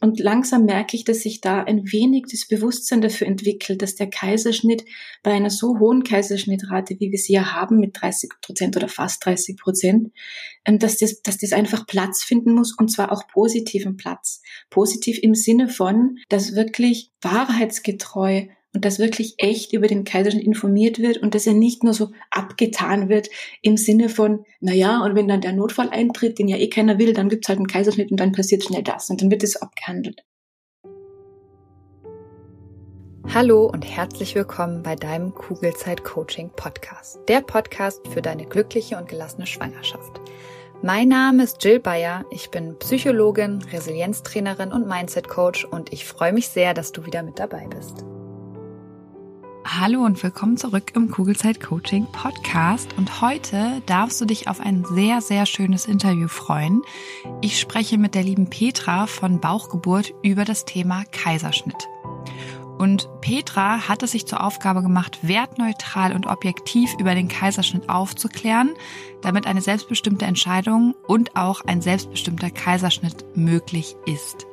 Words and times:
Und 0.00 0.18
langsam 0.18 0.64
merke 0.64 0.96
ich, 0.96 1.04
dass 1.04 1.20
sich 1.20 1.40
da 1.40 1.62
ein 1.62 1.92
wenig 1.92 2.24
das 2.30 2.48
Bewusstsein 2.48 3.02
dafür 3.02 3.26
entwickelt, 3.26 3.82
dass 3.82 3.96
der 3.96 4.08
Kaiserschnitt 4.08 4.84
bei 5.22 5.32
einer 5.32 5.50
so 5.50 5.78
hohen 5.78 6.04
Kaiserschnittrate, 6.04 6.98
wie 6.98 7.10
wir 7.10 7.18
sie 7.18 7.34
ja 7.34 7.52
haben, 7.52 7.78
mit 7.78 8.00
30 8.00 8.30
Prozent 8.40 8.76
oder 8.76 8.88
fast 8.88 9.24
30 9.26 9.58
Prozent, 9.58 10.12
ähm, 10.64 10.78
dass 10.78 10.96
das, 10.96 11.20
dass 11.20 11.36
das 11.36 11.52
einfach 11.52 11.86
Platz 11.86 12.22
finden 12.22 12.54
muss 12.54 12.74
und 12.76 12.90
zwar 12.90 13.12
auch 13.12 13.28
positiven 13.28 13.98
Platz. 13.98 14.40
Positiv 14.70 15.18
im 15.22 15.34
Sinne 15.34 15.68
von, 15.68 16.16
dass 16.30 16.54
wirklich 16.54 17.12
wahrheitsgetreu 17.20 18.46
und 18.74 18.84
dass 18.84 18.98
wirklich 18.98 19.34
echt 19.38 19.72
über 19.72 19.88
den 19.88 20.04
Kaiserschnitt 20.04 20.44
informiert 20.44 21.00
wird 21.00 21.18
und 21.18 21.34
dass 21.34 21.46
er 21.46 21.54
nicht 21.54 21.82
nur 21.82 21.94
so 21.94 22.10
abgetan 22.30 23.08
wird 23.08 23.28
im 23.62 23.76
Sinne 23.76 24.08
von, 24.08 24.44
na 24.60 24.72
ja, 24.72 25.02
und 25.02 25.14
wenn 25.14 25.28
dann 25.28 25.40
der 25.40 25.52
Notfall 25.52 25.90
eintritt, 25.90 26.38
den 26.38 26.48
ja 26.48 26.56
eh 26.56 26.68
keiner 26.68 26.98
will, 26.98 27.12
dann 27.12 27.28
gibt's 27.28 27.48
halt 27.48 27.58
einen 27.58 27.66
Kaiserschnitt 27.66 28.10
und 28.10 28.20
dann 28.20 28.32
passiert 28.32 28.64
schnell 28.64 28.82
das 28.82 29.10
und 29.10 29.20
dann 29.20 29.30
wird 29.30 29.42
es 29.42 29.56
abgehandelt. 29.56 30.24
Hallo 33.32 33.66
und 33.66 33.82
herzlich 33.82 34.34
willkommen 34.34 34.82
bei 34.82 34.96
deinem 34.96 35.34
Kugelzeit 35.34 36.02
Coaching 36.02 36.50
Podcast. 36.50 37.20
Der 37.28 37.42
Podcast 37.42 38.00
für 38.08 38.22
deine 38.22 38.44
glückliche 38.44 38.96
und 38.96 39.08
gelassene 39.08 39.46
Schwangerschaft. 39.46 40.20
Mein 40.82 41.08
Name 41.08 41.44
ist 41.44 41.62
Jill 41.62 41.78
Bayer, 41.78 42.24
ich 42.30 42.50
bin 42.50 42.76
Psychologin, 42.78 43.62
Resilienztrainerin 43.70 44.72
und 44.72 44.88
Mindset 44.88 45.28
Coach 45.28 45.64
und 45.64 45.92
ich 45.92 46.06
freue 46.06 46.32
mich 46.32 46.48
sehr, 46.48 46.72
dass 46.72 46.90
du 46.90 47.04
wieder 47.04 47.22
mit 47.22 47.38
dabei 47.38 47.68
bist. 47.68 48.04
Hallo 49.64 50.04
und 50.04 50.22
willkommen 50.22 50.56
zurück 50.56 50.92
im 50.94 51.10
Kugelzeit 51.10 51.60
Coaching 51.60 52.06
Podcast. 52.10 52.96
Und 52.96 53.20
heute 53.20 53.82
darfst 53.86 54.20
du 54.20 54.24
dich 54.24 54.48
auf 54.48 54.58
ein 54.58 54.84
sehr, 54.84 55.20
sehr 55.20 55.44
schönes 55.44 55.86
Interview 55.86 56.28
freuen. 56.28 56.82
Ich 57.42 57.60
spreche 57.60 57.98
mit 57.98 58.14
der 58.14 58.22
lieben 58.22 58.48
Petra 58.48 59.06
von 59.06 59.38
Bauchgeburt 59.38 60.14
über 60.22 60.44
das 60.44 60.64
Thema 60.64 61.04
Kaiserschnitt. 61.12 61.88
Und 62.78 63.08
Petra 63.20 63.86
hat 63.88 64.02
es 64.02 64.12
sich 64.12 64.26
zur 64.26 64.42
Aufgabe 64.42 64.80
gemacht, 64.80 65.18
wertneutral 65.22 66.14
und 66.14 66.26
objektiv 66.26 66.94
über 66.98 67.14
den 67.14 67.28
Kaiserschnitt 67.28 67.90
aufzuklären, 67.90 68.70
damit 69.20 69.46
eine 69.46 69.60
selbstbestimmte 69.60 70.24
Entscheidung 70.24 70.94
und 71.06 71.36
auch 71.36 71.60
ein 71.66 71.82
selbstbestimmter 71.82 72.50
Kaiserschnitt 72.50 73.36
möglich 73.36 73.96
ist. 74.06 74.46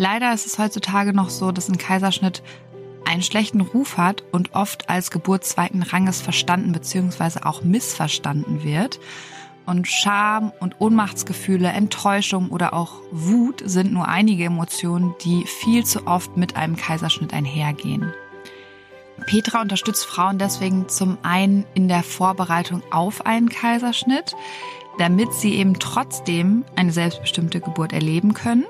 Leider 0.00 0.32
ist 0.32 0.46
es 0.46 0.60
heutzutage 0.60 1.12
noch 1.12 1.28
so, 1.28 1.50
dass 1.50 1.68
ein 1.68 1.76
Kaiserschnitt 1.76 2.44
einen 3.08 3.22
schlechten 3.22 3.62
Ruf 3.62 3.96
hat 3.96 4.22
und 4.32 4.54
oft 4.54 4.90
als 4.90 5.10
Geburt 5.10 5.44
zweiten 5.44 5.82
Ranges 5.82 6.20
verstanden 6.20 6.72
bzw. 6.72 7.40
auch 7.42 7.62
missverstanden 7.62 8.62
wird. 8.62 9.00
Und 9.64 9.88
Scham 9.88 10.52
und 10.60 10.80
Ohnmachtsgefühle, 10.80 11.68
Enttäuschung 11.68 12.50
oder 12.50 12.72
auch 12.74 12.94
Wut 13.10 13.62
sind 13.64 13.92
nur 13.92 14.08
einige 14.08 14.44
Emotionen, 14.44 15.14
die 15.24 15.44
viel 15.46 15.84
zu 15.84 16.06
oft 16.06 16.36
mit 16.36 16.56
einem 16.56 16.76
Kaiserschnitt 16.76 17.34
einhergehen. 17.34 18.12
Petra 19.26 19.60
unterstützt 19.60 20.06
Frauen 20.06 20.38
deswegen 20.38 20.88
zum 20.88 21.18
einen 21.22 21.66
in 21.74 21.88
der 21.88 22.02
Vorbereitung 22.02 22.82
auf 22.90 23.26
einen 23.26 23.48
Kaiserschnitt, 23.48 24.34
damit 24.98 25.32
sie 25.32 25.54
eben 25.54 25.78
trotzdem 25.78 26.64
eine 26.76 26.92
selbstbestimmte 26.92 27.60
Geburt 27.60 27.92
erleben 27.92 28.32
können. 28.34 28.64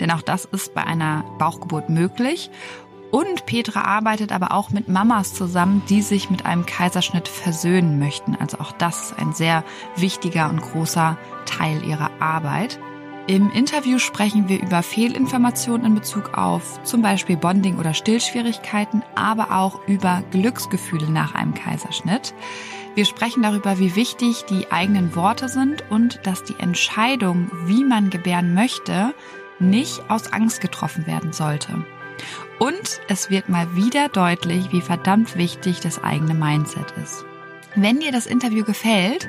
Denn 0.00 0.10
auch 0.10 0.22
das 0.22 0.44
ist 0.44 0.74
bei 0.74 0.84
einer 0.84 1.24
Bauchgeburt 1.38 1.90
möglich. 1.90 2.50
Und 3.10 3.46
Petra 3.46 3.82
arbeitet 3.82 4.32
aber 4.32 4.52
auch 4.52 4.70
mit 4.70 4.88
Mamas 4.88 5.32
zusammen, 5.32 5.82
die 5.88 6.02
sich 6.02 6.28
mit 6.28 6.44
einem 6.44 6.66
Kaiserschnitt 6.66 7.26
versöhnen 7.26 7.98
möchten. 7.98 8.36
Also 8.36 8.58
auch 8.58 8.72
das 8.72 9.10
ist 9.10 9.18
ein 9.18 9.32
sehr 9.32 9.64
wichtiger 9.96 10.50
und 10.50 10.60
großer 10.60 11.16
Teil 11.46 11.82
ihrer 11.84 12.10
Arbeit. 12.20 12.78
Im 13.26 13.50
Interview 13.50 13.98
sprechen 13.98 14.48
wir 14.48 14.60
über 14.60 14.82
Fehlinformationen 14.82 15.86
in 15.86 15.94
Bezug 15.94 16.36
auf 16.36 16.82
zum 16.82 17.02
Beispiel 17.02 17.36
Bonding 17.36 17.78
oder 17.78 17.92
Stillschwierigkeiten, 17.92 19.02
aber 19.14 19.52
auch 19.58 19.86
über 19.86 20.22
Glücksgefühle 20.30 21.10
nach 21.10 21.34
einem 21.34 21.52
Kaiserschnitt. 21.52 22.32
Wir 22.94 23.04
sprechen 23.04 23.42
darüber, 23.42 23.78
wie 23.78 23.96
wichtig 23.96 24.44
die 24.46 24.72
eigenen 24.72 25.14
Worte 25.14 25.48
sind 25.48 25.84
und 25.90 26.20
dass 26.24 26.42
die 26.44 26.58
Entscheidung, 26.58 27.50
wie 27.66 27.84
man 27.84 28.08
gebären 28.08 28.54
möchte, 28.54 29.14
nicht 29.58 30.10
aus 30.10 30.32
Angst 30.32 30.62
getroffen 30.62 31.06
werden 31.06 31.32
sollte. 31.32 31.84
Und 32.58 33.00
es 33.08 33.30
wird 33.30 33.48
mal 33.48 33.74
wieder 33.76 34.08
deutlich, 34.08 34.72
wie 34.72 34.80
verdammt 34.80 35.36
wichtig 35.36 35.80
das 35.80 36.02
eigene 36.02 36.34
Mindset 36.34 36.92
ist. 37.02 37.24
Wenn 37.74 38.00
dir 38.00 38.10
das 38.10 38.26
Interview 38.26 38.64
gefällt, 38.64 39.28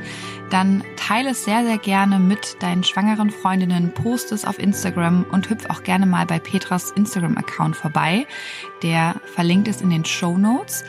dann 0.49 0.83
teile 0.95 1.31
es 1.31 1.43
sehr, 1.43 1.63
sehr 1.63 1.77
gerne 1.77 2.17
mit 2.19 2.57
deinen 2.61 2.83
schwangeren 2.83 3.29
Freundinnen, 3.29 3.93
post 3.93 4.31
es 4.31 4.45
auf 4.45 4.57
Instagram 4.57 5.25
und 5.31 5.49
hüpf 5.49 5.69
auch 5.69 5.83
gerne 5.83 6.07
mal 6.07 6.25
bei 6.25 6.39
Petras 6.39 6.91
Instagram-Account 6.91 7.75
vorbei. 7.75 8.25
Der 8.81 9.15
verlinkt 9.35 9.67
ist 9.67 9.81
in 9.81 9.91
den 9.91 10.05
Show 10.05 10.37
Notes. 10.37 10.83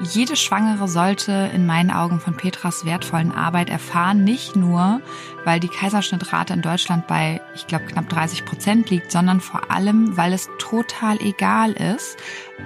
Jede 0.00 0.34
Schwangere 0.34 0.88
sollte 0.88 1.50
in 1.54 1.66
meinen 1.66 1.92
Augen 1.92 2.18
von 2.18 2.36
Petras 2.36 2.84
wertvollen 2.84 3.30
Arbeit 3.30 3.70
erfahren, 3.70 4.24
nicht 4.24 4.56
nur, 4.56 5.00
weil 5.44 5.60
die 5.60 5.68
Kaiserschnittrate 5.68 6.52
in 6.52 6.62
Deutschland 6.62 7.06
bei, 7.06 7.40
ich 7.54 7.68
glaube, 7.68 7.84
knapp 7.84 8.08
30 8.08 8.44
Prozent 8.44 8.90
liegt, 8.90 9.12
sondern 9.12 9.40
vor 9.40 9.70
allem, 9.70 10.16
weil 10.16 10.32
es 10.32 10.48
total 10.58 11.20
egal 11.22 11.72
ist, 11.72 12.16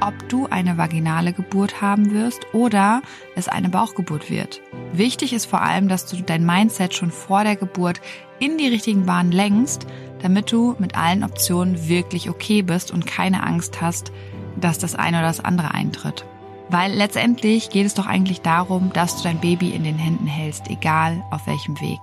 ob 0.01 0.15
du 0.31 0.47
eine 0.47 0.79
vaginale 0.79 1.35
Geburt 1.35 1.83
haben 1.83 2.13
wirst 2.13 2.47
oder 2.55 3.03
es 3.37 3.47
eine 3.47 3.69
Bauchgeburt 3.69 4.31
wird. 4.31 4.63
Wichtig 4.93 5.35
ist 5.35 5.47
vor 5.47 5.61
allem, 5.61 5.89
dass 5.89 6.07
du 6.07 6.17
dein 6.23 6.47
Mindset 6.47 6.95
schon 6.95 7.11
vor 7.11 7.45
der 7.45 7.57
Geburt 7.57 8.01
in 8.39 8.57
die 8.57 8.69
richtigen 8.69 9.05
Bahnen 9.05 9.33
lenkst, 9.33 9.87
damit 10.23 10.51
du 10.51 10.77
mit 10.79 10.97
allen 10.97 11.25
Optionen 11.25 11.89
wirklich 11.89 12.31
okay 12.31 12.63
bist 12.63 12.91
und 12.91 13.07
keine 13.07 13.45
Angst 13.45 13.83
hast, 13.83 14.13
dass 14.57 14.79
das 14.79 14.95
eine 14.95 15.19
oder 15.19 15.29
das 15.29 15.45
andere 15.45 15.73
eintritt. 15.73 16.25
Weil 16.71 16.93
letztendlich 16.93 17.71
geht 17.71 17.87
es 17.87 17.95
doch 17.95 18.07
eigentlich 18.07 18.43
darum, 18.43 18.93
dass 18.93 19.17
du 19.17 19.23
dein 19.23 19.41
Baby 19.41 19.71
in 19.71 19.85
den 19.85 19.97
Händen 19.97 20.27
hältst, 20.27 20.69
egal 20.69 21.25
auf 21.31 21.47
welchem 21.47 21.81
Weg. 21.81 21.99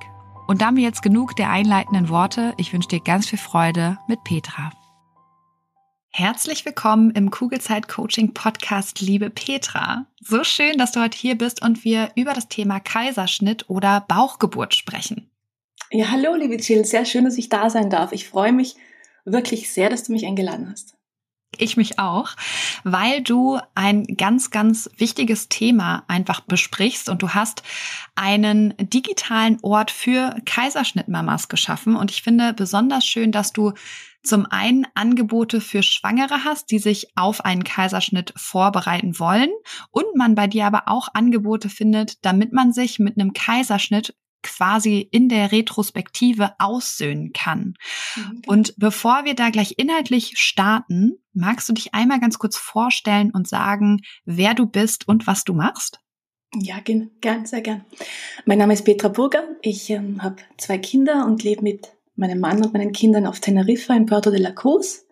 Und 0.48 0.62
damit 0.62 0.84
jetzt 0.84 1.04
genug 1.04 1.36
der 1.36 1.52
einleitenden 1.52 2.10
Worte. 2.10 2.56
Ich 2.58 2.74
wünsche 2.74 2.90
dir 2.90 3.00
ganz 3.00 3.30
viel 3.30 3.38
Freude 3.38 4.00
mit 4.08 4.24
Petra. 4.24 4.72
Herzlich 6.10 6.66
willkommen 6.66 7.12
im 7.12 7.30
Kugelzeit 7.30 7.88
Coaching 7.88 8.34
Podcast, 8.34 9.02
liebe 9.02 9.30
Petra. 9.30 10.08
So 10.20 10.44
schön, 10.44 10.80
dass 10.80 10.94
du 10.94 11.02
heute 11.02 11.18
hier 11.18 11.38
bist 11.38 11.62
und 11.62 11.84
wir 11.84 12.10
über 12.16 12.34
das 12.34 12.48
Thema 12.48 12.80
Kaiserschnitt 12.80 13.70
oder 13.70 14.02
Bauchgeburt 14.08 14.74
sprechen. 14.74 15.30
Ja, 15.92 16.10
hallo, 16.10 16.34
liebe 16.34 16.56
Jill. 16.56 16.86
Sehr 16.86 17.06
schön, 17.06 17.26
dass 17.26 17.38
ich 17.38 17.50
da 17.50 17.70
sein 17.70 17.92
darf. 17.92 18.14
Ich 18.14 18.28
freue 18.28 18.54
mich 18.54 18.76
wirklich 19.26 19.72
sehr, 19.72 19.92
dass 19.92 20.06
du 20.06 20.14
mich 20.14 20.26
eingeladen 20.26 20.72
hast. 20.72 20.96
Ich 21.58 21.78
mich 21.78 22.00
auch, 22.00 22.30
weil 22.84 23.22
du 23.22 23.60
ein 23.76 24.06
ganz, 24.18 24.52
ganz 24.52 24.90
wichtiges 24.98 25.50
Thema 25.50 26.04
einfach 26.08 26.42
besprichst 26.42 27.10
und 27.10 27.22
du 27.22 27.30
hast 27.30 27.64
einen 28.16 28.74
digitalen 28.78 29.60
Ort 29.62 29.92
für 29.92 30.36
Kaiserschnittmamas 30.46 31.48
geschaffen. 31.48 31.96
Und 31.96 32.12
ich 32.12 32.22
finde 32.24 32.54
besonders 32.54 33.06
schön, 33.06 33.32
dass 33.32 33.54
du 33.54 33.74
zum 34.26 34.46
einen 34.48 34.88
Angebote 34.96 35.62
für 35.62 35.84
Schwangere 35.84 36.44
hast, 36.44 36.72
die 36.72 36.80
sich 36.80 37.16
auf 37.16 37.46
einen 37.46 37.64
Kaiserschnitt 37.64 38.34
vorbereiten 38.36 39.20
wollen 39.20 39.52
und 39.92 40.16
man 40.16 40.36
bei 40.36 40.48
dir 40.48 40.66
aber 40.66 40.84
auch 40.88 41.10
Angebote 41.14 41.70
findet, 41.70 42.26
damit 42.26 42.52
man 42.52 42.74
sich 42.74 43.00
mit 43.00 43.20
einem 43.20 43.34
Kaiserschnitt 43.34 44.16
quasi 44.46 45.08
in 45.12 45.28
der 45.28 45.52
Retrospektive 45.52 46.54
aussöhnen 46.60 47.34
kann. 47.34 47.74
Mhm. 48.16 48.42
Und 48.46 48.76
bevor 48.78 49.26
wir 49.26 49.34
da 49.34 49.50
gleich 49.50 49.74
inhaltlich 49.78 50.34
starten, 50.38 51.18
magst 51.34 51.68
du 51.68 51.74
dich 51.74 51.94
einmal 51.94 52.20
ganz 52.20 52.38
kurz 52.38 52.56
vorstellen 52.56 53.32
und 53.32 53.48
sagen, 53.48 54.02
wer 54.24 54.54
du 54.54 54.68
bist 54.68 55.08
und 55.08 55.28
was 55.28 55.44
du 55.44 55.54
machst? 55.54 56.00
Ja, 56.56 56.80
gern, 56.80 57.10
gern 57.20 57.46
sehr 57.46 57.62
gern. 57.62 57.84
Mein 58.46 58.60
Name 58.60 58.74
ist 58.74 58.86
Petra 58.86 59.10
Burger. 59.10 59.44
Ich 59.62 59.90
ähm, 59.90 60.22
habe 60.24 60.38
zwei 60.58 60.78
Kinder 60.78 61.26
und 61.26 61.44
lebe 61.44 61.64
mit 61.64 61.92
meinem 62.16 62.40
Mann 62.40 62.64
und 62.64 62.72
meinen 62.72 62.94
Kindern 62.94 63.26
auf 63.26 63.40
Teneriffa 63.40 63.94
in 63.96 64.06
Puerto 64.06 64.30
de 64.30 64.40
la 64.40 64.52
Cruz 64.52 65.06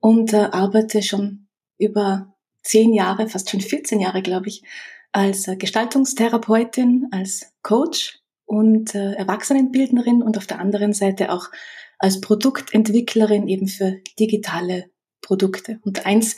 und 0.00 0.32
äh, 0.32 0.48
arbeite 0.50 1.02
schon 1.02 1.46
über 1.78 2.34
zehn 2.62 2.94
Jahre, 2.94 3.28
fast 3.28 3.50
schon 3.50 3.60
14 3.60 4.00
Jahre, 4.00 4.22
glaube 4.22 4.48
ich, 4.48 4.64
als 5.12 5.46
äh, 5.46 5.56
Gestaltungstherapeutin, 5.56 7.06
als 7.12 7.52
Coach 7.62 8.18
und 8.46 8.94
äh, 8.94 9.12
Erwachsenenbildnerin 9.14 10.22
und 10.22 10.38
auf 10.38 10.46
der 10.46 10.60
anderen 10.60 10.92
Seite 10.92 11.32
auch 11.32 11.50
als 11.98 12.20
Produktentwicklerin 12.20 13.48
eben 13.48 13.68
für 13.68 14.00
digitale 14.18 14.90
Produkte. 15.20 15.80
Und 15.82 16.06
eins 16.06 16.36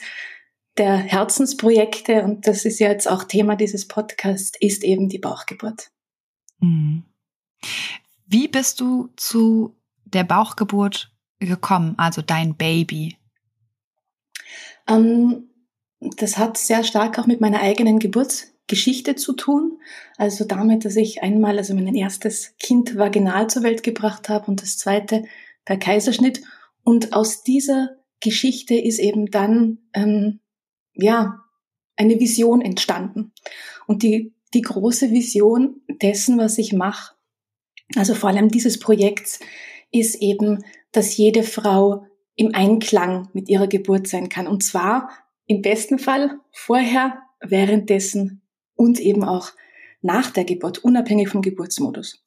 der 0.77 0.97
Herzensprojekte, 0.97 2.23
und 2.23 2.47
das 2.47 2.65
ist 2.65 2.79
ja 2.79 2.89
jetzt 2.89 3.09
auch 3.09 3.23
Thema 3.23 3.55
dieses 3.55 3.87
Podcasts, 3.87 4.57
ist 4.59 4.83
eben 4.83 5.09
die 5.09 5.19
Bauchgeburt. 5.19 5.91
Mhm. 6.59 7.03
Wie 8.25 8.47
bist 8.47 8.79
du 8.79 9.09
zu 9.15 9.75
der 10.05 10.23
Bauchgeburt 10.23 11.11
gekommen, 11.39 11.95
also 11.97 12.21
dein 12.21 12.55
Baby? 12.55 13.17
Ähm, 14.87 15.49
das 15.99 16.37
hat 16.37 16.57
sehr 16.57 16.83
stark 16.83 17.19
auch 17.19 17.27
mit 17.27 17.41
meiner 17.41 17.59
eigenen 17.59 17.99
Geburt 17.99 18.47
Geschichte 18.69 19.15
zu 19.15 19.33
tun. 19.33 19.81
Also 20.15 20.45
damit, 20.45 20.85
dass 20.85 20.95
ich 20.95 21.21
einmal 21.21 21.57
also 21.57 21.73
mein 21.73 21.93
erstes 21.95 22.55
Kind 22.57 22.97
vaginal 22.97 23.49
zur 23.49 23.63
Welt 23.63 23.83
gebracht 23.83 24.29
habe 24.29 24.47
und 24.47 24.61
das 24.61 24.77
zweite 24.77 25.25
per 25.65 25.75
Kaiserschnitt 25.75 26.41
Und 26.83 27.11
aus 27.11 27.43
dieser 27.43 27.97
Geschichte 28.21 28.75
ist 28.75 28.99
eben 28.99 29.29
dann, 29.29 29.79
ähm, 29.93 30.39
ja, 30.93 31.41
eine 31.97 32.19
Vision 32.19 32.61
entstanden. 32.61 33.33
Und 33.85 34.03
die, 34.03 34.33
die 34.53 34.61
große 34.61 35.11
Vision 35.11 35.81
dessen, 35.87 36.37
was 36.37 36.57
ich 36.57 36.71
mache, 36.71 37.15
also 37.95 38.13
vor 38.15 38.29
allem 38.29 38.49
dieses 38.49 38.79
Projekts, 38.79 39.39
ist 39.91 40.15
eben, 40.21 40.63
dass 40.91 41.17
jede 41.17 41.43
Frau 41.43 42.05
im 42.35 42.53
Einklang 42.55 43.29
mit 43.33 43.49
ihrer 43.49 43.67
Geburt 43.67 44.07
sein 44.07 44.29
kann. 44.29 44.47
Und 44.47 44.63
zwar 44.63 45.09
im 45.45 45.61
besten 45.61 45.99
Fall 45.99 46.39
vorher, 46.51 47.21
währenddessen 47.41 48.38
und 48.79 49.01
eben 49.01 49.25
auch 49.25 49.51
nach 50.01 50.31
der 50.31 50.45
Geburt, 50.45 50.77
unabhängig 50.79 51.27
vom 51.27 51.41
Geburtsmodus. 51.41 52.23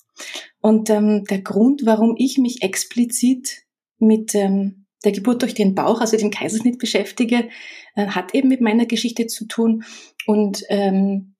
Und 0.61 0.91
ähm, 0.91 1.25
der 1.25 1.41
Grund, 1.41 1.87
warum 1.87 2.15
ich 2.19 2.37
mich 2.37 2.63
explizit 2.63 3.63
mit 3.99 4.35
ähm, 4.35 4.85
der 5.03 5.13
Geburt 5.13 5.41
durch 5.41 5.55
den 5.55 5.75
Bauch, 5.75 6.03
also 6.03 6.19
dem 6.19 6.31
Kaiserschnitt 6.31 6.79
beschäftige, 6.79 7.49
äh, 7.97 8.07
hat 8.09 8.35
eben 8.35 8.49
mit 8.49 8.61
meiner 8.61 8.85
Geschichte 8.85 9.29
zu 9.29 9.47
tun 9.47 9.85
und 10.27 10.63
ähm, 10.69 11.37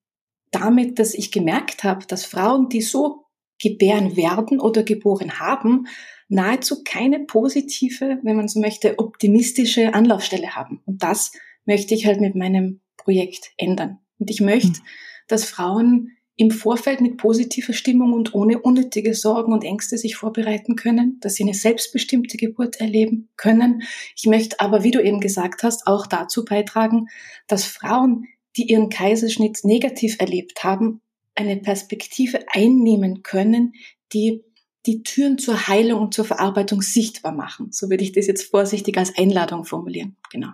damit, 0.49 0.97
dass 0.97 1.13
ich 1.13 1.31
gemerkt 1.31 1.83
habe, 1.83 2.07
dass 2.07 2.25
Frauen, 2.25 2.69
die 2.69 2.81
so 2.81 3.25
gebären 3.61 4.17
werden 4.17 4.59
oder 4.59 4.81
geboren 4.81 5.39
haben, 5.39 5.85
nahezu 6.27 6.83
keine 6.83 7.19
positive, 7.19 8.17
wenn 8.23 8.35
man 8.35 8.47
so 8.47 8.59
möchte, 8.59 8.97
optimistische 8.97 9.93
Anlaufstelle 9.93 10.55
haben. 10.55 10.81
Und 10.87 11.03
das 11.03 11.33
möchte 11.65 11.93
ich 11.93 12.07
halt 12.07 12.19
mit 12.19 12.33
meinem 12.33 12.81
Projekt 12.97 13.51
ändern. 13.57 13.99
Und 14.23 14.29
ich 14.29 14.39
möchte, 14.39 14.79
mhm. 14.79 14.85
dass 15.27 15.43
Frauen 15.43 16.11
im 16.37 16.49
Vorfeld 16.49 17.01
mit 17.01 17.17
positiver 17.17 17.73
Stimmung 17.73 18.13
und 18.13 18.33
ohne 18.33 18.59
unnötige 18.59 19.13
Sorgen 19.13 19.51
und 19.51 19.65
Ängste 19.65 19.97
sich 19.97 20.15
vorbereiten 20.15 20.77
können, 20.77 21.19
dass 21.19 21.35
sie 21.35 21.43
eine 21.43 21.53
selbstbestimmte 21.53 22.37
Geburt 22.37 22.79
erleben 22.79 23.27
können. 23.35 23.83
Ich 24.15 24.25
möchte 24.27 24.61
aber, 24.61 24.85
wie 24.85 24.91
du 24.91 25.03
eben 25.03 25.19
gesagt 25.19 25.61
hast, 25.61 25.85
auch 25.87 26.07
dazu 26.07 26.45
beitragen, 26.45 27.07
dass 27.47 27.65
Frauen, 27.65 28.27
die 28.55 28.71
ihren 28.71 28.87
Kaiserschnitt 28.87 29.59
negativ 29.63 30.15
erlebt 30.19 30.63
haben, 30.63 31.01
eine 31.35 31.57
Perspektive 31.57 32.45
einnehmen 32.53 33.23
können, 33.23 33.73
die 34.13 34.45
die 34.85 35.03
Türen 35.03 35.37
zur 35.37 35.67
Heilung 35.67 36.01
und 36.03 36.13
zur 36.13 36.23
Verarbeitung 36.23 36.81
sichtbar 36.81 37.33
machen. 37.33 37.71
So 37.71 37.89
würde 37.89 38.05
ich 38.05 38.13
das 38.13 38.27
jetzt 38.27 38.49
vorsichtig 38.49 38.97
als 38.97 39.17
Einladung 39.17 39.65
formulieren. 39.65 40.15
Genau. 40.31 40.51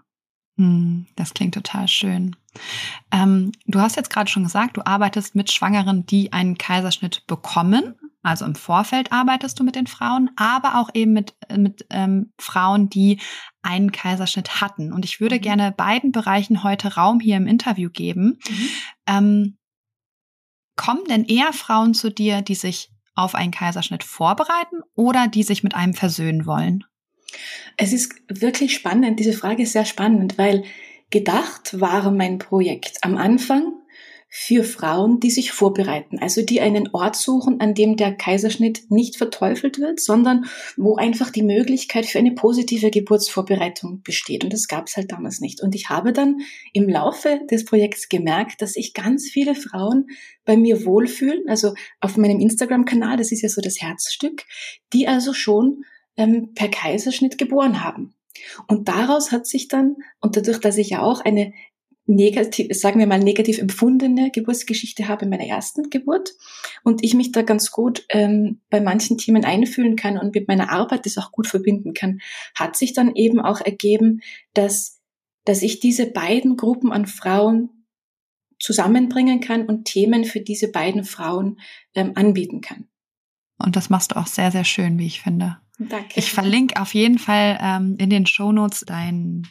Hm, 0.57 1.05
das 1.15 1.33
klingt 1.33 1.53
total 1.53 1.87
schön. 1.87 2.35
Ähm, 3.11 3.51
du 3.65 3.79
hast 3.79 3.95
jetzt 3.95 4.09
gerade 4.09 4.29
schon 4.29 4.43
gesagt, 4.43 4.77
du 4.77 4.85
arbeitest 4.85 5.35
mit 5.35 5.51
Schwangeren, 5.51 6.05
die 6.05 6.33
einen 6.33 6.57
Kaiserschnitt 6.57 7.25
bekommen. 7.27 7.95
Also 8.21 8.45
im 8.45 8.55
Vorfeld 8.55 9.11
arbeitest 9.11 9.59
du 9.59 9.63
mit 9.63 9.75
den 9.75 9.87
Frauen, 9.87 10.29
aber 10.35 10.79
auch 10.79 10.89
eben 10.93 11.13
mit, 11.13 11.35
mit 11.55 11.85
ähm, 11.89 12.33
Frauen, 12.37 12.89
die 12.89 13.19
einen 13.61 13.91
Kaiserschnitt 13.91 14.61
hatten. 14.61 14.91
Und 14.91 15.05
ich 15.05 15.21
würde 15.21 15.37
mhm. 15.37 15.41
gerne 15.41 15.71
beiden 15.71 16.11
Bereichen 16.11 16.63
heute 16.63 16.95
Raum 16.95 17.19
hier 17.19 17.37
im 17.37 17.47
Interview 17.47 17.89
geben. 17.89 18.39
Mhm. 18.49 18.69
Ähm, 19.07 19.57
kommen 20.75 21.05
denn 21.09 21.25
eher 21.25 21.53
Frauen 21.53 21.93
zu 21.93 22.09
dir, 22.09 22.41
die 22.41 22.55
sich 22.55 22.91
auf 23.15 23.35
einen 23.35 23.51
Kaiserschnitt 23.51 24.03
vorbereiten 24.03 24.81
oder 24.95 25.27
die 25.27 25.43
sich 25.43 25.63
mit 25.63 25.75
einem 25.75 25.93
versöhnen 25.93 26.45
wollen? 26.45 26.85
Es 27.77 27.93
ist 27.93 28.13
wirklich 28.29 28.73
spannend. 28.73 29.19
Diese 29.19 29.33
Frage 29.33 29.63
ist 29.63 29.73
sehr 29.73 29.85
spannend, 29.85 30.37
weil 30.37 30.63
gedacht 31.09 31.79
war 31.79 32.11
mein 32.11 32.37
Projekt 32.37 32.97
am 33.01 33.17
Anfang 33.17 33.73
für 34.31 34.63
Frauen, 34.63 35.19
die 35.19 35.31
sich 35.31 35.51
vorbereiten, 35.51 36.19
also 36.19 36.43
die 36.43 36.61
einen 36.61 36.89
Ort 36.93 37.15
suchen, 37.15 37.59
an 37.61 37.73
dem 37.73 37.95
der 37.97 38.13
Kaiserschnitt 38.13 38.91
nicht 38.91 39.17
verteufelt 39.17 39.79
wird, 39.79 39.99
sondern 39.99 40.45
wo 40.77 40.95
einfach 40.95 41.31
die 41.31 41.41
Möglichkeit 41.41 42.05
für 42.05 42.19
eine 42.19 42.33
positive 42.33 42.91
Geburtsvorbereitung 42.91 44.03
besteht. 44.03 44.43
Und 44.43 44.53
das 44.53 44.67
gab 44.67 44.85
es 44.85 44.97
halt 44.97 45.11
damals 45.11 45.41
nicht. 45.41 45.61
Und 45.61 45.73
ich 45.73 45.89
habe 45.89 46.13
dann 46.13 46.41
im 46.73 46.87
Laufe 46.87 47.41
des 47.49 47.65
Projekts 47.65 48.07
gemerkt, 48.07 48.61
dass 48.61 48.73
sich 48.73 48.93
ganz 48.93 49.27
viele 49.27 49.55
Frauen 49.55 50.05
bei 50.45 50.55
mir 50.55 50.85
wohlfühlen, 50.85 51.41
also 51.47 51.73
auf 51.99 52.15
meinem 52.15 52.39
Instagram-Kanal, 52.39 53.17
das 53.17 53.31
ist 53.31 53.41
ja 53.41 53.49
so 53.49 53.61
das 53.61 53.81
Herzstück, 53.81 54.43
die 54.93 55.07
also 55.07 55.33
schon 55.33 55.85
ähm, 56.17 56.53
per 56.53 56.67
Kaiserschnitt 56.67 57.39
geboren 57.39 57.83
haben. 57.83 58.13
Und 58.67 58.87
daraus 58.87 59.31
hat 59.31 59.47
sich 59.47 59.67
dann, 59.67 59.97
und 60.19 60.37
dadurch, 60.37 60.59
dass 60.59 60.77
ich 60.77 60.89
ja 60.89 61.01
auch 61.01 61.21
eine 61.21 61.53
negativ, 62.09 62.75
sagen 62.75 62.99
wir 62.99 63.07
mal 63.07 63.19
negativ 63.19 63.59
empfundene 63.59 64.31
Geburtsgeschichte 64.31 65.07
habe 65.07 65.25
in 65.25 65.29
meiner 65.29 65.45
ersten 65.45 65.89
Geburt 65.91 66.33
und 66.83 67.03
ich 67.03 67.13
mich 67.13 67.31
da 67.31 67.43
ganz 67.43 67.69
gut 67.71 68.03
ähm, 68.09 68.61
bei 68.69 68.81
manchen 68.81 69.17
Themen 69.17 69.45
einfühlen 69.45 69.95
kann 69.95 70.17
und 70.17 70.33
mit 70.33 70.47
meiner 70.47 70.71
Arbeit 70.71 71.05
das 71.05 71.17
auch 71.19 71.31
gut 71.31 71.47
verbinden 71.47 71.93
kann, 71.93 72.19
hat 72.55 72.75
sich 72.75 72.93
dann 72.93 73.15
eben 73.15 73.39
auch 73.39 73.61
ergeben, 73.61 74.21
dass, 74.53 74.99
dass 75.45 75.61
ich 75.61 75.79
diese 75.79 76.07
beiden 76.07 76.57
Gruppen 76.57 76.91
an 76.91 77.05
Frauen 77.05 77.85
zusammenbringen 78.59 79.39
kann 79.39 79.67
und 79.67 79.85
Themen 79.85 80.25
für 80.25 80.41
diese 80.41 80.71
beiden 80.71 81.03
Frauen 81.03 81.59
ähm, 81.93 82.13
anbieten 82.15 82.61
kann. 82.61 82.87
Und 83.59 83.75
das 83.75 83.89
machst 83.89 84.11
du 84.11 84.17
auch 84.17 84.27
sehr, 84.27 84.51
sehr 84.51 84.63
schön, 84.63 84.97
wie 84.97 85.05
ich 85.05 85.21
finde. 85.21 85.59
Danke. 85.79 86.19
Ich 86.19 86.31
verlinke 86.31 86.79
auf 86.79 86.93
jeden 86.93 87.19
Fall 87.19 87.57
ähm, 87.61 87.95
in 87.97 88.09
den 88.09 88.25
Shownotes 88.25 88.81
dein, 88.85 89.47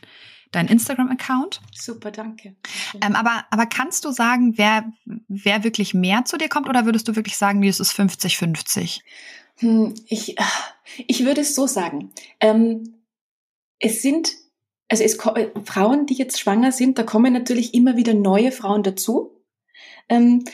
dein 0.53 0.69
Instagram-Account. 0.69 1.61
Super, 1.75 2.11
danke. 2.11 2.55
Ähm, 3.03 3.17
aber, 3.17 3.47
aber 3.51 3.65
kannst 3.67 4.05
du 4.05 4.13
sagen, 4.13 4.59
wer, 4.59 4.85
wer 5.29 5.65
wirklich 5.65 5.95
mehr 5.95 6.27
zu 6.27 6.37
dir 6.37 6.49
kommt 6.49 6.69
oder 6.69 6.85
würdest 6.85 7.09
du 7.09 7.17
wirklich 7.17 7.39
sagen, 7.39 7.63
es 7.63 7.81
ist 7.81 7.93
50-50? 7.93 9.01
Hm, 9.57 9.95
ich, 10.07 10.37
ich 11.07 11.25
würde 11.25 11.41
es 11.41 11.55
so 11.55 11.67
sagen. 11.67 12.13
Ähm, 12.41 12.99
es 13.79 14.03
sind, 14.03 14.35
also 14.89 15.03
es, 15.03 15.17
Frauen, 15.65 16.07
die 16.07 16.15
jetzt 16.15 16.39
schwanger 16.39 16.73
sind, 16.73 16.99
da 16.99 17.05
kommen 17.05 17.33
natürlich 17.33 17.73
immer 17.73 17.97
wieder 17.97 18.13
neue 18.13 18.53
Frauen 18.53 18.83
dazu. 18.83 19.43
Ähm, 20.11 20.45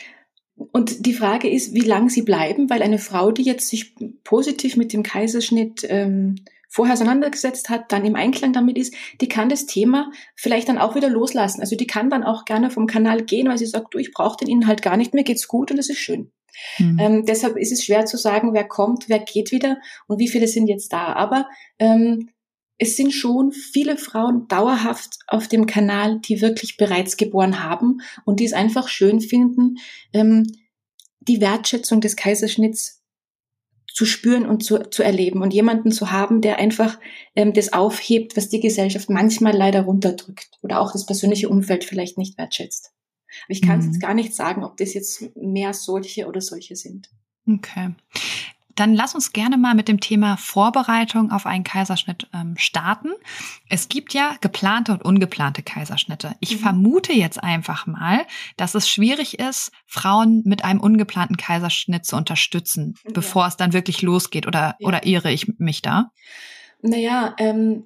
und 0.57 1.07
die 1.07 1.15
Frage 1.15 1.51
ist, 1.51 1.75
wie 1.75 1.81
lange 1.81 2.11
sie 2.11 2.23
bleiben, 2.23 2.71
weil 2.71 2.83
eine 2.83 2.99
Frau, 2.99 3.33
die 3.33 3.43
jetzt 3.43 3.69
sich 3.69 3.95
positiv 4.23 4.77
mit 4.77 4.93
dem 4.93 5.03
Kaiserschnitt 5.03 5.85
ähm, 5.89 6.37
vorher 6.69 6.95
auseinandergesetzt 6.95 7.71
hat, 7.71 7.93
dann 7.93 8.05
im 8.05 8.17
Einklang 8.17 8.53
damit 8.53 8.79
ist, 8.79 8.95
die 9.21 9.29
kann 9.29 9.49
das 9.49 9.67
Thema 9.67 10.11
vielleicht 10.35 10.69
dann 10.69 10.79
auch 10.79 10.97
wieder 10.97 11.09
loslassen. 11.09 11.61
Also 11.61 11.77
die 11.77 11.87
kann 11.87 12.11
dann 12.11 12.25
auch 12.25 12.45
gerne 12.45 12.71
vom 12.71 12.87
Kanal 12.87 13.23
gehen, 13.23 13.49
weil 13.49 13.59
sie 13.59 13.67
sagt, 13.67 13.95
du, 13.95 13.99
ich 13.99 14.13
brauche 14.13 14.37
den 14.39 14.49
Inhalt 14.49 14.83
gar 14.83 14.97
nicht 14.97 15.15
mehr, 15.15 15.25
geht's 15.25 15.47
gut 15.47 15.71
und 15.71 15.79
es 15.79 15.89
ist 15.89 15.99
schön. 15.99 16.33
Mhm. 16.79 16.99
Ähm, 17.01 17.27
deshalb 17.27 17.57
ist 17.57 17.73
es 17.73 17.85
schwer 17.85 18.07
zu 18.07 18.17
sagen, 18.17 18.55
wer 18.55 18.65
kommt, 18.65 19.09
wer 19.09 19.19
geht 19.21 19.53
wieder 19.53 19.79
und 20.07 20.19
wie 20.19 20.29
viele 20.29 20.49
sind 20.49 20.67
jetzt 20.67 20.93
da. 20.93 21.13
Aber 21.13 21.49
ähm, 21.79 22.31
es 22.79 22.97
sind 22.97 23.13
schon 23.13 23.53
viele 23.53 23.97
Frauen 23.97 24.49
dauerhaft 24.49 25.19
auf 25.27 25.49
dem 25.49 25.67
Kanal, 25.67 26.21
die 26.21 26.41
wirklich 26.41 26.77
bereits 26.77 27.17
geboren 27.17 27.63
haben 27.63 28.01
und 28.25 28.41
die 28.41 28.45
es 28.45 28.53
einfach 28.53 28.89
schön 28.89 29.21
finden, 29.21 29.77
ähm, 30.13 30.45
die 31.21 31.41
Wertschätzung 31.41 32.01
des 32.01 32.17
Kaiserschnitts 32.17 33.03
zu 33.87 34.07
spüren 34.07 34.45
und 34.45 34.65
zu, 34.65 34.79
zu 34.91 35.05
erleben 35.05 35.41
und 35.41 35.55
jemanden 35.55 35.93
zu 35.93 36.11
haben, 36.11 36.41
der 36.41 36.59
einfach 36.59 36.99
ähm, 37.37 37.53
das 37.53 37.73
aufhebt, 37.73 38.37
was 38.37 38.49
die 38.49 38.61
Gesellschaft 38.61 39.09
manchmal 39.09 39.57
leider 39.57 39.83
runterdrückt 39.83 40.59
oder 40.63 40.81
auch 40.81 40.93
das 40.93 41.07
persönliche 41.07 41.49
Umfeld 41.49 41.85
vielleicht 41.85 42.19
nicht 42.19 42.37
wertschätzt. 42.37 42.93
Aber 43.45 43.53
ich 43.53 43.63
kann 43.63 43.81
mhm. 43.81 43.87
jetzt 43.87 44.01
gar 44.01 44.15
nicht 44.15 44.35
sagen, 44.35 44.65
ob 44.65 44.77
das 44.77 44.95
jetzt 44.95 45.37
mehr 45.37 45.75
solche 45.75 46.27
oder 46.27 46.41
solche 46.41 46.75
sind. 46.75 47.11
Okay. 47.47 47.95
Dann 48.77 48.95
lass 48.95 49.15
uns 49.15 49.33
gerne 49.33 49.57
mal 49.57 49.75
mit 49.75 49.89
dem 49.89 50.01
Thema 50.01 50.37
Vorbereitung 50.37 51.31
auf 51.31 51.47
einen 51.47 51.65
Kaiserschnitt 51.65 52.29
ähm, 52.35 52.55
starten. 52.57 53.11
Es 53.69 53.89
gibt 53.89 54.15
ja 54.15 54.37
geplante 54.41 54.93
und 54.93 55.05
ungeplante 55.05 55.63
Kaiserschnitte. 55.63 56.35
Ich 56.41 56.57
mhm. 56.57 56.61
vermute 56.61 57.13
jetzt 57.13 57.43
einfach 57.43 57.87
mal, 57.87 58.27
dass 58.57 58.75
es 58.75 58.89
schwierig 58.89 59.39
ist, 59.39 59.73
Frauen 59.87 60.43
mit 60.45 60.65
einem 60.65 60.81
ungeplanten 60.81 61.37
Kaiserschnitt 61.37 62.05
zu 62.05 62.17
unterstützen, 62.17 62.95
ja. 63.05 63.13
bevor 63.13 63.47
es 63.47 63.57
dann 63.57 63.73
wirklich 63.73 64.03
losgeht. 64.03 64.47
Oder, 64.47 64.77
ja. 64.79 64.89
oder 64.89 65.07
irre 65.07 65.33
ich 65.33 65.59
mich 65.59 65.83
da? 65.83 66.11
Naja, 66.83 67.35
ähm, 67.39 67.85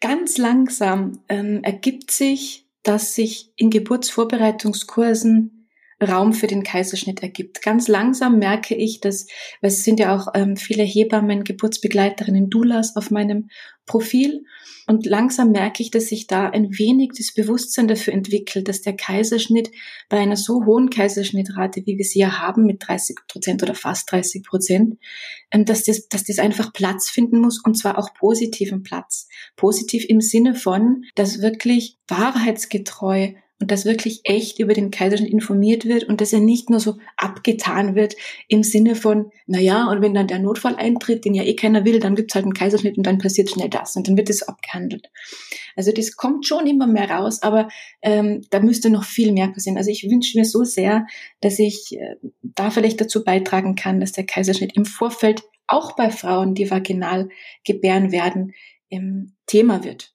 ganz 0.00 0.36
langsam 0.36 1.20
ähm, 1.28 1.62
ergibt 1.62 2.10
sich, 2.10 2.66
dass 2.82 3.14
sich 3.14 3.50
in 3.56 3.70
Geburtsvorbereitungskursen 3.70 5.63
Raum 6.02 6.32
für 6.32 6.46
den 6.46 6.62
Kaiserschnitt 6.62 7.22
ergibt. 7.22 7.62
Ganz 7.62 7.88
langsam 7.88 8.38
merke 8.38 8.74
ich, 8.74 9.00
dass, 9.00 9.26
es 9.60 9.84
sind 9.84 10.00
ja 10.00 10.14
auch 10.14 10.28
ähm, 10.34 10.56
viele 10.56 10.82
Hebammen, 10.82 11.44
Geburtsbegleiterinnen, 11.44 12.50
Doulas 12.50 12.96
auf 12.96 13.10
meinem 13.10 13.48
Profil. 13.86 14.44
Und 14.86 15.06
langsam 15.06 15.50
merke 15.50 15.82
ich, 15.82 15.90
dass 15.90 16.08
sich 16.08 16.26
da 16.26 16.48
ein 16.50 16.78
wenig 16.78 17.12
das 17.16 17.32
Bewusstsein 17.32 17.88
dafür 17.88 18.12
entwickelt, 18.12 18.68
dass 18.68 18.82
der 18.82 18.94
Kaiserschnitt 18.94 19.70
bei 20.08 20.18
einer 20.18 20.36
so 20.36 20.66
hohen 20.66 20.90
Kaiserschnittrate, 20.90 21.82
wie 21.86 21.96
wir 21.96 22.04
sie 22.04 22.20
ja 22.20 22.38
haben, 22.38 22.64
mit 22.66 22.86
30 22.86 23.16
Prozent 23.28 23.62
oder 23.62 23.74
fast 23.74 24.10
30 24.12 24.42
Prozent, 24.42 24.98
ähm, 25.50 25.64
dass 25.64 25.84
das, 25.84 26.08
dass 26.08 26.24
das 26.24 26.38
einfach 26.38 26.72
Platz 26.72 27.08
finden 27.08 27.40
muss 27.40 27.62
und 27.64 27.76
zwar 27.78 27.98
auch 27.98 28.12
positiven 28.14 28.82
Platz. 28.82 29.28
Positiv 29.56 30.04
im 30.08 30.20
Sinne 30.20 30.54
von, 30.54 31.04
dass 31.14 31.40
wirklich 31.40 31.98
wahrheitsgetreu 32.08 33.32
und 33.64 33.70
dass 33.70 33.86
wirklich 33.86 34.20
echt 34.24 34.58
über 34.58 34.74
den 34.74 34.90
Kaiserschnitt 34.90 35.32
informiert 35.32 35.86
wird 35.86 36.04
und 36.04 36.20
dass 36.20 36.34
er 36.34 36.40
nicht 36.40 36.68
nur 36.68 36.80
so 36.80 36.98
abgetan 37.16 37.94
wird 37.94 38.14
im 38.46 38.62
Sinne 38.62 38.94
von, 38.94 39.30
na 39.46 39.58
ja, 39.58 39.88
und 39.88 40.02
wenn 40.02 40.12
dann 40.12 40.26
der 40.26 40.38
Notfall 40.38 40.76
eintritt, 40.76 41.24
den 41.24 41.32
ja 41.32 41.44
eh 41.44 41.56
keiner 41.56 41.86
will, 41.86 41.98
dann 41.98 42.14
gibt's 42.14 42.34
halt 42.34 42.44
einen 42.44 42.52
Kaiserschnitt 42.52 42.98
und 42.98 43.06
dann 43.06 43.16
passiert 43.16 43.48
schnell 43.48 43.70
das 43.70 43.96
und 43.96 44.06
dann 44.06 44.18
wird 44.18 44.28
es 44.28 44.42
abgehandelt. 44.42 45.10
Also 45.76 45.92
das 45.92 46.14
kommt 46.16 46.46
schon 46.46 46.66
immer 46.66 46.86
mehr 46.86 47.08
raus, 47.08 47.40
aber 47.40 47.70
ähm, 48.02 48.42
da 48.50 48.60
müsste 48.60 48.90
noch 48.90 49.04
viel 49.04 49.32
mehr 49.32 49.48
passieren. 49.48 49.78
Also 49.78 49.90
ich 49.90 50.10
wünsche 50.10 50.36
mir 50.36 50.44
so 50.44 50.64
sehr, 50.64 51.06
dass 51.40 51.58
ich 51.58 51.96
äh, 51.98 52.16
da 52.42 52.68
vielleicht 52.68 53.00
dazu 53.00 53.24
beitragen 53.24 53.76
kann, 53.76 53.98
dass 53.98 54.12
der 54.12 54.26
Kaiserschnitt 54.26 54.76
im 54.76 54.84
Vorfeld 54.84 55.42
auch 55.66 55.96
bei 55.96 56.10
Frauen, 56.10 56.54
die 56.54 56.70
vaginal 56.70 57.30
gebären 57.64 58.12
werden, 58.12 58.52
im 58.90 59.32
Thema 59.46 59.84
wird. 59.84 60.13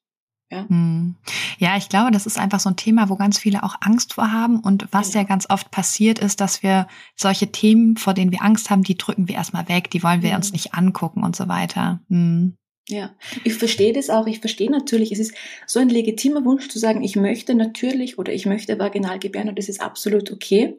Ja. 0.50 0.68
Hm. 0.68 1.14
ja, 1.58 1.76
ich 1.76 1.88
glaube, 1.88 2.10
das 2.10 2.26
ist 2.26 2.36
einfach 2.36 2.58
so 2.58 2.70
ein 2.70 2.76
Thema, 2.76 3.08
wo 3.08 3.14
ganz 3.14 3.38
viele 3.38 3.62
auch 3.62 3.76
Angst 3.80 4.14
vor 4.14 4.32
haben. 4.32 4.58
Und 4.58 4.88
was 4.90 5.14
ja, 5.14 5.20
ja 5.20 5.26
ganz 5.26 5.48
oft 5.48 5.70
passiert 5.70 6.18
ist, 6.18 6.40
dass 6.40 6.64
wir 6.64 6.88
solche 7.14 7.52
Themen, 7.52 7.96
vor 7.96 8.14
denen 8.14 8.32
wir 8.32 8.42
Angst 8.42 8.68
haben, 8.68 8.82
die 8.82 8.98
drücken 8.98 9.28
wir 9.28 9.36
erstmal 9.36 9.68
weg, 9.68 9.90
die 9.90 10.02
wollen 10.02 10.22
wir 10.22 10.30
ja. 10.30 10.36
uns 10.36 10.52
nicht 10.52 10.74
angucken 10.74 11.22
und 11.22 11.36
so 11.36 11.46
weiter. 11.46 12.00
Hm. 12.08 12.56
Ja, 12.88 13.14
ich 13.44 13.54
verstehe 13.54 13.92
das 13.92 14.10
auch. 14.10 14.26
Ich 14.26 14.40
verstehe 14.40 14.70
natürlich, 14.70 15.12
es 15.12 15.20
ist 15.20 15.34
so 15.66 15.78
ein 15.78 15.88
legitimer 15.88 16.44
Wunsch 16.44 16.68
zu 16.68 16.80
sagen, 16.80 17.04
ich 17.04 17.14
möchte 17.14 17.54
natürlich 17.54 18.18
oder 18.18 18.32
ich 18.32 18.46
möchte 18.46 18.78
vaginal 18.80 19.20
gebären 19.20 19.48
und 19.48 19.58
das 19.58 19.68
ist 19.68 19.80
absolut 19.80 20.32
okay. 20.32 20.76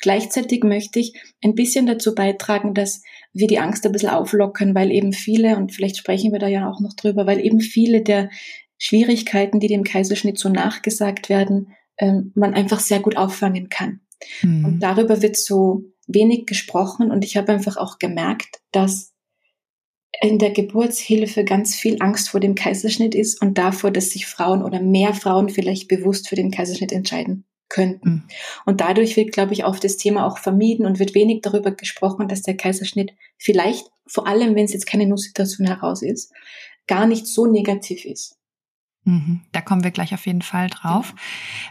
Gleichzeitig 0.00 0.62
möchte 0.62 1.00
ich 1.00 1.14
ein 1.42 1.56
bisschen 1.56 1.86
dazu 1.86 2.14
beitragen, 2.14 2.74
dass 2.74 3.02
wir 3.32 3.48
die 3.48 3.58
Angst 3.58 3.84
ein 3.84 3.92
bisschen 3.92 4.10
auflockern, 4.10 4.74
weil 4.76 4.92
eben 4.92 5.12
viele, 5.12 5.56
und 5.56 5.72
vielleicht 5.72 5.96
sprechen 5.96 6.32
wir 6.32 6.38
da 6.38 6.46
ja 6.46 6.70
auch 6.70 6.78
noch 6.78 6.94
drüber, 6.94 7.26
weil 7.26 7.44
eben 7.44 7.60
viele 7.60 8.02
der 8.02 8.30
Schwierigkeiten, 8.78 9.60
die 9.60 9.68
dem 9.68 9.84
Kaiserschnitt 9.84 10.38
so 10.38 10.48
nachgesagt 10.48 11.28
werden, 11.28 11.74
ähm, 11.98 12.32
man 12.34 12.54
einfach 12.54 12.80
sehr 12.80 13.00
gut 13.00 13.16
auffangen 13.16 13.68
kann. 13.68 14.00
Mhm. 14.42 14.64
Und 14.64 14.80
darüber 14.80 15.20
wird 15.20 15.36
so 15.36 15.84
wenig 16.06 16.46
gesprochen 16.46 17.10
und 17.10 17.24
ich 17.24 17.36
habe 17.36 17.52
einfach 17.52 17.76
auch 17.76 17.98
gemerkt, 17.98 18.60
dass 18.72 19.12
in 20.20 20.38
der 20.38 20.50
Geburtshilfe 20.50 21.44
ganz 21.44 21.74
viel 21.74 21.98
Angst 22.00 22.30
vor 22.30 22.40
dem 22.40 22.54
Kaiserschnitt 22.54 23.14
ist 23.14 23.40
und 23.40 23.58
davor, 23.58 23.90
dass 23.90 24.10
sich 24.10 24.26
Frauen 24.26 24.62
oder 24.62 24.80
mehr 24.80 25.14
Frauen 25.14 25.48
vielleicht 25.48 25.86
bewusst 25.86 26.28
für 26.28 26.34
den 26.34 26.50
Kaiserschnitt 26.50 26.92
entscheiden 26.92 27.44
könnten. 27.68 28.08
Mhm. 28.08 28.22
Und 28.64 28.80
dadurch 28.80 29.16
wird, 29.16 29.32
glaube 29.32 29.52
ich, 29.52 29.64
oft 29.64 29.84
das 29.84 29.96
Thema 29.96 30.26
auch 30.26 30.38
vermieden 30.38 30.86
und 30.86 30.98
wird 30.98 31.14
wenig 31.14 31.42
darüber 31.42 31.70
gesprochen, 31.70 32.28
dass 32.28 32.42
der 32.42 32.56
Kaiserschnitt 32.56 33.12
vielleicht, 33.36 33.90
vor 34.06 34.26
allem 34.26 34.54
wenn 34.54 34.64
es 34.64 34.72
jetzt 34.72 34.86
keine 34.86 35.06
Notssituation 35.06 35.66
heraus 35.66 36.02
ist, 36.02 36.32
gar 36.86 37.06
nicht 37.06 37.26
so 37.26 37.46
negativ 37.46 38.04
ist. 38.06 38.37
Mhm. 39.08 39.40
Da 39.52 39.62
kommen 39.62 39.84
wir 39.84 39.90
gleich 39.90 40.12
auf 40.12 40.26
jeden 40.26 40.42
Fall 40.42 40.68
drauf. 40.68 41.14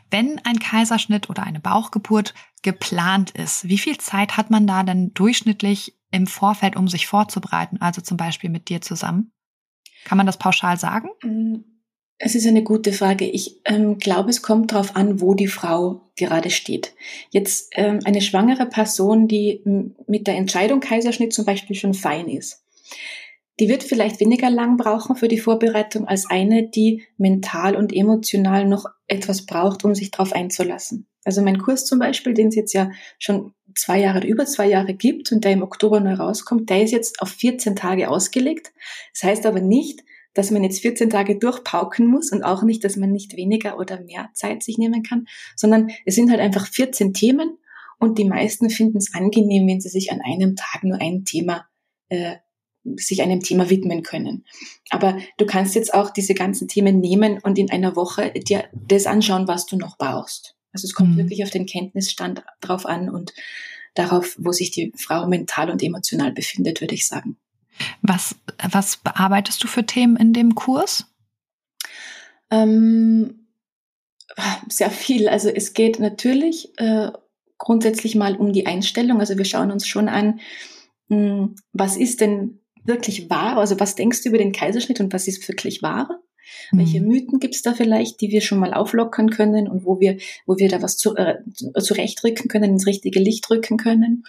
Wenn 0.10 0.42
ein 0.44 0.58
Kaiserschnitt 0.58 1.30
oder 1.30 1.44
eine 1.44 1.60
Bauchgeburt 1.60 2.34
geplant 2.64 3.30
ist, 3.30 3.68
wie 3.70 3.78
viel 3.78 4.00
Zeit 4.00 4.38
hat 4.38 4.50
man 4.50 4.66
da 4.66 4.82
denn 4.82 5.14
durchschnittlich 5.14 5.96
im 6.10 6.26
Vorfeld, 6.26 6.76
um 6.76 6.88
sich 6.88 7.06
vorzubereiten? 7.06 7.78
Also 7.80 8.02
zum 8.02 8.18
Beispiel 8.18 8.50
mit 8.50 8.70
dir 8.70 8.82
zusammen? 8.82 9.32
Kann 10.04 10.18
man 10.18 10.26
das 10.26 10.40
pauschal 10.40 10.80
sagen? 10.80 11.10
Mm, 11.22 11.58
es 12.18 12.34
ist 12.34 12.48
eine 12.48 12.64
gute 12.64 12.92
Frage. 12.92 13.26
Ich 13.26 13.62
ähm, 13.66 14.00
glaube, 14.00 14.32
es 14.32 14.42
kommt 14.42 14.72
darauf 14.72 14.96
an, 14.96 15.22
wo 15.22 15.36
die 15.36 15.46
Frau 15.46 16.10
gerade 16.16 16.50
steht. 16.50 16.96
Jetzt 17.30 17.70
ähm, 17.74 18.00
eine 18.04 18.22
schwangere 18.22 18.66
Person, 18.66 19.28
die 19.28 19.62
mit 20.08 20.26
der 20.26 20.38
Entscheidung 20.38 20.80
Kaiserschnitt 20.80 21.34
zum 21.34 21.46
Beispiel 21.46 21.76
schon 21.76 21.94
fein 21.94 22.30
ist 22.30 22.64
die 23.60 23.70
wird 23.70 23.84
vielleicht 23.84 24.20
weniger 24.20 24.50
lang 24.50 24.78
brauchen 24.78 25.16
für 25.16 25.28
die 25.28 25.40
Vorbereitung 25.40 26.08
als 26.08 26.30
eine, 26.30 26.70
die 26.70 27.04
mental 27.18 27.76
und 27.76 27.94
emotional 27.94 28.68
noch 28.68 28.86
etwas 29.08 29.46
braucht, 29.46 29.84
um 29.84 29.96
sich 29.96 30.12
darauf 30.12 30.34
einzulassen. 30.34 31.08
Also 31.24 31.42
mein 31.42 31.58
Kurs 31.58 31.86
zum 31.86 32.00
Beispiel, 32.00 32.34
den 32.34 32.48
es 32.48 32.56
jetzt 32.56 32.74
ja 32.74 32.92
schon 33.20 33.54
zwei 33.76 34.00
Jahre 34.00 34.26
über 34.26 34.46
zwei 34.46 34.68
Jahre 34.68 34.94
gibt 34.94 35.32
und 35.32 35.44
der 35.44 35.52
im 35.52 35.64
Oktober 35.64 36.00
neu 36.00 36.14
rauskommt, 36.14 36.70
der 36.70 36.84
ist 36.84 36.92
jetzt 36.92 37.22
auf 37.22 37.30
14 37.30 37.76
Tage 37.76 38.10
ausgelegt. 38.10 38.72
Das 39.14 39.24
heißt 39.24 39.46
aber 39.46 39.60
nicht, 39.60 40.04
dass 40.34 40.52
man 40.52 40.64
jetzt 40.64 40.82
14 40.82 41.10
Tage 41.10 41.38
durchpauken 41.38 42.06
muss 42.06 42.32
und 42.32 42.44
auch 42.44 42.64
nicht, 42.64 42.84
dass 42.84 42.96
man 42.96 43.12
nicht 43.12 43.36
weniger 43.36 43.80
oder 43.80 44.00
mehr 44.02 44.30
Zeit 44.34 44.64
sich 44.64 44.78
nehmen 44.78 45.04
kann, 45.04 45.28
sondern 45.56 45.90
es 46.06 46.16
sind 46.16 46.30
halt 46.30 46.40
einfach 46.40 46.68
14 46.68 47.14
Themen 47.14 47.58
und 48.00 48.20
die 48.20 48.26
meisten 48.26 48.70
finden 48.70 49.00
es 49.00 49.14
angenehm, 49.14 49.68
wenn 49.68 49.82
sie 49.82 49.90
sich 49.90 50.12
an 50.12 50.22
einem 50.22 50.56
Tag 50.56 50.84
nur 50.84 51.02
ein 51.02 51.26
Thema 51.26 51.68
äh, 52.10 52.36
sich 52.96 53.22
einem 53.22 53.42
Thema 53.42 53.70
widmen 53.70 54.04
können. 54.04 54.46
Aber 54.90 55.18
du 55.38 55.46
kannst 55.46 55.76
jetzt 55.76 55.94
auch 55.94 56.10
diese 56.10 56.34
ganzen 56.34 56.68
Themen 56.68 57.00
nehmen 57.00 57.40
und 57.40 57.58
in 57.58 57.70
einer 57.70 57.96
Woche 57.96 58.32
dir 58.32 58.66
das 58.74 59.06
anschauen, 59.06 59.48
was 59.48 59.66
du 59.66 59.78
noch 59.78 59.98
brauchst. 59.98 60.56
Also 60.74 60.86
es 60.86 60.94
kommt 60.94 61.16
mhm. 61.16 61.18
wirklich 61.18 61.44
auf 61.44 61.50
den 61.50 61.66
Kenntnisstand 61.66 62.44
drauf 62.62 62.86
an 62.86 63.10
und 63.10 63.34
darauf, 63.96 64.36
wo 64.38 64.52
sich 64.52 64.72
die 64.72 64.94
Frau 64.96 65.28
mental 65.28 65.70
und 65.70 65.82
emotional 65.82 66.32
befindet, 66.32 66.82
würde 66.82 66.96
ich 66.96 67.08
sagen. 67.08 67.38
Was, 68.02 68.36
was 68.72 68.98
bearbeitest 68.98 69.64
du 69.64 69.68
für 69.68 69.86
Themen 69.86 70.18
in 70.18 70.34
dem 70.34 70.56
Kurs? 70.56 71.06
Ähm, 72.50 73.48
sehr 74.70 74.92
viel. 74.92 75.28
Also 75.28 75.50
es 75.50 75.74
geht 75.74 76.00
natürlich 76.00 76.78
äh, 76.78 77.12
grundsätzlich 77.58 78.16
mal 78.16 78.36
um 78.36 78.54
die 78.54 78.68
Einstellung. 78.68 79.20
Also 79.20 79.38
wir 79.38 79.46
schauen 79.46 79.72
uns 79.72 79.88
schon 79.88 80.10
an, 80.10 80.40
hm, 81.10 81.56
was 81.74 81.98
ist 81.98 82.22
denn 82.22 82.60
wirklich 82.88 83.30
wahr? 83.30 83.58
Also 83.58 83.80
was 83.80 83.96
denkst 83.96 84.24
du 84.24 84.30
über 84.30 84.38
den 84.38 84.52
Kaiserschnitt 84.52 85.00
und 85.00 85.14
was 85.14 85.28
ist 85.28 85.48
wirklich 85.48 85.82
wahr? 85.82 86.22
Mhm. 86.72 86.78
Welche 86.78 87.02
Mythen 87.02 87.40
gibt 87.40 87.56
es 87.56 87.62
da 87.62 87.74
vielleicht, 87.74 88.22
die 88.22 88.32
wir 88.32 88.42
schon 88.42 88.60
mal 88.60 88.74
auflockern 88.74 89.30
können 89.30 89.68
und 89.68 89.86
wo 89.86 90.00
wir, 90.00 90.18
wo 90.46 90.58
wir 90.58 90.70
da 90.70 90.82
was 90.82 90.98
zu, 90.98 91.16
äh, 91.16 91.36
zurechtrücken 91.80 92.48
können, 92.48 92.72
ins 92.72 92.88
richtige 92.88 93.20
Licht 93.20 93.50
rücken 93.50 93.78
können? 93.78 94.24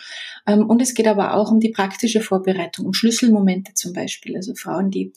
Ähm, 0.46 0.66
und 0.68 0.82
es 0.82 0.94
geht 0.94 1.06
aber 1.06 1.34
auch 1.34 1.50
um 1.50 1.60
die 1.60 1.70
praktische 1.70 2.20
Vorbereitung, 2.20 2.86
um 2.86 2.94
Schlüsselmomente 2.94 3.74
zum 3.74 3.92
Beispiel. 3.92 4.36
Also 4.36 4.54
Frauen, 4.54 4.90
die 4.90 5.12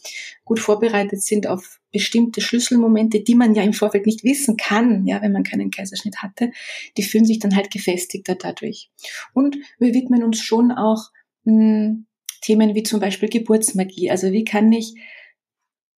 gut 0.46 0.60
vorbereitet 0.60 1.24
sind 1.24 1.48
auf 1.48 1.80
bestimmte 1.92 2.40
Schlüsselmomente, 2.40 3.22
die 3.22 3.36
man 3.36 3.54
ja 3.54 3.64
im 3.64 3.74
Vorfeld 3.74 4.06
nicht 4.06 4.24
wissen 4.24 4.56
kann, 4.56 5.06
ja, 5.06 5.22
wenn 5.22 5.34
man 5.34 5.44
keinen 5.44 5.72
Kaiserschnitt 5.72 6.18
hatte, 6.18 6.52
die 6.98 7.04
fühlen 7.04 7.26
sich 7.26 7.40
dann 7.40 7.56
halt 7.56 7.70
gefestigter 7.70 8.36
dadurch. 8.36 8.90
Und 9.34 9.58
wir 9.78 9.94
widmen 9.94 10.24
uns 10.24 10.40
schon 10.40 10.72
auch 10.72 11.10
mh, 11.44 11.54
hm, 11.54 12.06
Themen 12.42 12.76
wie 12.76 12.84
zum 12.84 13.00
Beispiel 13.00 13.30
Geburtsmagie. 13.30 14.12
Also 14.12 14.32
wie 14.32 14.44
kann 14.44 14.72
ich 14.72 14.96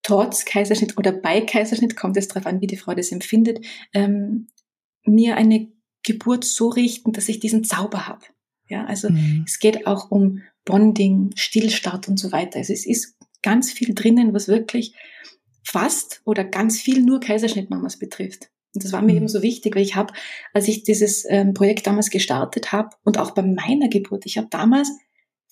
trotz 0.03 0.45
Kaiserschnitt 0.45 0.97
oder 0.97 1.11
bei 1.11 1.41
Kaiserschnitt, 1.41 1.95
kommt 1.95 2.17
es 2.17 2.27
darauf 2.27 2.45
an, 2.45 2.61
wie 2.61 2.67
die 2.67 2.77
Frau 2.77 2.93
das 2.93 3.11
empfindet, 3.11 3.65
ähm, 3.93 4.47
mir 5.05 5.37
eine 5.37 5.71
Geburt 6.03 6.43
so 6.43 6.67
richten, 6.67 7.13
dass 7.13 7.29
ich 7.29 7.39
diesen 7.39 7.63
Zauber 7.63 8.07
habe. 8.07 8.25
Ja, 8.67 8.85
also 8.85 9.09
mhm. 9.09 9.45
es 9.47 9.59
geht 9.59 9.87
auch 9.87 10.11
um 10.11 10.41
Bonding, 10.65 11.31
Stillstart 11.35 12.07
und 12.07 12.19
so 12.19 12.31
weiter. 12.31 12.59
Also 12.59 12.73
es 12.73 12.85
ist 12.85 13.15
ganz 13.41 13.71
viel 13.71 13.93
drinnen, 13.93 14.33
was 14.33 14.47
wirklich 14.47 14.93
fast 15.63 16.21
oder 16.25 16.43
ganz 16.43 16.79
viel 16.79 17.01
nur 17.01 17.19
Kaiserschnittmamas 17.19 17.97
betrifft. 17.97 18.49
Und 18.73 18.83
das 18.83 18.91
war 18.91 19.01
mir 19.01 19.11
mhm. 19.11 19.17
eben 19.17 19.27
so 19.27 19.41
wichtig, 19.41 19.75
weil 19.75 19.83
ich 19.83 19.95
habe, 19.95 20.13
als 20.53 20.67
ich 20.67 20.83
dieses 20.83 21.25
ähm, 21.29 21.53
Projekt 21.53 21.87
damals 21.87 22.09
gestartet 22.09 22.71
habe 22.71 22.89
und 23.03 23.17
auch 23.17 23.31
bei 23.31 23.43
meiner 23.43 23.87
Geburt, 23.87 24.25
ich 24.25 24.37
habe 24.37 24.47
damals 24.49 24.89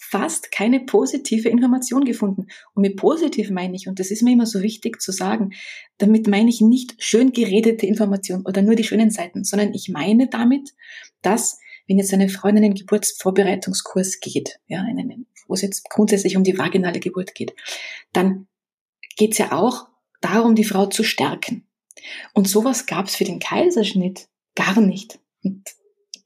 fast 0.03 0.51
keine 0.51 0.79
positive 0.79 1.47
Information 1.47 2.03
gefunden. 2.03 2.47
Und 2.73 2.81
mit 2.81 2.97
positiv 2.97 3.51
meine 3.51 3.75
ich, 3.75 3.87
und 3.87 3.99
das 3.99 4.09
ist 4.09 4.23
mir 4.23 4.33
immer 4.33 4.47
so 4.47 4.61
wichtig 4.61 4.99
zu 4.99 5.11
sagen, 5.11 5.51
damit 5.99 6.27
meine 6.27 6.49
ich 6.49 6.59
nicht 6.59 6.95
schön 6.97 7.31
geredete 7.31 7.85
Information 7.85 8.43
oder 8.45 8.63
nur 8.63 8.75
die 8.75 8.83
schönen 8.83 9.11
Seiten, 9.11 9.43
sondern 9.43 9.75
ich 9.75 9.89
meine 9.89 10.27
damit, 10.27 10.73
dass 11.21 11.59
wenn 11.87 11.99
jetzt 11.99 12.13
eine 12.13 12.29
Frau 12.29 12.49
in 12.49 12.57
einen 12.57 12.73
Geburtsvorbereitungskurs 12.73 14.19
geht, 14.19 14.59
ja, 14.67 14.81
in 14.89 14.97
einen, 14.97 15.27
wo 15.47 15.53
es 15.53 15.61
jetzt 15.61 15.87
grundsätzlich 15.89 16.35
um 16.35 16.43
die 16.43 16.57
vaginale 16.57 16.99
Geburt 16.99 17.35
geht, 17.35 17.53
dann 18.11 18.47
geht 19.17 19.33
es 19.33 19.37
ja 19.37 19.51
auch 19.51 19.87
darum, 20.19 20.55
die 20.55 20.63
Frau 20.63 20.87
zu 20.87 21.03
stärken. 21.03 21.67
Und 22.33 22.49
sowas 22.49 22.87
gab 22.87 23.05
es 23.05 23.15
für 23.15 23.23
den 23.25 23.39
Kaiserschnitt 23.39 24.27
gar 24.55 24.81
nicht. 24.81 25.19
Und 25.43 25.63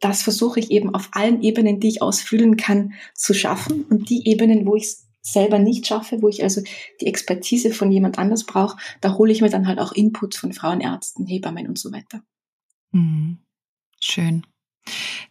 das 0.08 0.24
versuche 0.24 0.60
ich 0.60 0.72
eben 0.72 0.94
auf 0.94 1.10
allen 1.12 1.42
Ebenen, 1.42 1.80
die 1.80 1.90
ich 1.90 2.02
ausfüllen 2.02 2.58
kann, 2.58 2.94
zu 3.14 3.34
schaffen. 3.34 3.84
Und 3.84 4.10
die 4.10 4.28
Ebenen, 4.28 4.66
wo 4.66 4.76
ich 4.76 4.84
es 4.84 5.08
selber 5.22 5.60
nicht 5.60 5.88
schaffe, 5.88 6.22
wo 6.22 6.30
ich 6.30 6.44
also 6.44 6.62
die 7.02 7.08
Expertise 7.08 7.72
von 7.72 7.92
jemand 7.92 8.20
anders 8.20 8.46
brauche, 8.46 8.78
da 9.02 9.16
hole 9.16 9.32
ich 9.32 9.42
mir 9.42 9.50
dann 9.50 9.68
halt 9.68 9.80
auch 9.80 9.92
Input 9.92 10.36
von 10.36 10.54
Frauenärzten, 10.54 11.26
Hebammen 11.26 11.68
und 11.68 11.80
so 11.80 11.92
weiter. 11.92 12.22
Mhm. 12.92 13.40
Schön. 14.00 14.46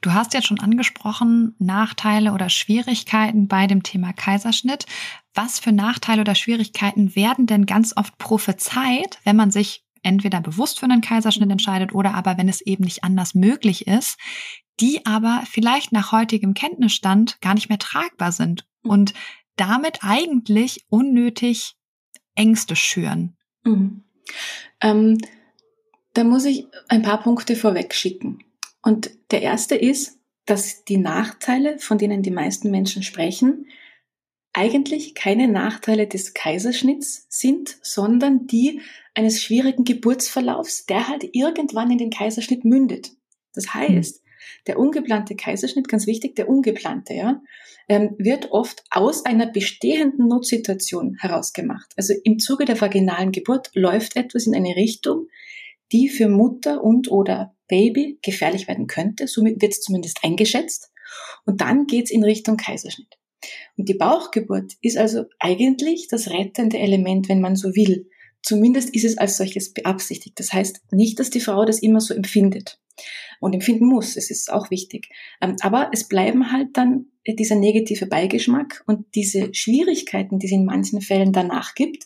Du 0.01 0.13
hast 0.13 0.35
jetzt 0.35 0.49
schon 0.49 0.59
angesprochen, 0.59 1.55
Nachteile 1.59 2.33
oder 2.33 2.49
Schwierigkeiten 2.49 3.47
bei 3.47 3.69
dem 3.69 3.85
Thema 3.85 4.13
Kaiserschnitt. 4.13 4.87
Was 5.33 5.61
für 5.61 5.73
Nachteile 5.73 6.23
oder 6.23 6.35
Schwierigkeiten 6.35 7.15
werden 7.15 7.47
denn 7.47 7.65
ganz 7.67 7.97
oft 7.97 8.19
prophezeit, 8.19 9.21
wenn 9.25 9.37
man 9.37 9.53
sich 9.53 9.85
entweder 10.03 10.41
bewusst 10.41 10.81
für 10.81 10.87
einen 10.87 11.01
Kaiserschnitt 11.01 11.51
entscheidet 11.51 11.95
oder 11.95 12.15
aber, 12.15 12.37
wenn 12.37 12.49
es 12.49 12.61
eben 12.61 12.85
nicht 12.85 13.05
anders 13.05 13.35
möglich 13.35 13.87
ist, 13.87 14.19
die 14.81 15.07
aber 15.07 15.43
vielleicht 15.49 15.93
nach 15.93 16.13
heutigem 16.13 16.55
Kenntnisstand 16.55 17.41
gar 17.41 17.55
nicht 17.55 17.69
mehr 17.69 17.79
tragbar 17.79 18.33
sind 18.33 18.67
und 18.83 19.15
damit 19.57 19.99
eigentlich 20.03 20.85
unnötig 20.89 21.77
Ängste 22.35 22.75
schüren. 22.77 23.37
Mhm. 23.65 24.03
Ähm, 24.81 25.19
Da 26.15 26.25
muss 26.25 26.45
ich 26.45 26.67
ein 26.89 27.03
paar 27.03 27.23
Punkte 27.23 27.57
vorweg 27.57 27.93
schicken. 27.95 28.39
Und 28.83 29.11
der 29.31 29.43
erste 29.43 29.75
ist, 29.75 30.19
dass 30.47 30.85
die 30.85 30.99
Nachteile, 30.99 31.79
von 31.79 31.99
denen 31.99 32.23
die 32.23 32.31
meisten 32.31 32.71
Menschen 32.71 33.03
sprechen, 33.03 33.67
eigentlich 34.53 35.15
keine 35.15 35.49
Nachteile 35.49 36.07
des 36.07 36.35
Kaiserschnitts 36.35 37.27
sind, 37.29 37.77
sondern 37.83 38.47
die 38.47 38.81
eines 39.15 39.43
schwierigen 39.43 39.85
Geburtsverlaufs, 39.85 40.87
der 40.87 41.09
halt 41.09 41.29
irgendwann 41.33 41.91
in 41.91 41.99
den 41.99 42.11
Kaiserschnitt 42.11 42.65
mündet. 42.65 43.13
Das 43.53 43.75
heißt, 43.75 44.23
der 44.67 44.79
ungeplante 44.79 45.37
Kaiserschnitt, 45.37 45.89
ganz 45.89 46.07
wichtig, 46.07 46.37
der 46.37 46.49
ungeplante, 46.49 47.15
ja, 47.15 47.43
ähm, 47.89 48.15
wird 48.19 48.51
oft 48.53 48.83
aus 48.91 49.25
einer 49.25 49.47
bestehenden 49.47 50.29
Notsituation 50.29 51.17
herausgemacht. 51.21 51.93
Also 51.97 52.15
im 52.25 52.39
Zuge 52.39 52.65
der 52.65 52.81
vaginalen 52.81 53.33
Geburt 53.33 53.71
läuft 53.75 54.17
etwas 54.17 54.47
in 54.47 54.55
eine 54.55 54.77
Richtung, 54.77 55.27
die 55.93 56.09
für 56.09 56.29
Mutter 56.29 56.83
und 56.83 57.11
oder 57.11 57.55
Baby 57.69 58.19
gefährlich 58.23 58.69
werden 58.69 58.87
könnte. 58.87 59.27
Somit 59.27 59.61
wird 59.61 59.73
es 59.73 59.81
zumindest 59.81 60.21
eingeschätzt. 60.23 60.91
Und 61.45 61.61
dann 61.61 61.87
geht's 61.87 62.11
in 62.11 62.25
Richtung 62.25 62.57
Kaiserschnitt. 62.57 63.19
Und 63.77 63.89
die 63.89 63.95
Bauchgeburt 63.95 64.73
ist 64.81 64.97
also 64.97 65.25
eigentlich 65.39 66.09
das 66.09 66.31
rettende 66.31 66.79
Element, 66.79 67.29
wenn 67.29 67.41
man 67.41 67.57
so 67.57 67.69
will. 67.75 68.09
Zumindest 68.43 68.95
ist 68.95 69.05
es 69.05 69.19
als 69.19 69.37
solches 69.37 69.73
beabsichtigt. 69.73 70.39
Das 70.39 70.53
heißt 70.53 70.81
nicht, 70.91 71.19
dass 71.21 71.31
die 71.31 71.41
Frau 71.41 71.65
das 71.65 71.81
immer 71.81 72.01
so 72.01 72.15
empfindet 72.15 72.79
und 73.41 73.55
empfinden 73.55 73.87
muss. 73.87 74.17
Es 74.17 74.31
ist 74.31 74.53
auch 74.53 74.71
wichtig. 74.71 75.09
Ähm, 75.41 75.57
aber 75.61 75.91
es 75.93 76.09
bleiben 76.09 76.53
halt 76.53 76.69
dann 76.75 77.07
dieser 77.27 77.57
negative 77.57 78.07
Beigeschmack 78.07 78.83
und 78.87 79.07
diese 79.15 79.55
Schwierigkeiten, 79.55 80.39
die 80.39 80.47
es 80.47 80.53
in 80.53 80.65
manchen 80.65 81.01
Fällen 81.01 81.33
danach 81.33 81.75
gibt, 81.75 82.05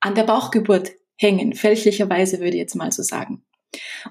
an 0.00 0.14
der 0.14 0.24
Bauchgeburt 0.24 0.92
hängen. 1.16 1.54
Fälschlicherweise 1.54 2.38
würde 2.38 2.50
ich 2.50 2.60
jetzt 2.60 2.76
mal 2.76 2.92
so 2.92 3.02
sagen. 3.02 3.44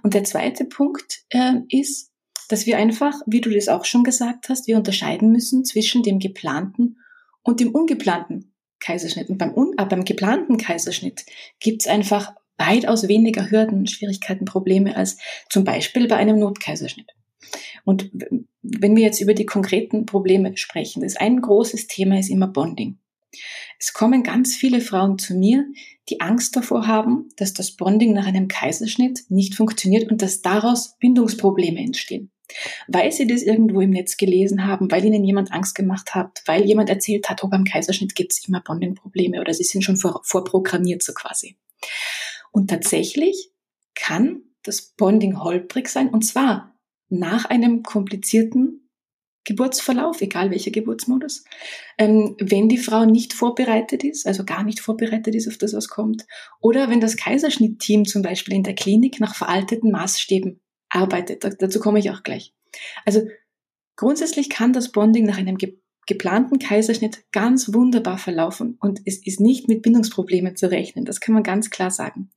Und 0.04 0.14
der 0.14 0.24
zweite 0.24 0.66
Punkt 0.66 1.24
äh, 1.30 1.54
ist, 1.70 2.12
dass 2.50 2.66
wir 2.66 2.78
einfach, 2.78 3.14
wie 3.26 3.42
du 3.42 3.50
das 3.50 3.68
auch 3.68 3.86
schon 3.86 4.04
gesagt 4.04 4.50
hast, 4.50 4.68
wir 4.68 4.78
unterscheiden 4.78 5.32
müssen 5.32 5.66
zwischen 5.66 6.04
dem 6.04 6.20
geplanten 6.20 6.98
und 7.44 7.60
dem 7.60 7.72
ungeplanten 7.72 8.54
Kaiserschnitt. 8.80 9.30
Und 9.30 9.38
beim, 9.38 9.54
un, 9.54 9.74
äh, 9.78 9.86
beim 9.86 10.06
geplanten 10.06 10.58
Kaiserschnitt 10.58 11.26
gibt 11.60 11.82
es 11.82 11.88
einfach 11.88 12.34
weitaus 12.58 13.08
weniger 13.08 13.50
Hürden, 13.50 13.88
Schwierigkeiten, 13.88 14.46
Probleme 14.46 14.96
als 14.96 15.18
zum 15.50 15.64
Beispiel 15.64 16.08
bei 16.08 16.16
einem 16.16 16.40
Notkaiserschnitt. 16.40 17.12
Und 17.86 18.12
wenn 18.62 18.96
wir 18.96 19.04
jetzt 19.04 19.22
über 19.22 19.34
die 19.34 19.46
konkreten 19.46 20.06
Probleme 20.06 20.58
sprechen, 20.58 21.02
das 21.02 21.16
ein 21.16 21.42
großes 21.42 21.88
Thema 21.88 22.20
ist 22.20 22.30
immer 22.30 22.48
Bonding. 22.48 22.98
Es 23.80 23.94
kommen 23.94 24.24
ganz 24.24 24.56
viele 24.56 24.82
Frauen 24.82 25.20
zu 25.20 25.36
mir, 25.36 25.66
die 26.10 26.22
Angst 26.22 26.56
davor 26.56 26.88
haben, 26.88 27.30
dass 27.38 27.54
das 27.54 27.72
Bonding 27.72 28.14
nach 28.14 28.26
einem 28.26 28.48
Kaiserschnitt 28.48 29.26
nicht 29.30 29.56
funktioniert 29.56 30.10
und 30.10 30.22
dass 30.22 30.42
daraus 30.42 30.98
Bindungsprobleme 31.00 31.80
entstehen 31.80 32.32
weil 32.88 33.12
sie 33.12 33.28
das 33.28 33.42
irgendwo 33.42 33.82
im 33.82 33.92
Netz 33.92 34.18
gelesen 34.18 34.66
haben, 34.66 34.90
weil 34.92 35.04
ihnen 35.06 35.24
jemand 35.24 35.52
Angst 35.52 35.76
gemacht 35.76 36.16
hat, 36.16 36.42
weil 36.46 36.66
jemand 36.66 36.90
erzählt 36.90 37.30
hat, 37.30 37.44
oh, 37.44 37.48
beim 37.48 37.66
Kaiserschnitt 37.66 38.16
gibt's 38.16 38.48
immer 38.48 38.62
Bonding-Probleme 38.62 39.42
oder 39.42 39.54
sie 39.54 39.64
sind 39.64 39.84
schon 39.84 39.98
vor, 39.98 40.22
vorprogrammiert 40.24 41.04
so 41.04 41.14
quasi. 41.14 41.58
Und 42.58 42.72
tatsächlich 42.72 43.52
kann 43.94 44.42
das 44.64 44.82
Bonding 44.82 45.44
holprig 45.44 45.90
sein 45.90 46.10
und 46.10 46.24
zwar 46.24 46.76
nach 47.08 47.46
einem 47.46 47.84
komplizierten 47.84 48.90
Geburtsverlauf, 49.46 50.22
egal 50.22 50.50
welcher 50.50 50.72
Geburtsmodus, 50.72 51.46
ähm, 52.00 52.36
wenn 52.40 52.68
die 52.68 52.80
Frau 52.80 53.06
nicht 53.06 53.36
vorbereitet 53.36 54.04
ist, 54.04 54.26
also 54.26 54.44
gar 54.44 54.64
nicht 54.64 54.80
vorbereitet 54.80 55.36
ist 55.36 55.48
auf 55.48 55.60
das, 55.60 55.74
was 55.74 55.88
kommt, 55.88 56.26
oder 56.60 56.90
wenn 56.90 57.00
das 57.00 57.16
Kaiserschnittteam 57.16 58.06
zum 58.06 58.24
Beispiel 58.24 58.56
in 58.56 58.64
der 58.64 58.74
Klinik 58.74 59.20
nach 59.20 59.36
veralteten 59.36 59.92
Maßstäben 59.92 60.60
arbeitet. 60.90 61.62
Dazu 61.62 61.80
komme 61.80 62.00
ich 62.00 62.10
auch 62.10 62.24
gleich. 62.24 62.56
Also 63.06 63.22
grundsätzlich 63.98 64.50
kann 64.50 64.74
das 64.74 64.92
Bonding 64.92 65.28
nach 65.28 65.38
einem 65.38 65.60
ge 65.60 65.78
geplanten 66.08 66.58
Kaiserschnitt 66.58 67.24
ganz 67.32 67.74
wunderbar 67.74 68.18
verlaufen 68.18 68.78
und 68.80 69.02
es 69.06 69.26
ist 69.26 69.40
nicht 69.40 69.68
mit 69.68 69.84
Bindungsproblemen 69.84 70.56
zu 70.56 70.72
rechnen. 70.72 71.06
Das 71.06 71.20
kann 71.20 71.36
man 71.36 71.44
ganz 71.44 71.70
klar 71.70 71.92
sagen. 71.92 72.32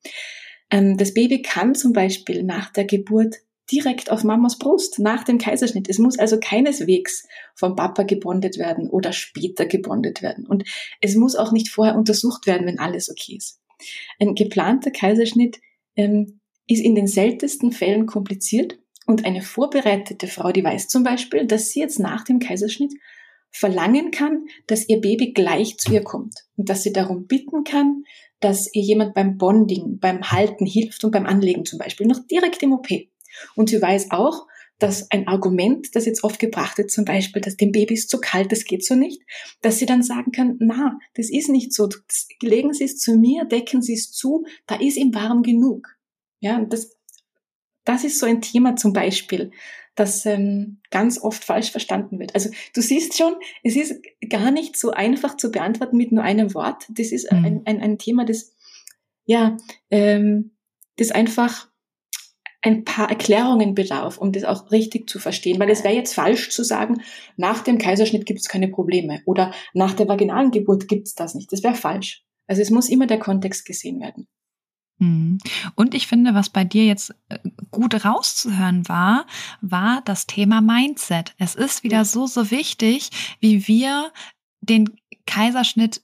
Ähm, 0.70 0.96
das 0.96 1.14
Baby 1.14 1.40
kann 1.42 1.74
zum 1.74 1.92
Beispiel 1.92 2.42
nach 2.42 2.70
der 2.70 2.84
Geburt 2.84 3.36
direkt 3.70 4.10
auf 4.10 4.24
Mamas 4.24 4.58
Brust 4.58 4.98
nach 4.98 5.24
dem 5.24 5.38
Kaiserschnitt. 5.38 5.88
Es 5.88 5.98
muss 5.98 6.18
also 6.18 6.38
keineswegs 6.40 7.26
vom 7.54 7.76
Papa 7.76 8.02
gebondet 8.02 8.58
werden 8.58 8.90
oder 8.90 9.12
später 9.12 9.64
gebondet 9.66 10.22
werden. 10.22 10.46
Und 10.46 10.64
es 11.00 11.14
muss 11.14 11.36
auch 11.36 11.52
nicht 11.52 11.68
vorher 11.68 11.96
untersucht 11.96 12.46
werden, 12.46 12.66
wenn 12.66 12.80
alles 12.80 13.10
okay 13.10 13.36
ist. 13.36 13.60
Ein 14.18 14.34
geplanter 14.34 14.90
Kaiserschnitt 14.90 15.60
ähm, 15.96 16.40
ist 16.66 16.84
in 16.84 16.94
den 16.94 17.06
seltensten 17.06 17.72
Fällen 17.72 18.06
kompliziert 18.06 18.78
und 19.06 19.24
eine 19.24 19.42
vorbereitete 19.42 20.26
Frau, 20.26 20.52
die 20.52 20.64
weiß 20.64 20.88
zum 20.88 21.02
Beispiel, 21.02 21.46
dass 21.46 21.70
sie 21.70 21.80
jetzt 21.80 21.98
nach 21.98 22.24
dem 22.24 22.38
Kaiserschnitt 22.38 22.92
verlangen 23.50 24.10
kann, 24.10 24.46
dass 24.66 24.88
ihr 24.88 25.00
Baby 25.00 25.32
gleich 25.32 25.76
zu 25.78 25.92
ihr 25.92 26.02
kommt 26.02 26.34
und 26.56 26.68
dass 26.68 26.82
sie 26.82 26.92
darum 26.92 27.26
bitten 27.26 27.64
kann, 27.64 28.04
dass 28.40 28.72
ihr 28.74 28.82
jemand 28.82 29.14
beim 29.14 29.36
Bonding, 29.36 29.98
beim 29.98 30.30
Halten 30.30 30.66
hilft 30.66 31.04
und 31.04 31.10
beim 31.10 31.26
Anlegen 31.26 31.64
zum 31.64 31.78
Beispiel 31.78 32.06
noch 32.06 32.26
direkt 32.26 32.62
im 32.62 32.72
OP. 32.72 32.88
Und 33.54 33.70
sie 33.70 33.80
weiß 33.80 34.10
auch, 34.10 34.46
dass 34.80 35.10
ein 35.10 35.28
Argument, 35.28 35.94
das 35.94 36.06
jetzt 36.06 36.24
oft 36.24 36.40
gebracht 36.40 36.78
wird, 36.78 36.90
zum 36.90 37.04
Beispiel, 37.04 37.42
dass 37.42 37.56
dem 37.56 37.70
Baby 37.70 37.94
ist 37.94 38.08
zu 38.08 38.18
kalt, 38.18 38.50
das 38.50 38.64
geht 38.64 38.84
so 38.84 38.94
nicht, 38.94 39.20
dass 39.60 39.78
sie 39.78 39.86
dann 39.86 40.02
sagen 40.02 40.32
kann, 40.32 40.56
na, 40.58 40.98
das 41.14 41.30
ist 41.30 41.50
nicht 41.50 41.74
so, 41.74 41.88
legen 42.40 42.72
Sie 42.72 42.84
es 42.84 42.98
zu 42.98 43.16
mir, 43.16 43.44
decken 43.44 43.82
Sie 43.82 43.92
es 43.92 44.10
zu, 44.10 44.46
da 44.66 44.76
ist 44.76 44.96
ihm 44.96 45.14
warm 45.14 45.42
genug. 45.42 45.86
Ja, 46.40 46.64
das, 46.64 46.96
das 47.84 48.04
ist 48.04 48.18
so 48.18 48.26
ein 48.26 48.40
Thema 48.40 48.74
zum 48.74 48.94
Beispiel, 48.94 49.50
das 49.94 50.24
ähm, 50.24 50.80
ganz 50.90 51.20
oft 51.20 51.44
falsch 51.44 51.70
verstanden 51.70 52.18
wird. 52.18 52.34
Also 52.34 52.50
du 52.74 52.80
siehst 52.80 53.16
schon, 53.16 53.34
es 53.62 53.76
ist 53.76 54.02
gar 54.28 54.50
nicht 54.50 54.76
so 54.76 54.90
einfach 54.92 55.36
zu 55.36 55.50
beantworten 55.50 55.96
mit 55.96 56.12
nur 56.12 56.22
einem 56.22 56.54
Wort. 56.54 56.86
Das 56.88 57.12
ist 57.12 57.30
mhm. 57.30 57.44
ein, 57.44 57.62
ein, 57.66 57.80
ein 57.80 57.98
Thema, 57.98 58.24
das 58.24 58.54
ja, 59.24 59.56
ähm, 59.90 60.52
das 60.96 61.10
einfach 61.10 61.68
ein 62.62 62.84
paar 62.84 63.08
Erklärungen 63.08 63.74
bedarf, 63.74 64.18
um 64.18 64.32
das 64.32 64.44
auch 64.44 64.70
richtig 64.70 65.08
zu 65.08 65.18
verstehen. 65.18 65.58
Weil 65.58 65.70
es 65.70 65.82
wäre 65.82 65.94
jetzt 65.94 66.14
falsch 66.14 66.50
zu 66.50 66.62
sagen, 66.62 67.02
nach 67.36 67.62
dem 67.62 67.78
Kaiserschnitt 67.78 68.26
gibt 68.26 68.40
es 68.40 68.48
keine 68.48 68.68
Probleme 68.68 69.22
oder 69.24 69.52
nach 69.72 69.94
der 69.94 70.08
vaginalen 70.08 70.50
Geburt 70.50 70.88
gibt 70.88 71.06
es 71.06 71.14
das 71.14 71.34
nicht. 71.34 71.52
Das 71.52 71.62
wäre 71.62 71.74
falsch. 71.74 72.22
Also 72.46 72.60
es 72.60 72.70
muss 72.70 72.88
immer 72.88 73.06
der 73.06 73.18
Kontext 73.18 73.64
gesehen 73.64 74.00
werden. 74.00 74.26
Mhm. 75.00 75.38
Und 75.74 75.94
ich 75.94 76.06
finde, 76.06 76.34
was 76.34 76.50
bei 76.50 76.64
dir 76.64 76.86
jetzt 76.86 77.14
äh, 77.28 77.38
gut 77.70 78.04
rauszuhören 78.04 78.88
war, 78.88 79.26
war 79.60 80.02
das 80.04 80.26
Thema 80.26 80.60
Mindset. 80.60 81.34
Es 81.38 81.54
ist 81.54 81.82
wieder 81.82 82.04
so, 82.04 82.26
so 82.26 82.50
wichtig, 82.50 83.10
wie 83.40 83.66
wir 83.66 84.12
den 84.60 84.90
Kaiserschnitt 85.26 86.02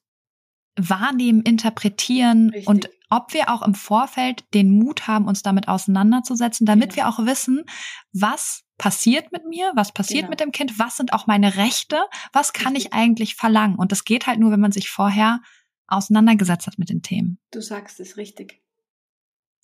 wahrnehmen, 0.77 1.43
interpretieren 1.43 2.51
Richtig. 2.51 2.67
und 2.67 2.91
ob 3.09 3.33
wir 3.33 3.51
auch 3.51 3.63
im 3.63 3.75
Vorfeld 3.75 4.45
den 4.53 4.71
Mut 4.71 5.07
haben, 5.07 5.29
uns 5.29 5.43
damit 5.43 5.69
auseinanderzusetzen, 5.69 6.67
damit 6.67 6.93
ja. 6.93 6.97
wir 6.97 7.09
auch 7.09 7.25
wissen, 7.25 7.65
was 8.13 8.65
passiert 8.79 9.31
mit 9.31 9.47
mir, 9.47 9.71
was 9.75 9.93
passiert 9.93 10.23
genau. 10.23 10.31
mit 10.31 10.41
dem 10.41 10.53
Kind, 10.53 10.79
was 10.79 10.97
sind 10.97 11.13
auch 11.13 11.27
meine 11.27 11.57
Rechte, 11.57 11.99
was 12.33 12.53
kann 12.53 12.75
Richtig. 12.75 12.93
ich 12.93 12.99
eigentlich 12.99 13.37
verlangen. 13.37 13.77
Und 13.77 13.93
das 13.93 14.05
geht 14.05 14.27
halt 14.27 14.41
nur, 14.41 14.51
wenn 14.51 14.61
man 14.61 14.73
sich 14.73 14.91
vorher 14.91 15.41
auseinandergesetzt 15.87 16.67
hat 16.67 16.79
mit 16.79 16.91
den 16.91 17.03
Themen. 17.03 17.39
Du 17.53 17.61
sagst 17.61 18.01
es 18.01 18.17
richtig. 18.17 18.61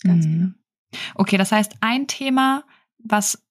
Ganz 0.03 0.27
mhm. 0.27 0.31
genau. 0.31 0.53
Okay, 1.15 1.39
das 1.39 1.53
heißt, 1.53 1.77
ein 1.81 2.07
Thema, 2.07 2.65
was 2.99 3.43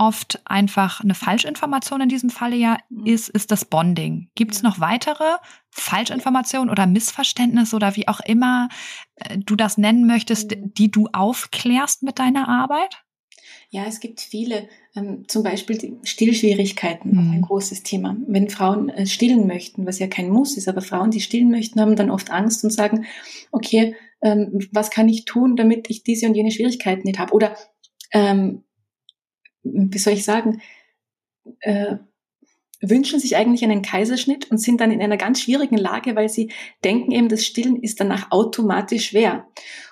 oft 0.00 0.40
einfach 0.46 1.02
eine 1.02 1.14
Falschinformation 1.14 2.00
in 2.00 2.08
diesem 2.08 2.30
Falle 2.30 2.56
ja 2.56 2.78
mhm. 2.88 3.06
ist, 3.06 3.28
ist 3.28 3.50
das 3.50 3.66
Bonding. 3.66 4.30
Gibt 4.34 4.54
es 4.54 4.62
noch 4.62 4.80
weitere 4.80 5.36
Falschinformationen 5.70 6.70
oder 6.70 6.86
Missverständnisse 6.86 7.76
oder 7.76 7.96
wie 7.96 8.08
auch 8.08 8.20
immer 8.20 8.68
äh, 9.16 9.38
du 9.38 9.56
das 9.56 9.76
nennen 9.76 10.06
möchtest, 10.06 10.56
mhm. 10.56 10.72
die 10.74 10.90
du 10.90 11.08
aufklärst 11.12 12.02
mit 12.02 12.18
deiner 12.18 12.48
Arbeit? 12.48 13.02
Ja, 13.68 13.84
es 13.84 14.00
gibt 14.00 14.20
viele, 14.20 14.68
ähm, 14.96 15.24
zum 15.28 15.42
Beispiel 15.42 15.98
Stillschwierigkeiten, 16.02 17.16
auch 17.16 17.22
ein 17.22 17.36
mhm. 17.36 17.42
großes 17.42 17.82
Thema. 17.82 18.16
Wenn 18.26 18.48
Frauen 18.48 18.88
äh, 18.88 19.06
stillen 19.06 19.46
möchten, 19.46 19.86
was 19.86 19.98
ja 19.98 20.08
kein 20.08 20.30
Muss 20.30 20.56
ist, 20.56 20.66
aber 20.66 20.80
Frauen, 20.80 21.10
die 21.10 21.20
stillen 21.20 21.50
möchten, 21.50 21.80
haben 21.80 21.94
dann 21.94 22.10
oft 22.10 22.30
Angst 22.30 22.64
und 22.64 22.70
sagen, 22.70 23.04
okay, 23.52 23.94
ähm, 24.22 24.68
was 24.72 24.90
kann 24.90 25.08
ich 25.08 25.24
tun, 25.24 25.56
damit 25.56 25.88
ich 25.90 26.02
diese 26.02 26.26
und 26.26 26.34
jene 26.34 26.50
Schwierigkeiten 26.50 27.02
nicht 27.04 27.18
habe? 27.18 27.32
Oder 27.32 27.56
ähm, 28.12 28.64
wie 29.62 29.98
soll 29.98 30.14
ich 30.14 30.24
sagen, 30.24 30.60
äh, 31.60 31.96
wünschen 32.82 33.20
sich 33.20 33.36
eigentlich 33.36 33.62
einen 33.62 33.82
Kaiserschnitt 33.82 34.50
und 34.50 34.58
sind 34.58 34.80
dann 34.80 34.90
in 34.90 35.02
einer 35.02 35.18
ganz 35.18 35.42
schwierigen 35.42 35.76
Lage, 35.76 36.16
weil 36.16 36.28
sie 36.28 36.50
denken 36.82 37.12
eben, 37.12 37.28
das 37.28 37.44
Stillen 37.44 37.76
ist 37.82 38.00
danach 38.00 38.30
automatisch 38.30 39.08
schwer. 39.08 39.46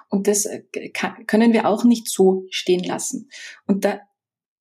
Und 0.09 0.27
das 0.27 0.47
äh, 0.47 0.63
können 1.27 1.53
wir 1.53 1.69
auch 1.69 1.85
nicht 1.85 2.09
so 2.09 2.47
stehen 2.51 2.83
lassen. 2.83 3.29
Und 3.67 3.85
da 3.85 4.01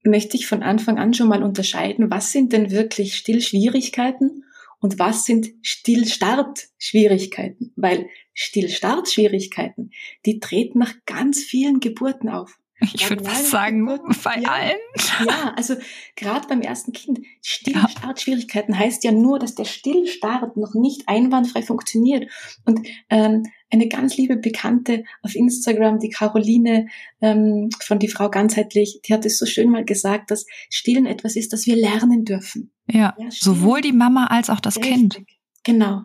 möchte 0.04 0.38
ich 0.38 0.48
von 0.48 0.64
Anfang 0.64 0.98
an 0.98 1.14
schon 1.14 1.30
mal 1.30 1.44
unterscheiden, 1.44 2.12
was 2.12 2.32
sind 2.32 2.54
denn 2.54 2.72
wirklich 2.72 3.16
Stillschwierigkeiten 3.16 4.44
Und 4.80 5.00
was 5.00 5.26
sind 5.26 5.50
Stillstartschwierigkeiten? 5.62 7.74
Weil 7.76 8.10
Stillstartschwierigkeiten, 8.34 9.92
die 10.26 10.40
treten 10.40 10.80
nach 10.80 10.94
ganz 11.06 11.44
vielen 11.44 11.80
Geburten 11.80 12.30
auf. 12.30 12.60
Ich 12.80 13.10
würde 13.10 13.24
fast 13.24 13.50
sagen, 13.50 13.86
bei 14.24 14.40
ja, 14.40 14.50
allen. 14.50 14.78
Ja, 15.26 15.54
also 15.56 15.76
gerade 16.16 16.48
beim 16.48 16.62
ersten 16.62 16.94
Kind. 16.94 17.20
Stillstartschwierigkeiten 17.42 18.78
heißt 18.78 19.04
ja 19.04 19.12
nur, 19.12 19.40
dass 19.40 19.56
der 19.56 19.66
Stillstart 19.66 20.58
noch 20.58 20.76
nicht 20.76 21.04
einwandfrei 21.08 21.64
funktioniert. 21.64 22.30
Und 22.66 22.88
ähm, 23.10 23.44
eine 23.72 23.88
ganz 23.88 24.16
liebe 24.18 24.38
Bekannte 24.38 25.04
auf 25.24 25.36
Instagram, 25.36 26.00
die 26.00 26.10
Caroline 26.10 26.88
ähm, 27.22 27.70
von 27.82 28.00
die 28.00 28.08
Frau 28.08 28.30
ganzheitlich, 28.30 29.02
die 29.06 29.14
hat 29.14 29.26
es 29.26 29.40
so 29.40 29.46
schön 29.46 29.70
mal 29.70 29.84
gesagt, 29.84 30.30
dass 30.30 30.46
Stillen 30.70 31.06
etwas 31.06 31.36
ist, 31.36 31.54
das 31.54 31.66
wir 31.66 31.76
lernen 31.76 32.26
dürfen. 32.26 32.72
Ja, 32.88 33.16
ja 33.18 33.32
sowohl 33.32 33.82
die 33.82 33.92
Mama 33.92 34.28
als 34.28 34.50
auch 34.50 34.60
das 34.60 34.78
Richtig. 34.78 34.94
Kind. 34.94 35.22
Genau. 35.64 36.04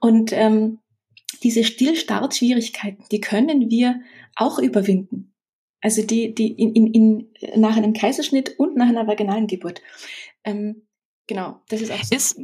Und 0.00 0.32
ähm, 0.32 0.78
diese 1.42 1.64
Stillstartschwierigkeiten, 1.64 3.04
die 3.10 3.20
können 3.20 3.70
wir 3.70 4.00
auch 4.36 4.58
überwinden. 4.58 5.29
Also 5.80 6.02
die, 6.02 6.34
die 6.34 6.48
in, 6.48 6.74
in, 6.74 6.86
in, 6.92 7.60
nach 7.60 7.76
einem 7.76 7.94
Kaiserschnitt 7.94 8.58
und 8.58 8.76
nach 8.76 8.88
einer 8.88 9.06
vaginalen 9.06 9.46
Geburt. 9.46 9.80
Ähm, 10.44 10.82
genau, 11.26 11.60
das 11.68 11.80
ist 11.80 11.90
auch 11.90 12.02
so 12.02 12.14
ist, 12.14 12.40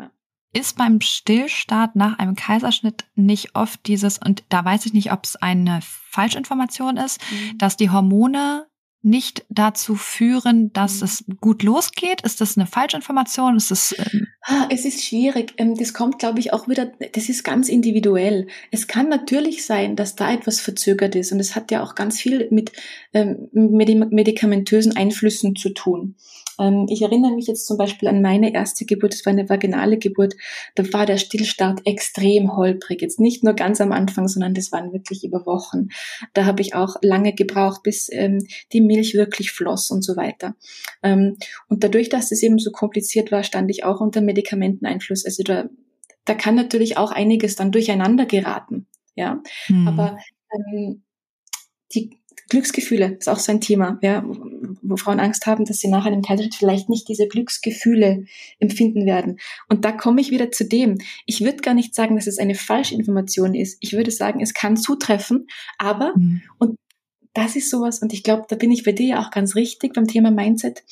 ist 0.52 0.76
beim 0.78 1.00
Stillstart 1.00 1.96
nach 1.96 2.18
einem 2.18 2.34
Kaiserschnitt 2.34 3.04
nicht 3.14 3.54
oft 3.54 3.86
dieses, 3.86 4.18
und 4.18 4.44
da 4.48 4.64
weiß 4.64 4.86
ich 4.86 4.94
nicht, 4.94 5.12
ob 5.12 5.24
es 5.24 5.36
eine 5.36 5.80
Falschinformation 5.82 6.96
ist, 6.96 7.20
mhm. 7.30 7.58
dass 7.58 7.76
die 7.76 7.90
Hormone 7.90 8.66
nicht 9.02 9.44
dazu 9.50 9.94
führen, 9.94 10.72
dass 10.72 11.00
mhm. 11.00 11.04
es 11.04 11.24
gut 11.40 11.62
losgeht? 11.62 12.22
Ist 12.22 12.40
das 12.40 12.56
eine 12.56 12.66
Falschinformation? 12.66 13.56
Ist 13.56 13.70
das, 13.70 13.94
ah, 13.98 14.10
es 14.70 14.84
ist 14.84 15.04
schwierig. 15.04 15.54
Ähm, 15.56 15.76
das 15.76 15.92
kommt, 15.92 16.18
glaube 16.18 16.38
ich, 16.38 16.52
auch 16.52 16.68
wieder, 16.68 16.92
das 17.12 17.28
ist 17.28 17.42
ganz 17.42 17.68
individuell. 17.68 18.46
Es 18.70 18.86
kann 18.86 19.08
natürlich 19.08 19.66
sein, 19.66 19.96
dass 19.96 20.14
da 20.14 20.32
etwas 20.32 20.60
verzögert 20.60 21.14
ist 21.14 21.32
und 21.32 21.40
es 21.40 21.56
hat 21.56 21.70
ja 21.70 21.82
auch 21.82 21.94
ganz 21.94 22.20
viel 22.20 22.48
mit 22.50 22.72
ähm, 23.12 23.48
medikamentösen 23.52 24.96
Einflüssen 24.96 25.56
zu 25.56 25.70
tun. 25.70 26.14
Ähm, 26.58 26.86
ich 26.88 27.02
erinnere 27.02 27.32
mich 27.32 27.46
jetzt 27.46 27.66
zum 27.66 27.76
Beispiel 27.76 28.08
an 28.08 28.22
meine 28.22 28.52
erste 28.52 28.84
Geburt, 28.84 29.12
das 29.12 29.24
war 29.26 29.32
eine 29.32 29.48
vaginale 29.48 29.98
Geburt, 29.98 30.34
da 30.74 30.84
war 30.92 31.06
der 31.06 31.18
Stillstart 31.18 31.80
extrem 31.84 32.56
holprig. 32.56 33.02
Jetzt 33.02 33.20
nicht 33.20 33.44
nur 33.44 33.54
ganz 33.54 33.80
am 33.80 33.92
Anfang, 33.92 34.28
sondern 34.28 34.54
das 34.54 34.72
waren 34.72 34.92
wirklich 34.92 35.24
über 35.24 35.46
Wochen. 35.46 35.88
Da 36.34 36.44
habe 36.44 36.62
ich 36.62 36.74
auch 36.74 36.96
lange 37.02 37.34
gebraucht, 37.34 37.82
bis 37.82 38.08
ähm, 38.12 38.46
die 38.72 38.80
Milch 38.80 39.14
wirklich 39.14 39.52
floss 39.52 39.90
und 39.90 40.02
so 40.02 40.16
weiter. 40.16 40.54
Ähm, 41.02 41.36
und 41.68 41.84
dadurch, 41.84 42.08
dass 42.08 42.32
es 42.32 42.42
eben 42.42 42.58
so 42.58 42.70
kompliziert 42.70 43.32
war, 43.32 43.42
stand 43.42 43.70
ich 43.70 43.84
auch 43.84 44.00
unter 44.00 44.20
Medikamenteneinfluss. 44.20 45.24
Also 45.24 45.42
da, 45.42 45.68
da 46.24 46.34
kann 46.34 46.54
natürlich 46.54 46.96
auch 46.96 47.12
einiges 47.12 47.56
dann 47.56 47.72
durcheinander 47.72 48.26
geraten. 48.26 48.86
Ja, 49.14 49.42
hm. 49.66 49.88
aber 49.88 50.18
ähm, 50.52 51.02
die, 51.94 52.20
Glücksgefühle 52.48 53.16
ist 53.18 53.28
auch 53.28 53.38
so 53.38 53.50
ein 53.50 53.60
Thema, 53.60 53.98
ja, 54.02 54.24
wo 54.82 54.96
Frauen 54.96 55.20
Angst 55.20 55.46
haben, 55.46 55.64
dass 55.64 55.78
sie 55.78 55.88
nach 55.88 56.06
einem 56.06 56.22
Kaiserschnitt 56.22 56.54
vielleicht 56.54 56.88
nicht 56.88 57.08
diese 57.08 57.26
Glücksgefühle 57.26 58.26
empfinden 58.58 59.04
werden. 59.04 59.38
Und 59.68 59.84
da 59.84 59.92
komme 59.92 60.20
ich 60.20 60.30
wieder 60.30 60.52
zu 60.52 60.64
dem. 60.64 60.98
Ich 61.26 61.40
würde 61.40 61.56
gar 61.58 61.74
nicht 61.74 61.94
sagen, 61.94 62.14
dass 62.14 62.26
es 62.26 62.38
eine 62.38 62.54
Falschinformation 62.54 63.54
ist. 63.54 63.78
Ich 63.80 63.94
würde 63.94 64.10
sagen, 64.10 64.40
es 64.40 64.54
kann 64.54 64.76
zutreffen, 64.76 65.48
aber, 65.78 66.12
mhm. 66.16 66.42
und 66.58 66.76
das 67.34 67.56
ist 67.56 67.68
sowas, 67.68 68.00
und 68.00 68.12
ich 68.12 68.22
glaube, 68.22 68.44
da 68.48 68.56
bin 68.56 68.70
ich 68.70 68.84
bei 68.84 68.92
dir 68.92 69.06
ja 69.06 69.20
auch 69.20 69.30
ganz 69.30 69.56
richtig 69.56 69.92
beim 69.92 70.06
Thema 70.06 70.30
Mindset. 70.30 70.84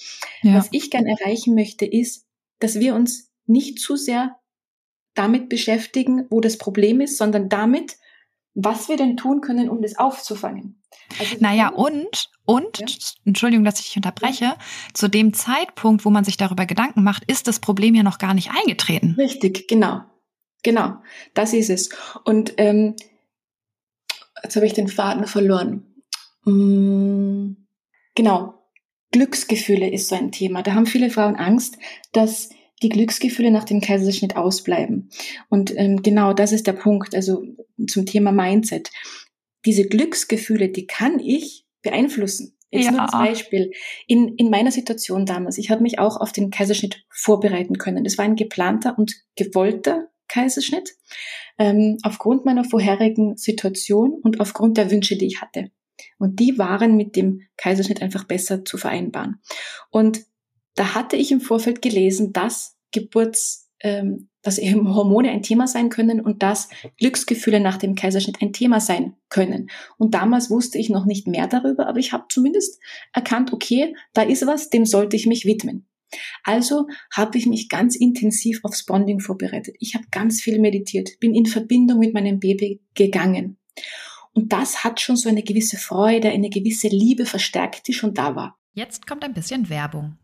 Ja. 0.43 0.55
Was 0.55 0.69
ich 0.73 0.91
gern 0.91 1.07
erreichen 1.07 1.55
möchte, 1.55 1.87
ist, 1.87 2.27
dass 2.59 2.81
wir 2.81 2.95
uns 2.95 3.31
nicht 3.47 3.79
zu 3.79 3.97
sehr 3.97 4.37
damit 5.15 5.49
beschäftigen, 5.49 6.27
wo 6.29 6.41
das 6.41 6.59
Problem 6.59 7.01
ist, 7.01 7.17
sondern 7.17 7.49
damit, 7.49 7.97
was 8.55 8.89
wir 8.89 8.97
denn 8.97 9.17
tun 9.17 9.41
können, 9.41 9.69
um 9.69 9.83
das 9.83 9.99
aufzufangen. 9.99 10.81
Also 11.19 11.37
naja, 11.41 11.69
und, 11.69 12.31
und, 12.45 12.79
ja. 12.79 12.87
Entschuldigung, 13.25 13.65
dass 13.65 13.81
ich 13.81 13.87
dich 13.87 13.97
unterbreche, 13.97 14.45
ja. 14.45 14.59
zu 14.95 15.09
dem 15.09 15.35
Zeitpunkt, 15.35 16.05
wo 16.05 16.11
man 16.11 16.25
sich 16.25 16.37
darüber 16.37 16.67
Gedanken 16.67 17.03
macht, 17.03 17.25
ist 17.25 17.49
das 17.49 17.59
Problem 17.59 17.95
ja 17.95 18.03
noch 18.03 18.19
gar 18.19 18.35
nicht 18.35 18.51
eingetreten. 18.51 19.15
Richtig, 19.19 19.69
genau. 19.69 20.03
Genau, 20.63 20.97
das 21.35 21.53
ist 21.53 21.69
es. 21.69 21.91
Und 22.25 22.55
ähm, 22.57 22.97
jetzt 24.43 24.57
habe 24.57 24.67
ich 24.67 24.73
den 24.73 24.89
Faden 24.89 25.27
verloren. 25.27 25.85
Hm, 26.45 27.69
genau, 28.15 28.55
Glücksgefühle 29.13 29.91
ist 29.91 30.09
so 30.09 30.17
ein 30.17 30.33
Thema. 30.33 30.63
Da 30.63 30.73
haben 30.73 30.87
viele 30.87 31.11
Frauen 31.11 31.37
Angst, 31.37 31.77
dass 32.13 32.49
die 32.85 32.91
Glücksgefühle 32.91 33.51
nach 33.51 33.65
dem 33.65 33.81
Kaiserschnitt 33.81 34.37
ausbleiben. 34.37 35.11
Und 35.49 35.77
ähm, 35.77 36.03
genau 36.03 36.33
das 36.33 36.53
ist 36.53 36.67
der 36.69 36.75
Punkt, 36.75 37.15
also 37.15 37.43
zum 37.89 38.07
Thema 38.07 38.31
Mindset 38.31 38.91
diese 39.65 39.87
Glücksgefühle, 39.87 40.69
die 40.69 40.87
kann 40.87 41.19
ich 41.19 41.65
beeinflussen. 41.83 42.57
Jetzt 42.71 42.87
ja. 42.87 42.93
nur 42.93 43.03
als 43.03 43.13
Beispiel. 43.13 43.71
In, 44.07 44.35
in 44.37 44.51
meiner 44.51 44.73
Situation 44.73 45.27
damals, 45.27 45.59
ich 45.59 45.71
habe 45.71 45.83
mich 45.83 45.99
auch 45.99 46.17
auf 46.17 46.33
den 46.33 46.51
Kaiserschnitt 46.51 47.05
vorbereiten 47.09 47.79
können. 47.79 48.05
Das 48.05 48.19
war 48.19 48.25
ein 48.25 48.37
geplanter 48.37 48.99
und 48.99 49.15
gewollter 49.37 50.09
Kaiserschnitt, 50.29 50.97
ähm, 51.59 51.99
aufgrund 52.03 52.45
meiner 52.45 52.65
vorherigen 52.65 53.37
Situation 53.37 54.15
und 54.23 54.41
aufgrund 54.41 54.77
der 54.77 54.91
Wünsche, 54.91 55.17
die 55.17 55.27
ich 55.27 55.41
hatte. 55.41 55.71
Und 56.19 56.41
die 56.41 56.59
waren 56.59 56.97
mit 56.97 57.15
dem 57.15 57.43
Kaiserschnitt 57.57 58.03
einfach 58.03 58.25
besser 58.25 58.65
zu 58.65 58.77
vereinbaren. 58.77 59.41
Und 59.91 60.23
da 60.75 60.95
hatte 60.95 61.17
ich 61.17 61.31
im 61.31 61.41
Vorfeld 61.41 61.83
gelesen, 61.83 62.33
dass 62.33 62.74
Geburts, 62.95 63.69
ähm, 63.81 64.31
dass 64.43 64.59
eben 64.59 64.95
Hormone 64.95 65.31
ein 65.31 65.43
Thema 65.43 65.67
sein 65.67 65.91
können 65.91 66.21
und 66.21 66.43
dass 66.43 66.69
Glücksgefühle 66.99 67.61
nach 67.61 67.77
dem 67.77 67.95
Kaiserschnitt 67.95 68.41
ein 68.41 68.53
Thema 68.53 68.81
sein 68.81 69.17
können. 69.29 69.71
Und 69.99 70.15
damals 70.15 70.51
wusste 70.51 70.79
ich 70.79 70.89
noch 70.89 71.05
nicht 71.05 71.27
mehr 71.27 71.47
darüber, 71.47 71.87
aber 71.87 71.99
ich 71.99 72.13
habe 72.13 72.25
zumindest 72.29 72.81
erkannt, 73.13 73.53
okay, 73.53 73.95
da 74.13 74.23
ist 74.23 74.47
was, 74.47 74.71
dem 74.71 74.87
sollte 74.87 75.17
ich 75.17 75.27
mich 75.27 75.45
widmen. 75.45 75.87
Also 76.45 76.87
habe 77.13 77.37
ich 77.39 77.47
mich 77.47 77.69
ganz 77.69 77.97
intensiv 77.97 78.61
aufs 78.63 78.85
Bonding 78.85 79.21
vorbereitet. 79.21 79.77
Ich 79.81 79.95
habe 79.95 80.05
ganz 80.11 80.41
viel 80.41 80.61
meditiert, 80.61 81.19
bin 81.21 81.35
in 81.35 81.47
Verbindung 81.47 81.99
mit 81.99 82.15
meinem 82.15 82.39
Baby 82.39 82.81
gegangen. 82.95 83.59
Und 84.33 84.53
das 84.53 84.85
hat 84.85 85.01
schon 85.01 85.17
so 85.17 85.29
eine 85.29 85.43
gewisse 85.43 85.77
Freude, 85.77 86.31
eine 86.31 86.51
gewisse 86.51 86.89
Liebe 86.89 87.25
verstärkt, 87.25 87.89
die 87.89 87.93
schon 87.93 88.15
da 88.15 88.35
war. 88.37 88.59
Jetzt 88.73 89.07
kommt 89.07 89.25
ein 89.25 89.35
bisschen 89.35 89.69
Werbung. 89.69 90.19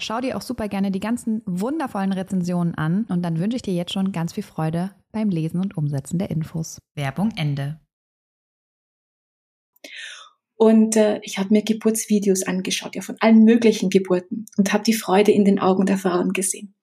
Schau 0.00 0.20
dir 0.20 0.36
auch 0.36 0.42
super 0.42 0.68
gerne 0.68 0.90
die 0.90 1.00
ganzen 1.00 1.42
wundervollen 1.44 2.12
Rezensionen 2.12 2.74
an 2.74 3.04
und 3.08 3.22
dann 3.22 3.40
wünsche 3.40 3.56
ich 3.56 3.62
dir 3.62 3.74
jetzt 3.74 3.92
schon 3.92 4.12
ganz 4.12 4.32
viel 4.32 4.44
Freude 4.44 4.92
beim 5.12 5.28
Lesen 5.28 5.60
und 5.60 5.76
Umsetzen 5.76 6.18
der 6.18 6.30
Infos. 6.30 6.78
Werbung 6.94 7.32
Ende. 7.36 7.80
Und 10.56 10.96
äh, 10.96 11.20
ich 11.22 11.38
habe 11.38 11.50
mir 11.50 11.62
Geburtsvideos 11.62 12.42
angeschaut, 12.42 12.96
ja 12.96 13.02
von 13.02 13.16
allen 13.20 13.44
möglichen 13.44 13.90
Geburten 13.90 14.46
und 14.56 14.72
habe 14.72 14.82
die 14.82 14.92
Freude 14.92 15.30
in 15.30 15.44
den 15.44 15.60
Augen 15.60 15.86
der 15.86 15.98
Frauen 15.98 16.32
gesehen. 16.32 16.74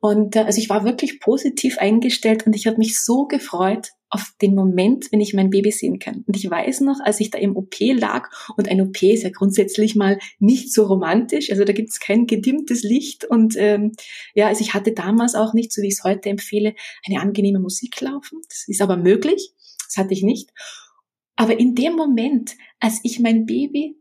Und 0.00 0.36
äh, 0.36 0.40
also 0.40 0.58
ich 0.58 0.68
war 0.68 0.84
wirklich 0.84 1.20
positiv 1.20 1.78
eingestellt 1.78 2.46
und 2.46 2.54
ich 2.54 2.66
habe 2.66 2.76
mich 2.76 3.02
so 3.02 3.26
gefreut 3.26 3.92
auf 4.14 4.32
den 4.40 4.54
Moment, 4.54 5.10
wenn 5.10 5.20
ich 5.20 5.34
mein 5.34 5.50
Baby 5.50 5.72
sehen 5.72 5.98
kann. 5.98 6.22
Und 6.28 6.36
ich 6.36 6.48
weiß 6.48 6.82
noch, 6.82 7.00
als 7.02 7.18
ich 7.18 7.30
da 7.30 7.38
im 7.38 7.56
OP 7.56 7.74
lag, 7.80 8.30
und 8.56 8.68
ein 8.68 8.80
OP 8.80 9.02
ist 9.02 9.24
ja 9.24 9.30
grundsätzlich 9.30 9.96
mal 9.96 10.20
nicht 10.38 10.72
so 10.72 10.86
romantisch, 10.86 11.50
also 11.50 11.64
da 11.64 11.72
gibt 11.72 11.90
es 11.90 11.98
kein 11.98 12.28
gedimmtes 12.28 12.84
Licht 12.84 13.24
und 13.24 13.56
ähm, 13.58 13.90
ja, 14.34 14.46
also 14.46 14.60
ich 14.60 14.72
hatte 14.72 14.92
damals 14.92 15.34
auch 15.34 15.52
nicht, 15.52 15.72
so 15.72 15.82
wie 15.82 15.88
ich 15.88 15.94
es 15.94 16.04
heute 16.04 16.28
empfehle, 16.28 16.76
eine 17.04 17.20
angenehme 17.20 17.58
Musik 17.58 18.00
laufen. 18.00 18.40
Das 18.48 18.68
ist 18.68 18.80
aber 18.80 18.96
möglich, 18.96 19.52
das 19.88 19.96
hatte 19.96 20.14
ich 20.14 20.22
nicht. 20.22 20.50
Aber 21.34 21.58
in 21.58 21.74
dem 21.74 21.94
Moment, 21.96 22.52
als 22.78 23.00
ich 23.02 23.18
mein 23.18 23.46
Baby 23.46 23.96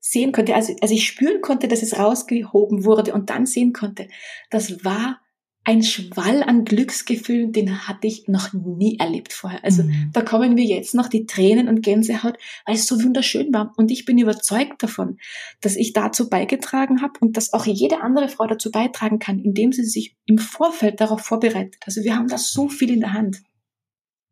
sehen 0.00 0.32
konnte, 0.32 0.56
also 0.56 0.74
als 0.80 0.90
ich 0.90 1.06
spüren 1.06 1.40
konnte, 1.40 1.68
dass 1.68 1.82
es 1.82 1.96
rausgehoben 1.96 2.84
wurde 2.84 3.14
und 3.14 3.30
dann 3.30 3.46
sehen 3.46 3.72
konnte, 3.72 4.08
das 4.50 4.84
war 4.84 5.20
ein 5.64 5.82
Schwall 5.84 6.42
an 6.42 6.64
Glücksgefühlen, 6.64 7.52
den 7.52 7.86
hatte 7.86 8.08
ich 8.08 8.26
noch 8.26 8.52
nie 8.52 8.98
erlebt 8.98 9.32
vorher. 9.32 9.62
Also 9.64 9.84
mhm. 9.84 10.10
da 10.12 10.22
kommen 10.22 10.54
mir 10.54 10.64
jetzt 10.64 10.94
noch 10.94 11.06
die 11.06 11.26
Tränen 11.26 11.68
und 11.68 11.82
Gänsehaut, 11.82 12.36
weil 12.66 12.74
es 12.74 12.86
so 12.86 13.00
wunderschön 13.02 13.52
war. 13.52 13.72
Und 13.76 13.92
ich 13.92 14.04
bin 14.04 14.18
überzeugt 14.18 14.82
davon, 14.82 15.18
dass 15.60 15.76
ich 15.76 15.92
dazu 15.92 16.28
beigetragen 16.28 17.00
habe 17.00 17.14
und 17.20 17.36
dass 17.36 17.52
auch 17.52 17.64
jede 17.64 18.02
andere 18.02 18.28
Frau 18.28 18.46
dazu 18.46 18.72
beitragen 18.72 19.20
kann, 19.20 19.38
indem 19.38 19.72
sie 19.72 19.84
sich 19.84 20.16
im 20.26 20.38
Vorfeld 20.38 21.00
darauf 21.00 21.20
vorbereitet. 21.20 21.80
Also 21.86 22.02
wir 22.02 22.16
haben 22.16 22.28
da 22.28 22.38
so 22.38 22.68
viel 22.68 22.90
in 22.90 23.00
der 23.00 23.12
Hand. 23.12 23.42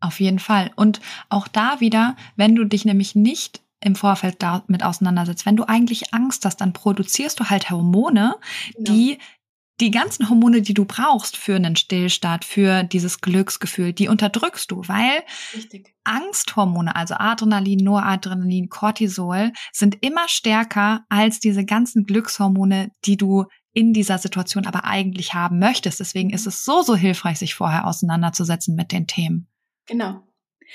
Auf 0.01 0.19
jeden 0.19 0.41
Fall. 0.41 0.73
Und 0.75 1.01
auch 1.29 1.47
da 1.47 1.81
wieder, 1.81 2.17
wenn 2.35 2.57
du 2.57 2.65
dich 2.65 2.85
nämlich 2.85 3.15
nicht 3.15 3.61
im 3.83 3.95
Vorfeld 3.95 4.37
damit 4.43 4.83
auseinandersetzt, 4.83 5.47
wenn 5.47 5.57
du 5.57 5.65
eigentlich 5.65 6.13
Angst 6.13 6.45
hast, 6.45 6.61
dann 6.61 6.73
produzierst 6.73 7.39
du 7.39 7.45
halt 7.45 7.71
Hormone, 7.71 8.35
genau. 8.75 8.93
die 8.93 9.19
die 9.81 9.91
ganzen 9.91 10.29
Hormone, 10.29 10.63
die 10.63 10.75
du 10.75 10.85
brauchst 10.85 11.37
für 11.37 11.57
einen 11.57 11.75
Stillstand, 11.75 12.45
für 12.45 12.83
dieses 12.85 13.21
Glücksgefühl, 13.21 13.93
die 13.93 14.09
unterdrückst 14.09 14.71
du, 14.71 14.83
weil 14.87 15.23
Richtig. 15.55 15.95
Angsthormone, 16.05 16.95
also 16.95 17.15
Adrenalin, 17.15 17.83
Noradrenalin, 17.83 18.69
Cortisol, 18.69 19.53
sind 19.73 19.99
immer 20.03 20.29
stärker 20.29 21.05
als 21.09 21.41
diese 21.41 21.65
ganzen 21.65 22.05
Glückshormone, 22.05 22.91
die 23.05 23.17
du 23.17 23.47
in 23.73 23.93
dieser 23.93 24.19
Situation 24.19 24.67
aber 24.67 24.85
eigentlich 24.85 25.35
haben 25.35 25.59
möchtest. 25.59 26.01
Deswegen 26.01 26.31
ist 26.31 26.47
es 26.47 26.65
so, 26.65 26.83
so 26.83 26.97
hilfreich, 26.97 27.39
sich 27.39 27.55
vorher 27.55 27.87
auseinanderzusetzen 27.87 28.75
mit 28.75 28.93
den 28.93 29.07
Themen. 29.07 29.47
Genau. 29.87 30.23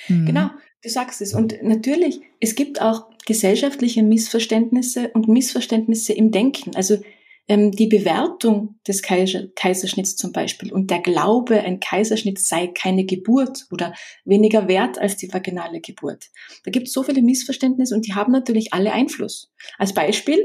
Mhm. 0.08 0.26
Genau, 0.26 0.50
du 0.82 0.90
sagst 0.90 1.22
es. 1.22 1.34
Und 1.34 1.56
natürlich, 1.62 2.22
es 2.40 2.56
gibt 2.56 2.82
auch 2.82 3.10
gesellschaftliche 3.26 4.04
Missverständnisse 4.04 5.10
und 5.10 5.28
Missverständnisse 5.28 6.14
im 6.14 6.32
Denken. 6.32 6.76
Also 6.76 6.98
die 7.48 7.88
Bewertung 7.88 8.80
des 8.88 9.04
Kaiser 9.04 9.48
Kaiserschnitts 9.56 10.16
zum 10.16 10.32
Beispiel 10.32 10.74
und 10.74 10.90
der 10.90 11.00
Glaube, 11.00 11.62
ein 11.62 11.80
Kaiserschnitt 11.80 12.40
sei 12.40 12.68
keine 12.68 13.06
Geburt 13.06 13.68
oder 13.72 13.94
weniger 14.24 14.68
wert 14.68 14.98
als 14.98 15.18
die 15.18 15.32
vaginale 15.32 15.80
Geburt. 15.80 16.32
Da 16.64 16.72
gibt 16.72 16.88
es 16.88 16.94
so 16.94 17.04
viele 17.04 17.22
Missverständnisse 17.22 17.94
und 17.94 18.08
die 18.08 18.16
haben 18.16 18.32
natürlich 18.32 18.74
alle 18.74 18.94
Einfluss. 18.94 19.52
Als 19.78 19.94
Beispiel, 19.94 20.44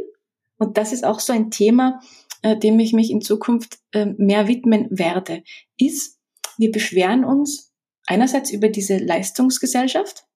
und 0.58 0.76
das 0.76 0.92
ist 0.92 1.04
auch 1.04 1.20
so 1.20 1.32
ein 1.32 1.50
Thema, 1.50 2.00
äh, 2.42 2.58
dem 2.58 2.78
ich 2.78 2.92
mich 2.92 3.10
in 3.10 3.22
Zukunft 3.22 3.78
äh, 3.92 4.06
mehr 4.18 4.46
widmen 4.46 4.86
werde, 4.90 5.42
ist, 5.78 6.18
wir 6.58 6.70
beschweren 6.70 7.24
uns 7.24 7.72
einerseits 8.06 8.50
über 8.50 8.68
diese 8.68 8.98
Leistungsgesellschaft 8.98 10.26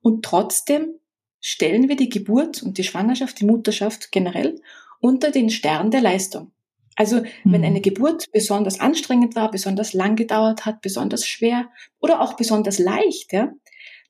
und 0.00 0.24
trotzdem 0.24 0.96
stellen 1.40 1.88
wir 1.88 1.96
die 1.96 2.08
Geburt 2.08 2.62
und 2.62 2.78
die 2.78 2.84
Schwangerschaft, 2.84 3.38
die 3.38 3.44
Mutterschaft 3.44 4.10
generell 4.10 4.60
unter 5.02 5.30
den 5.30 5.50
Stern 5.50 5.90
der 5.90 6.00
Leistung. 6.00 6.52
Also 6.96 7.22
wenn 7.44 7.60
mhm. 7.60 7.66
eine 7.66 7.80
Geburt 7.80 8.30
besonders 8.32 8.80
anstrengend 8.80 9.34
war, 9.34 9.50
besonders 9.50 9.92
lang 9.92 10.16
gedauert 10.16 10.64
hat, 10.64 10.80
besonders 10.80 11.26
schwer 11.26 11.68
oder 12.00 12.20
auch 12.20 12.34
besonders 12.34 12.78
leicht, 12.78 13.32
ja, 13.32 13.52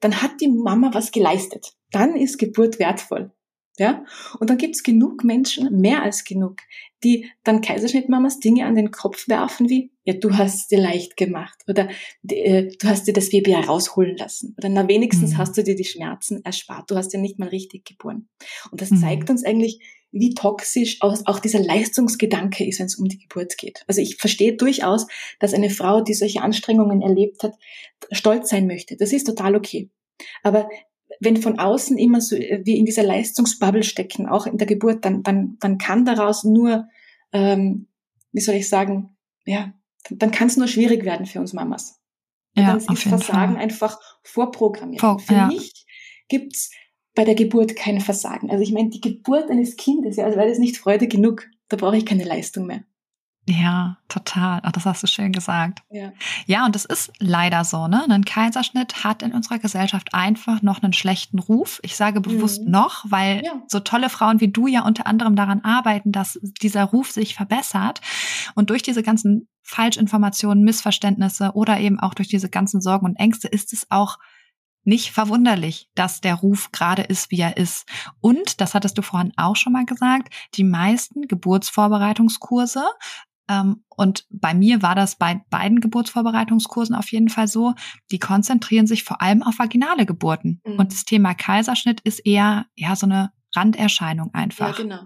dann 0.00 0.20
hat 0.20 0.40
die 0.40 0.48
Mama 0.48 0.90
was 0.92 1.12
geleistet. 1.12 1.72
Dann 1.90 2.16
ist 2.16 2.38
Geburt 2.38 2.78
wertvoll. 2.78 3.32
Ja? 3.78 4.04
Und 4.38 4.50
dann 4.50 4.58
gibt's 4.58 4.82
genug 4.82 5.24
Menschen, 5.24 5.80
mehr 5.80 6.02
als 6.02 6.24
genug, 6.24 6.58
die 7.04 7.30
dann 7.44 7.62
Kaiserschnittmamas 7.62 8.40
Dinge 8.40 8.66
an 8.66 8.74
den 8.74 8.90
Kopf 8.90 9.28
werfen 9.28 9.68
wie, 9.68 9.92
ja, 10.04 10.14
du 10.14 10.36
hast 10.36 10.70
dir 10.70 10.80
leicht 10.80 11.16
gemacht 11.16 11.62
oder 11.68 11.88
äh, 12.28 12.68
du 12.78 12.88
hast 12.88 13.06
dir 13.06 13.14
das 13.14 13.30
Baby 13.30 13.52
herausholen 13.52 14.16
lassen 14.16 14.54
oder 14.58 14.68
na 14.68 14.88
wenigstens 14.88 15.32
mhm. 15.32 15.38
hast 15.38 15.56
du 15.56 15.62
dir 15.62 15.76
die 15.76 15.84
Schmerzen 15.84 16.44
erspart, 16.44 16.90
du 16.90 16.96
hast 16.96 17.12
ja 17.12 17.20
nicht 17.20 17.38
mal 17.38 17.48
richtig 17.48 17.84
geboren. 17.84 18.28
Und 18.70 18.80
das 18.80 18.90
mhm. 18.90 18.98
zeigt 18.98 19.30
uns 19.30 19.44
eigentlich, 19.44 19.80
wie 20.12 20.34
toxisch 20.34 20.98
auch 21.00 21.38
dieser 21.38 21.60
Leistungsgedanke 21.60 22.66
ist, 22.66 22.78
wenn 22.78 22.86
es 22.86 22.96
um 22.96 23.08
die 23.08 23.18
Geburt 23.18 23.56
geht. 23.56 23.82
Also 23.88 24.02
ich 24.02 24.16
verstehe 24.16 24.54
durchaus, 24.54 25.06
dass 25.40 25.54
eine 25.54 25.70
Frau, 25.70 26.02
die 26.02 26.12
solche 26.12 26.42
Anstrengungen 26.42 27.00
erlebt 27.00 27.42
hat, 27.42 27.54
stolz 28.10 28.50
sein 28.50 28.66
möchte. 28.66 28.96
Das 28.96 29.12
ist 29.12 29.26
total 29.26 29.56
okay. 29.56 29.90
Aber 30.42 30.68
wenn 31.18 31.38
von 31.38 31.58
außen 31.58 31.98
immer 31.98 32.20
so 32.20 32.36
äh, 32.36 32.60
wie 32.64 32.78
in 32.78 32.84
dieser 32.84 33.02
Leistungsbubble 33.02 33.82
stecken, 33.82 34.28
auch 34.28 34.46
in 34.46 34.58
der 34.58 34.66
Geburt, 34.66 35.04
dann, 35.04 35.22
dann, 35.22 35.56
dann 35.60 35.78
kann 35.78 36.04
daraus 36.04 36.44
nur, 36.44 36.88
ähm, 37.32 37.88
wie 38.32 38.40
soll 38.40 38.56
ich 38.56 38.68
sagen, 38.68 39.16
ja, 39.44 39.72
dann 40.10 40.30
kann 40.30 40.48
es 40.48 40.56
nur 40.56 40.68
schwierig 40.68 41.04
werden 41.04 41.26
für 41.26 41.40
uns 41.40 41.52
Mamas. 41.52 42.00
Und 42.54 42.62
ja, 42.62 42.68
dann 42.68 42.78
ist 42.78 43.02
Versagen 43.02 43.54
Fall. 43.54 43.62
einfach 43.62 43.98
vorprogrammiert. 44.22 45.00
Vor, 45.00 45.18
für 45.18 45.34
ja. 45.34 45.46
mich 45.46 45.86
gibt's 46.28 46.70
bei 47.14 47.24
der 47.24 47.34
Geburt 47.34 47.76
kein 47.76 48.00
Versagen. 48.00 48.50
Also 48.50 48.62
ich 48.62 48.72
meine, 48.72 48.90
die 48.90 49.00
Geburt 49.00 49.50
eines 49.50 49.76
Kindes, 49.76 50.16
ja, 50.16 50.24
also 50.24 50.38
weil 50.38 50.48
das 50.48 50.58
nicht 50.58 50.78
Freude 50.78 51.08
genug, 51.08 51.46
da 51.68 51.76
brauche 51.76 51.96
ich 51.96 52.06
keine 52.06 52.24
Leistung 52.24 52.66
mehr. 52.66 52.84
Ja, 53.48 53.98
total. 54.08 54.60
Ach, 54.62 54.70
das 54.70 54.86
hast 54.86 55.02
du 55.02 55.08
schön 55.08 55.32
gesagt. 55.32 55.80
Ja. 55.90 56.12
ja, 56.46 56.64
und 56.64 56.76
es 56.76 56.84
ist 56.84 57.12
leider 57.18 57.64
so, 57.64 57.88
ne? 57.88 58.04
Ein 58.08 58.24
Kaiserschnitt 58.24 59.02
hat 59.02 59.22
in 59.22 59.32
unserer 59.32 59.58
Gesellschaft 59.58 60.14
einfach 60.14 60.62
noch 60.62 60.80
einen 60.80 60.92
schlechten 60.92 61.40
Ruf. 61.40 61.80
Ich 61.82 61.96
sage 61.96 62.20
bewusst 62.20 62.62
mhm. 62.62 62.70
noch, 62.70 63.04
weil 63.08 63.42
ja. 63.44 63.60
so 63.66 63.80
tolle 63.80 64.10
Frauen 64.10 64.40
wie 64.40 64.52
du 64.52 64.68
ja 64.68 64.86
unter 64.86 65.08
anderem 65.08 65.34
daran 65.34 65.60
arbeiten, 65.64 66.12
dass 66.12 66.38
dieser 66.62 66.84
Ruf 66.84 67.10
sich 67.10 67.34
verbessert. 67.34 68.00
Und 68.54 68.70
durch 68.70 68.82
diese 68.82 69.02
ganzen 69.02 69.48
Falschinformationen, 69.62 70.62
Missverständnisse 70.62 71.52
oder 71.54 71.80
eben 71.80 71.98
auch 71.98 72.14
durch 72.14 72.28
diese 72.28 72.48
ganzen 72.48 72.80
Sorgen 72.80 73.06
und 73.06 73.16
Ängste 73.16 73.48
ist 73.48 73.72
es 73.72 73.86
auch 73.90 74.18
nicht 74.84 75.12
verwunderlich, 75.12 75.88
dass 75.94 76.20
der 76.20 76.34
Ruf 76.34 76.72
gerade 76.72 77.02
ist, 77.02 77.30
wie 77.30 77.40
er 77.40 77.56
ist. 77.56 77.86
Und, 78.20 78.60
das 78.60 78.74
hattest 78.74 78.98
du 78.98 79.02
vorhin 79.02 79.32
auch 79.36 79.56
schon 79.56 79.72
mal 79.72 79.86
gesagt, 79.86 80.32
die 80.54 80.64
meisten 80.64 81.28
Geburtsvorbereitungskurse 81.28 82.84
ähm, 83.48 83.84
und 83.88 84.26
bei 84.30 84.54
mir 84.54 84.82
war 84.82 84.94
das 84.94 85.16
bei 85.16 85.42
beiden 85.50 85.80
Geburtsvorbereitungskursen 85.80 86.94
auf 86.94 87.10
jeden 87.10 87.28
Fall 87.28 87.48
so. 87.48 87.74
Die 88.10 88.18
konzentrieren 88.18 88.86
sich 88.86 89.04
vor 89.04 89.20
allem 89.20 89.42
auf 89.42 89.58
vaginale 89.58 90.06
Geburten. 90.06 90.60
Mhm. 90.64 90.78
Und 90.78 90.92
das 90.92 91.04
Thema 91.04 91.34
Kaiserschnitt 91.34 92.00
ist 92.02 92.20
eher, 92.20 92.66
ja, 92.76 92.96
so 92.96 93.06
eine 93.06 93.32
Randerscheinung 93.54 94.32
einfach. 94.32 94.78
Ja, 94.78 94.84
genau. 94.84 95.02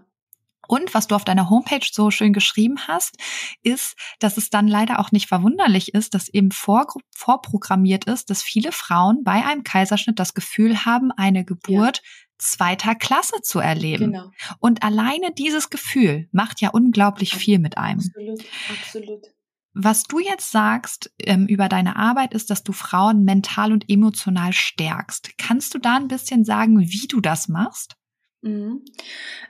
Und 0.68 0.94
was 0.94 1.06
du 1.06 1.14
auf 1.14 1.24
deiner 1.24 1.50
Homepage 1.50 1.86
so 1.90 2.10
schön 2.10 2.32
geschrieben 2.32 2.76
hast, 2.86 3.16
ist, 3.62 3.96
dass 4.18 4.36
es 4.36 4.50
dann 4.50 4.68
leider 4.68 4.98
auch 4.98 5.12
nicht 5.12 5.28
verwunderlich 5.28 5.94
ist, 5.94 6.14
dass 6.14 6.28
eben 6.28 6.50
vor, 6.50 6.86
vorprogrammiert 7.14 8.04
ist, 8.04 8.30
dass 8.30 8.42
viele 8.42 8.72
Frauen 8.72 9.22
bei 9.24 9.44
einem 9.44 9.64
Kaiserschnitt 9.64 10.18
das 10.18 10.34
Gefühl 10.34 10.84
haben, 10.84 11.10
eine 11.12 11.44
Geburt 11.44 11.98
ja. 11.98 12.02
zweiter 12.38 12.94
Klasse 12.94 13.42
zu 13.42 13.58
erleben. 13.58 14.12
Genau. 14.12 14.30
Und 14.58 14.82
alleine 14.82 15.32
dieses 15.32 15.70
Gefühl 15.70 16.28
macht 16.32 16.60
ja 16.60 16.70
unglaublich 16.70 17.34
viel 17.34 17.58
mit 17.58 17.78
einem. 17.78 18.00
Absolut, 18.00 18.44
absolut. 18.70 19.36
Was 19.78 20.04
du 20.04 20.20
jetzt 20.20 20.52
sagst 20.52 21.12
ähm, 21.18 21.46
über 21.46 21.68
deine 21.68 21.96
Arbeit 21.96 22.32
ist, 22.32 22.48
dass 22.48 22.62
du 22.62 22.72
Frauen 22.72 23.24
mental 23.24 23.72
und 23.74 23.90
emotional 23.90 24.54
stärkst. 24.54 25.36
Kannst 25.36 25.74
du 25.74 25.78
da 25.78 25.96
ein 25.96 26.08
bisschen 26.08 26.46
sagen, 26.46 26.80
wie 26.80 27.06
du 27.06 27.20
das 27.20 27.48
machst? 27.48 27.94
Mhm. 28.42 28.84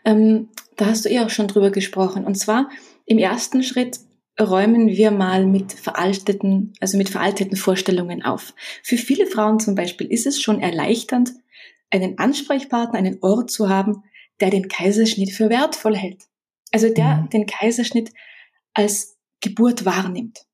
Ähm, 0.04 0.48
da 0.76 0.86
hast 0.86 1.04
du 1.04 1.08
eh 1.08 1.20
auch 1.20 1.30
schon 1.30 1.48
drüber 1.48 1.70
gesprochen. 1.70 2.24
Und 2.24 2.36
zwar 2.36 2.70
im 3.04 3.18
ersten 3.18 3.62
Schritt 3.62 4.00
räumen 4.40 4.88
wir 4.88 5.10
mal 5.10 5.46
mit 5.46 5.72
veralteten, 5.72 6.74
also 6.80 6.98
mit 6.98 7.08
veralteten 7.08 7.56
Vorstellungen 7.56 8.22
auf. 8.22 8.54
Für 8.82 8.96
viele 8.96 9.26
Frauen 9.26 9.60
zum 9.60 9.74
Beispiel 9.74 10.06
ist 10.08 10.26
es 10.26 10.40
schon 10.42 10.60
erleichternd, 10.60 11.32
einen 11.90 12.18
Ansprechpartner, 12.18 12.98
einen 12.98 13.18
Ort 13.22 13.50
zu 13.50 13.68
haben, 13.68 14.02
der 14.40 14.50
den 14.50 14.68
Kaiserschnitt 14.68 15.32
für 15.32 15.48
wertvoll 15.48 15.96
hält. 15.96 16.24
Also 16.72 16.92
der 16.92 17.16
mhm. 17.16 17.30
den 17.30 17.46
Kaiserschnitt 17.46 18.12
als 18.74 19.16
Geburt 19.40 19.84
wahrnimmt. 19.84 20.44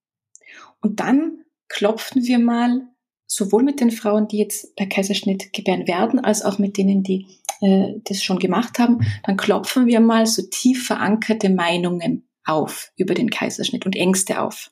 Und 0.81 1.01
dann 1.01 1.45
klopfen 1.68 2.25
wir 2.25 2.38
mal 2.38 2.83
sowohl 3.27 3.62
mit 3.62 3.81
den 3.81 3.90
Frauen, 3.90 4.29
die 4.29 4.38
jetzt 4.38 4.77
per 4.77 4.87
Kaiserschnitt 4.87 5.53
gebären 5.53 5.88
werden, 5.88 6.21
als 6.21 6.45
auch 6.45 6.59
mit 6.59 6.77
denen, 6.77 7.03
die 7.03 7.27
äh, 7.62 7.94
das 8.05 8.22
schon 8.22 8.38
gemacht 8.38 8.79
haben, 8.79 9.01
dann 9.25 9.37
klopfen 9.37 9.87
wir 9.87 10.01
mal 10.01 10.27
so 10.27 10.42
tief 10.42 10.87
verankerte 10.87 11.48
Meinungen 11.48 12.29
auf 12.44 12.92
über 12.96 13.14
den 13.14 13.31
Kaiserschnitt 13.31 13.87
und 13.87 13.96
Ängste 13.96 14.40
auf. 14.40 14.70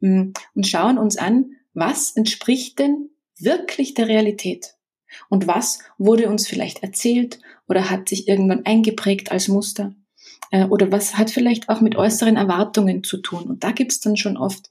Mm, 0.00 0.30
und 0.54 0.66
schauen 0.66 0.98
uns 0.98 1.16
an, 1.16 1.52
was 1.74 2.12
entspricht 2.16 2.78
denn 2.78 3.10
wirklich 3.38 3.94
der 3.94 4.08
Realität? 4.08 4.74
Und 5.28 5.46
was 5.46 5.80
wurde 5.98 6.28
uns 6.28 6.48
vielleicht 6.48 6.82
erzählt 6.82 7.38
oder 7.68 7.90
hat 7.90 8.08
sich 8.08 8.28
irgendwann 8.28 8.64
eingeprägt 8.64 9.30
als 9.30 9.48
Muster? 9.48 9.94
Äh, 10.50 10.64
oder 10.64 10.90
was 10.90 11.16
hat 11.16 11.30
vielleicht 11.30 11.68
auch 11.68 11.80
mit 11.80 11.96
äußeren 11.96 12.36
Erwartungen 12.36 13.04
zu 13.04 13.18
tun? 13.18 13.44
Und 13.44 13.64
da 13.64 13.72
gibt's 13.72 14.00
dann 14.00 14.16
schon 14.16 14.36
oft 14.36 14.70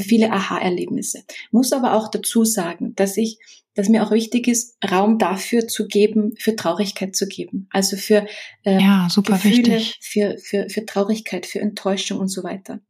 viele 0.00 0.32
Aha-Erlebnisse. 0.32 1.24
Muss 1.50 1.72
aber 1.72 1.94
auch 1.94 2.08
dazu 2.08 2.44
sagen, 2.44 2.94
dass 2.96 3.16
ich, 3.16 3.38
dass 3.74 3.88
mir 3.88 4.04
auch 4.04 4.10
wichtig 4.10 4.48
ist, 4.48 4.76
Raum 4.90 5.18
dafür 5.18 5.68
zu 5.68 5.86
geben, 5.86 6.34
für 6.38 6.56
Traurigkeit 6.56 7.16
zu 7.16 7.26
geben. 7.26 7.68
Also 7.70 7.96
für 7.96 8.26
äh, 8.64 8.80
ja, 8.80 9.08
super 9.10 9.34
Gefühle, 9.34 9.56
wichtig. 9.56 9.98
Für, 10.00 10.36
für, 10.38 10.68
für 10.68 10.86
Traurigkeit, 10.86 11.46
für 11.46 11.60
Enttäuschung 11.60 12.18
und 12.18 12.28
so 12.28 12.42
weiter. 12.44 12.80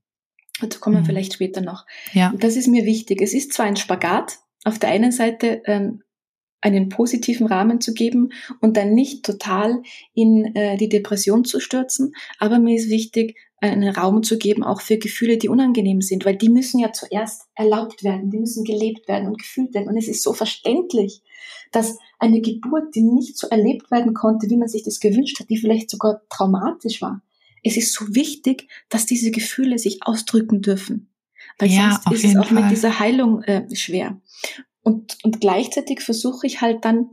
Dazu 0.61 0.81
kommen 0.81 0.97
wir 0.97 1.01
mhm. 1.03 1.07
vielleicht 1.07 1.35
später 1.35 1.61
noch. 1.61 1.87
Ja. 2.13 2.33
Das 2.39 2.57
ist 2.57 2.69
mir 2.69 2.85
wichtig. 2.85 3.21
Es 3.21 3.35
ist 3.35 3.53
zwar 3.53 3.67
ein 3.67 3.77
Spagat, 3.77 4.39
auf 4.65 4.79
der 4.79 4.91
einen 4.91 5.13
Seite 5.13 5.63
ähm, 5.67 6.03
einen 6.63 6.89
positiven 6.89 7.47
Rahmen 7.47 7.81
zu 7.81 7.93
geben 7.93 8.31
und 8.61 8.77
dann 8.77 8.95
nicht 8.95 9.25
total 9.25 9.83
in 10.15 10.55
äh, 10.55 10.77
die 10.77 10.89
Depression 10.89 11.45
zu 11.45 11.61
stürzen. 11.61 12.15
Aber 12.39 12.59
mir 12.59 12.77
ist 12.77 12.89
wichtig, 12.89 13.37
einen 13.61 13.95
Raum 13.95 14.23
zu 14.23 14.39
geben, 14.39 14.65
auch 14.65 14.81
für 14.81 14.99
Gefühle, 14.99 15.39
die 15.39 15.49
unangenehm 15.49 16.01
sind, 16.01 16.25
weil 16.25 16.37
die 16.37 16.49
müssen 16.49 16.81
ja 16.81 16.93
zuerst 16.93 17.43
erlaubt 17.55 18.03
werden, 18.03 18.31
die 18.31 18.39
müssen 18.39 18.65
gelebt 18.65 19.07
werden 19.07 19.29
und 19.29 19.39
gefühlt 19.39 19.73
werden. 19.73 19.89
Und 19.89 19.97
es 19.97 20.09
ist 20.09 20.23
so 20.23 20.33
verständlich, 20.33 21.23
dass 21.71 21.99
eine 22.19 22.41
Geburt, 22.41 22.95
die 22.95 23.03
nicht 23.03 23.39
so 23.39 23.49
erlebt 23.49 23.91
werden 23.91 24.15
konnte, 24.15 24.51
wie 24.51 24.57
man 24.57 24.69
sich 24.69 24.83
das 24.83 24.99
gewünscht 24.99 25.39
hat, 25.39 25.49
die 25.49 25.59
vielleicht 25.59 25.91
sogar 25.91 26.23
traumatisch 26.29 27.03
war. 27.03 27.23
Es 27.63 27.77
ist 27.77 27.95
so 27.95 28.15
wichtig, 28.15 28.69
dass 28.89 29.07
diese 29.07 29.31
Gefühle 29.31 29.79
sich 29.79 30.01
ausdrücken 30.03 30.61
dürfen. 30.61 31.13
Weil 31.59 31.71
ja, 31.71 32.01
sonst 32.05 32.17
ist 32.17 32.31
es 32.31 32.37
auch 32.37 32.47
Fall. 32.47 32.63
mit 32.63 32.71
dieser 32.73 32.99
Heilung 32.99 33.43
äh, 33.43 33.73
schwer. 33.75 34.21
Und, 34.83 35.17
und 35.23 35.41
gleichzeitig 35.41 36.01
versuche 36.01 36.47
ich 36.47 36.61
halt 36.61 36.85
dann 36.85 37.11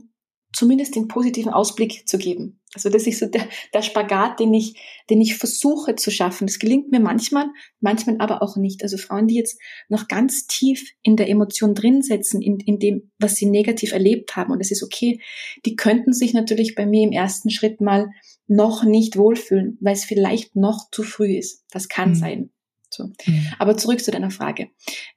zumindest 0.52 0.96
den 0.96 1.08
positiven 1.08 1.52
Ausblick 1.52 2.08
zu 2.08 2.18
geben. 2.18 2.60
Also 2.74 2.88
das 2.88 3.06
ist 3.06 3.18
so 3.18 3.26
der, 3.26 3.48
der 3.74 3.82
Spagat, 3.82 4.38
den 4.38 4.54
ich, 4.54 4.80
den 5.08 5.20
ich 5.20 5.36
versuche 5.36 5.96
zu 5.96 6.10
schaffen. 6.10 6.46
Das 6.46 6.58
gelingt 6.58 6.90
mir 6.90 7.00
manchmal, 7.00 7.46
manchmal 7.80 8.16
aber 8.18 8.42
auch 8.42 8.56
nicht. 8.56 8.82
Also 8.82 8.96
Frauen, 8.96 9.26
die 9.26 9.36
jetzt 9.36 9.60
noch 9.88 10.06
ganz 10.06 10.46
tief 10.46 10.92
in 11.02 11.16
der 11.16 11.28
Emotion 11.28 11.74
drin 11.74 12.02
sitzen, 12.02 12.40
in, 12.42 12.60
in 12.60 12.78
dem, 12.78 13.10
was 13.18 13.36
sie 13.36 13.46
negativ 13.46 13.92
erlebt 13.92 14.36
haben, 14.36 14.52
und 14.52 14.60
es 14.60 14.70
ist 14.70 14.82
okay, 14.82 15.20
die 15.66 15.76
könnten 15.76 16.12
sich 16.12 16.32
natürlich 16.32 16.74
bei 16.74 16.86
mir 16.86 17.02
im 17.02 17.12
ersten 17.12 17.50
Schritt 17.50 17.80
mal 17.80 18.10
noch 18.46 18.84
nicht 18.84 19.16
wohlfühlen, 19.16 19.78
weil 19.80 19.94
es 19.94 20.04
vielleicht 20.04 20.56
noch 20.56 20.90
zu 20.90 21.02
früh 21.02 21.36
ist. 21.36 21.64
Das 21.70 21.88
kann 21.88 22.10
mhm. 22.10 22.14
sein. 22.14 22.50
So. 22.90 23.10
Mhm. 23.26 23.46
Aber 23.58 23.76
zurück 23.76 24.02
zu 24.02 24.10
deiner 24.10 24.30
Frage. 24.30 24.68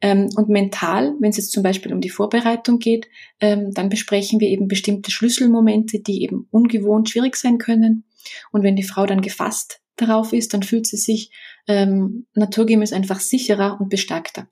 Ähm, 0.01 0.29
und 0.35 0.49
mental, 0.49 1.15
wenn 1.19 1.31
es 1.31 1.37
jetzt 1.37 1.51
zum 1.51 1.63
Beispiel 1.63 1.93
um 1.93 2.01
die 2.01 2.09
Vorbereitung 2.09 2.79
geht, 2.79 3.07
ähm, 3.39 3.71
dann 3.73 3.89
besprechen 3.89 4.39
wir 4.39 4.49
eben 4.49 4.67
bestimmte 4.67 5.11
Schlüsselmomente, 5.11 5.99
die 5.99 6.23
eben 6.23 6.47
ungewohnt 6.51 7.09
schwierig 7.09 7.35
sein 7.35 7.57
können. 7.57 8.05
Und 8.51 8.63
wenn 8.63 8.75
die 8.75 8.83
Frau 8.83 9.05
dann 9.05 9.21
gefasst 9.21 9.81
darauf 9.95 10.33
ist, 10.33 10.53
dann 10.53 10.63
fühlt 10.63 10.87
sie 10.87 10.97
sich 10.97 11.31
ähm, 11.67 12.25
naturgemäß 12.33 12.93
einfach 12.93 13.19
sicherer 13.19 13.79
und 13.79 13.89
bestärkter. 13.89 14.47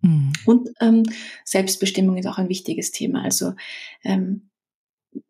Mhm. 0.00 0.32
Und 0.44 0.70
ähm, 0.80 1.04
Selbstbestimmung 1.44 2.16
ist 2.16 2.26
auch 2.26 2.38
ein 2.38 2.48
wichtiges 2.48 2.90
Thema. 2.90 3.22
Also 3.22 3.54
ähm, 4.04 4.50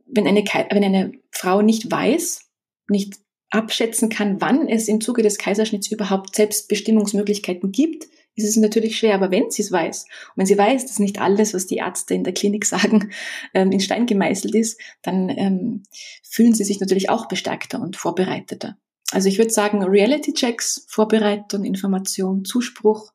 wenn, 0.06 0.26
eine, 0.26 0.42
wenn 0.42 0.84
eine 0.84 1.12
Frau 1.30 1.62
nicht 1.62 1.90
weiß, 1.90 2.48
nicht 2.88 3.14
abschätzen 3.52 4.08
kann, 4.08 4.40
wann 4.40 4.68
es 4.68 4.88
im 4.88 5.00
Zuge 5.00 5.22
des 5.22 5.38
Kaiserschnitts 5.38 5.90
überhaupt 5.90 6.34
Selbstbestimmungsmöglichkeiten 6.34 7.70
gibt, 7.70 8.06
ist 8.34 8.48
es 8.48 8.56
natürlich 8.56 8.98
schwer. 8.98 9.14
Aber 9.14 9.30
wenn 9.30 9.50
sie 9.50 9.62
es 9.62 9.70
weiß, 9.70 10.04
und 10.04 10.36
wenn 10.36 10.46
sie 10.46 10.56
weiß, 10.56 10.86
dass 10.86 10.98
nicht 10.98 11.20
alles, 11.20 11.52
was 11.52 11.66
die 11.66 11.76
Ärzte 11.76 12.14
in 12.14 12.24
der 12.24 12.32
Klinik 12.32 12.64
sagen, 12.66 13.12
ähm, 13.52 13.70
in 13.70 13.80
Stein 13.80 14.06
gemeißelt 14.06 14.54
ist, 14.54 14.80
dann 15.02 15.28
ähm, 15.28 15.82
fühlen 16.22 16.54
sie 16.54 16.64
sich 16.64 16.80
natürlich 16.80 17.10
auch 17.10 17.28
bestärkter 17.28 17.80
und 17.80 17.96
vorbereiteter. 17.96 18.78
Also 19.10 19.28
ich 19.28 19.36
würde 19.36 19.50
sagen, 19.50 19.82
Reality-Checks, 19.82 20.86
Vorbereitung, 20.88 21.64
Information, 21.64 22.46
Zuspruch, 22.46 23.12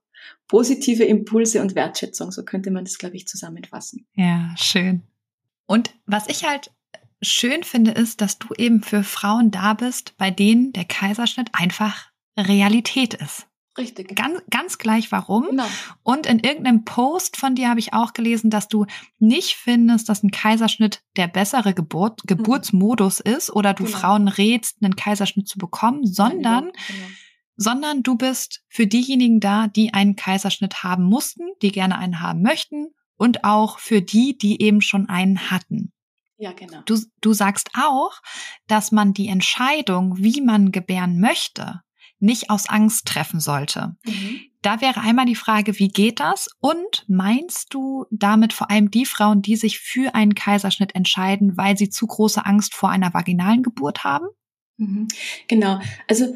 positive 0.48 1.04
Impulse 1.04 1.62
und 1.62 1.74
Wertschätzung, 1.74 2.32
so 2.32 2.44
könnte 2.44 2.70
man 2.70 2.86
das, 2.86 3.00
glaube 3.00 3.16
ich, 3.16 3.28
zusammenfassen. 3.28 4.06
Ja, 4.14 4.54
schön. 4.58 5.02
Und 5.66 5.96
was 6.06 6.30
ich 6.30 6.46
halt 6.46 6.72
schön 7.22 7.64
finde, 7.64 7.92
ist, 7.92 8.22
dass 8.22 8.40
du 8.40 8.54
eben 8.56 8.82
für 8.82 9.04
Frauen 9.04 9.52
da 9.52 9.74
bist, 9.74 10.18
bei 10.18 10.32
denen 10.32 10.74
der 10.74 10.86
Kaiserschnitt 10.86 11.50
einfach 11.54 12.08
Realität 12.38 13.14
ist. 13.14 13.48
Richtig. 13.78 14.16
Ganz, 14.16 14.42
ganz 14.50 14.78
gleich 14.80 15.12
warum. 15.12 15.50
Genau. 15.52 15.68
Und 16.02 16.26
in 16.26 16.40
irgendeinem 16.40 16.84
Post 16.84 17.38
von 17.38 17.54
dir 17.54 17.70
habe 17.70 17.80
ich 17.80 17.94
auch 17.94 18.14
gelesen, 18.14 18.50
dass 18.50 18.68
du 18.68 18.86
nicht 19.20 19.54
findest, 19.54 20.10
dass 20.10 20.24
ein 20.24 20.32
Kaiserschnitt 20.32 21.04
der 21.16 21.28
bessere 21.28 21.74
Geburt, 21.74 22.24
mhm. 22.24 22.28
Geburtsmodus 22.28 23.24
mhm. 23.24 23.34
ist 23.34 23.52
oder 23.52 23.74
du 23.74 23.84
genau. 23.86 23.98
Frauen 23.98 24.28
rätst, 24.28 24.78
einen 24.82 24.96
Kaiserschnitt 24.96 25.48
zu 25.48 25.60
bekommen, 25.60 26.06
sondern, 26.08 26.66
genau. 26.66 27.08
sondern 27.56 28.02
du 28.02 28.16
bist 28.16 28.64
für 28.68 28.88
diejenigen 28.88 29.40
da, 29.40 29.68
die 29.68 29.94
einen 29.94 30.16
Kaiserschnitt 30.16 30.82
haben 30.84 31.04
mussten, 31.04 31.44
die 31.62 31.72
gerne 31.72 32.00
einen 32.00 32.20
haben 32.20 32.42
möchten 32.42 32.88
und 33.16 33.44
auch 33.44 33.78
für 33.78 34.02
die, 34.02 34.38
die 34.38 34.60
eben 34.62 34.82
schon 34.82 35.08
einen 35.08 35.52
hatten. 35.52 35.92
Ja, 36.38 36.54
genau. 36.54 36.82
Du, 36.86 37.00
du 37.22 37.34
sagst 37.34 37.72
auch, 37.74 38.22
dass 38.68 38.92
man 38.92 39.14
die 39.14 39.28
Entscheidung, 39.28 40.18
wie 40.18 40.42
man 40.42 40.72
gebären 40.72 41.20
möchte, 41.20 41.82
nicht 42.20 42.50
aus 42.50 42.70
Angst 42.70 43.08
treffen 43.08 43.40
sollte. 43.40 43.96
Mhm. 44.06 44.42
Da 44.62 44.82
wäre 44.82 45.02
einmal 45.02 45.26
die 45.26 45.36
Frage, 45.36 45.78
wie 45.80 45.88
geht 45.88 46.20
das? 46.20 46.50
Und 46.60 47.06
meinst 47.08 47.74
du 47.74 48.06
damit 48.12 48.54
vor 48.54 48.70
allem 48.70 48.92
die 48.92 49.06
Frauen, 49.06 49.42
die 49.42 49.56
sich 49.56 49.80
für 49.80 50.16
einen 50.16 50.36
Kaiserschnitt 50.36 50.96
entscheiden, 50.96 51.58
weil 51.58 51.78
sie 51.78 51.90
zu 51.90 52.08
große 52.08 52.46
Angst 52.46 52.74
vor 52.74 52.90
einer 52.90 53.14
vaginalen 53.14 53.64
Geburt 53.64 54.04
haben? 54.04 54.28
Mhm. 54.78 55.08
Genau. 55.48 55.80
Also 56.08 56.36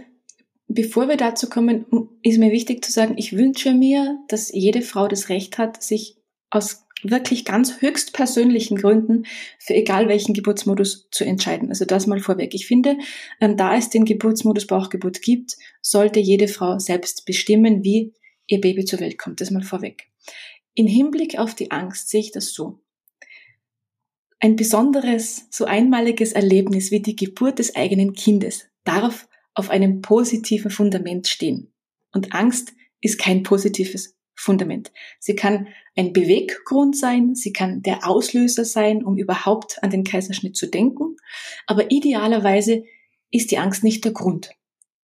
Bevor 0.73 1.09
wir 1.09 1.17
dazu 1.17 1.49
kommen, 1.49 1.85
ist 2.23 2.37
mir 2.37 2.51
wichtig 2.51 2.83
zu 2.85 2.93
sagen, 2.93 3.15
ich 3.17 3.33
wünsche 3.33 3.73
mir, 3.73 4.19
dass 4.29 4.53
jede 4.53 4.81
Frau 4.81 5.09
das 5.09 5.27
Recht 5.27 5.57
hat, 5.57 5.83
sich 5.83 6.15
aus 6.51 6.85
wirklich 7.03 7.45
ganz 7.45 7.81
höchst 7.81 8.13
persönlichen 8.13 8.77
Gründen 8.77 9.25
für 9.59 9.73
egal 9.73 10.07
welchen 10.07 10.33
Geburtsmodus 10.33 11.07
zu 11.11 11.23
entscheiden. 11.23 11.69
Also 11.69 11.85
das 11.85 12.07
mal 12.07 12.19
vorweg. 12.19 12.53
Ich 12.53 12.67
finde, 12.67 12.97
ähm, 13.39 13.57
da 13.57 13.75
es 13.75 13.89
den 13.89 14.05
Geburtsmodus 14.05 14.67
Bauchgeburt 14.67 15.21
gibt, 15.21 15.57
sollte 15.81 16.19
jede 16.19 16.47
Frau 16.47 16.77
selbst 16.79 17.25
bestimmen, 17.25 17.83
wie 17.83 18.13
ihr 18.47 18.61
Baby 18.61 18.85
zur 18.85 18.99
Welt 18.99 19.17
kommt. 19.17 19.41
Das 19.41 19.51
mal 19.51 19.63
vorweg. 19.63 20.09
In 20.73 20.87
Hinblick 20.87 21.39
auf 21.39 21.55
die 21.55 21.71
Angst 21.71 22.09
sehe 22.09 22.21
ich 22.21 22.31
das 22.31 22.53
so. 22.53 22.79
Ein 24.39 24.55
besonderes, 24.55 25.47
so 25.51 25.65
einmaliges 25.65 26.33
Erlebnis 26.33 26.91
wie 26.91 27.01
die 27.01 27.15
Geburt 27.15 27.59
des 27.59 27.75
eigenen 27.75 28.13
Kindes 28.13 28.65
darf 28.83 29.27
auf 29.53 29.69
einem 29.69 30.01
positiven 30.01 30.71
Fundament 30.71 31.27
stehen. 31.27 31.71
Und 32.11 32.33
Angst 32.33 32.73
ist 33.01 33.19
kein 33.19 33.43
positives 33.43 34.15
Fundament. 34.35 34.91
Sie 35.19 35.35
kann 35.35 35.67
ein 35.95 36.13
Beweggrund 36.13 36.97
sein, 36.97 37.35
sie 37.35 37.53
kann 37.53 37.81
der 37.81 38.07
Auslöser 38.07 38.65
sein, 38.65 39.03
um 39.03 39.17
überhaupt 39.17 39.83
an 39.83 39.89
den 39.89 40.03
Kaiserschnitt 40.03 40.55
zu 40.55 40.67
denken, 40.67 41.17
aber 41.67 41.91
idealerweise 41.91 42.83
ist 43.29 43.51
die 43.51 43.57
Angst 43.57 43.83
nicht 43.83 44.03
der 44.03 44.13
Grund. 44.13 44.51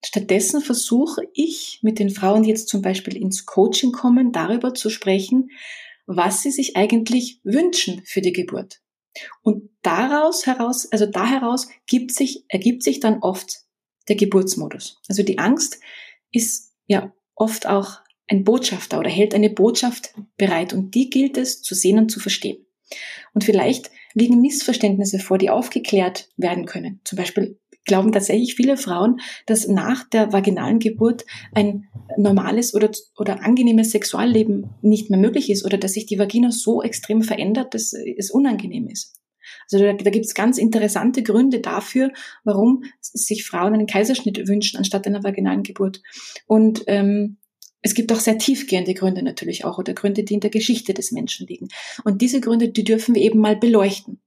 Stattdessen 0.05 0.61
versuche 0.61 1.27
ich 1.33 1.79
mit 1.81 1.99
den 1.99 2.09
Frauen, 2.09 2.43
die 2.43 2.49
jetzt 2.49 2.69
zum 2.69 2.81
Beispiel 2.81 3.17
ins 3.17 3.45
Coaching 3.45 3.91
kommen, 3.91 4.31
darüber 4.31 4.73
zu 4.73 4.89
sprechen, 4.89 5.49
was 6.05 6.41
sie 6.41 6.51
sich 6.51 6.77
eigentlich 6.77 7.41
wünschen 7.43 8.01
für 8.05 8.21
die 8.21 8.31
Geburt. 8.31 8.81
Und 9.41 9.69
daraus 9.81 10.45
heraus, 10.45 10.91
also 10.91 11.05
da 11.05 11.27
heraus 11.27 11.67
gibt 11.87 12.11
sich, 12.11 12.45
ergibt 12.47 12.83
sich 12.83 12.99
dann 12.99 13.19
oft 13.19 13.63
der 14.07 14.15
Geburtsmodus. 14.15 15.01
Also 15.07 15.23
die 15.23 15.39
Angst 15.39 15.79
ist 16.31 16.73
ja 16.85 17.13
oft 17.35 17.67
auch 17.67 17.99
ein 18.27 18.43
Botschafter 18.43 18.99
oder 18.99 19.09
hält 19.09 19.33
eine 19.33 19.49
Botschaft 19.49 20.13
bereit 20.37 20.73
und 20.73 20.95
die 20.95 21.09
gilt 21.09 21.37
es 21.37 21.61
zu 21.61 21.75
sehen 21.75 21.97
und 21.97 22.09
zu 22.09 22.19
verstehen. 22.19 22.65
Und 23.33 23.43
vielleicht 23.43 23.91
liegen 24.13 24.41
Missverständnisse 24.41 25.19
vor, 25.19 25.37
die 25.37 25.49
aufgeklärt 25.49 26.29
werden 26.37 26.65
können. 26.65 27.01
Zum 27.03 27.17
Beispiel 27.17 27.59
glauben 27.85 28.11
tatsächlich 28.11 28.55
viele 28.55 28.77
Frauen, 28.77 29.19
dass 29.45 29.67
nach 29.67 30.03
der 30.09 30.33
vaginalen 30.33 30.79
Geburt 30.79 31.25
ein 31.53 31.87
normales 32.17 32.73
oder, 32.73 32.91
oder 33.17 33.43
angenehmes 33.43 33.91
Sexualleben 33.91 34.69
nicht 34.81 35.09
mehr 35.09 35.19
möglich 35.19 35.49
ist 35.49 35.65
oder 35.65 35.77
dass 35.77 35.93
sich 35.93 36.05
die 36.05 36.19
Vagina 36.19 36.51
so 36.51 36.83
extrem 36.83 37.23
verändert, 37.23 37.73
dass 37.73 37.93
es 37.93 38.29
unangenehm 38.29 38.87
ist. 38.87 39.15
Also 39.71 39.83
da, 39.85 39.93
da 39.93 40.09
gibt 40.09 40.25
es 40.25 40.33
ganz 40.33 40.57
interessante 40.57 41.23
Gründe 41.23 41.61
dafür, 41.61 42.11
warum 42.43 42.83
sich 42.99 43.45
Frauen 43.45 43.73
einen 43.73 43.87
Kaiserschnitt 43.87 44.47
wünschen 44.47 44.77
anstatt 44.77 45.07
einer 45.07 45.23
vaginalen 45.23 45.63
Geburt. 45.63 46.01
Und 46.45 46.83
ähm, 46.87 47.37
es 47.81 47.93
gibt 47.93 48.11
auch 48.11 48.19
sehr 48.19 48.37
tiefgehende 48.37 48.93
Gründe 48.93 49.23
natürlich 49.23 49.65
auch 49.65 49.77
oder 49.77 49.93
Gründe, 49.93 50.23
die 50.23 50.33
in 50.33 50.39
der 50.39 50.49
Geschichte 50.49 50.93
des 50.93 51.11
Menschen 51.11 51.47
liegen. 51.47 51.67
Und 52.03 52.21
diese 52.21 52.41
Gründe, 52.41 52.69
die 52.69 52.83
dürfen 52.83 53.15
wir 53.15 53.21
eben 53.21 53.39
mal 53.39 53.55
beleuchten. 53.55 54.19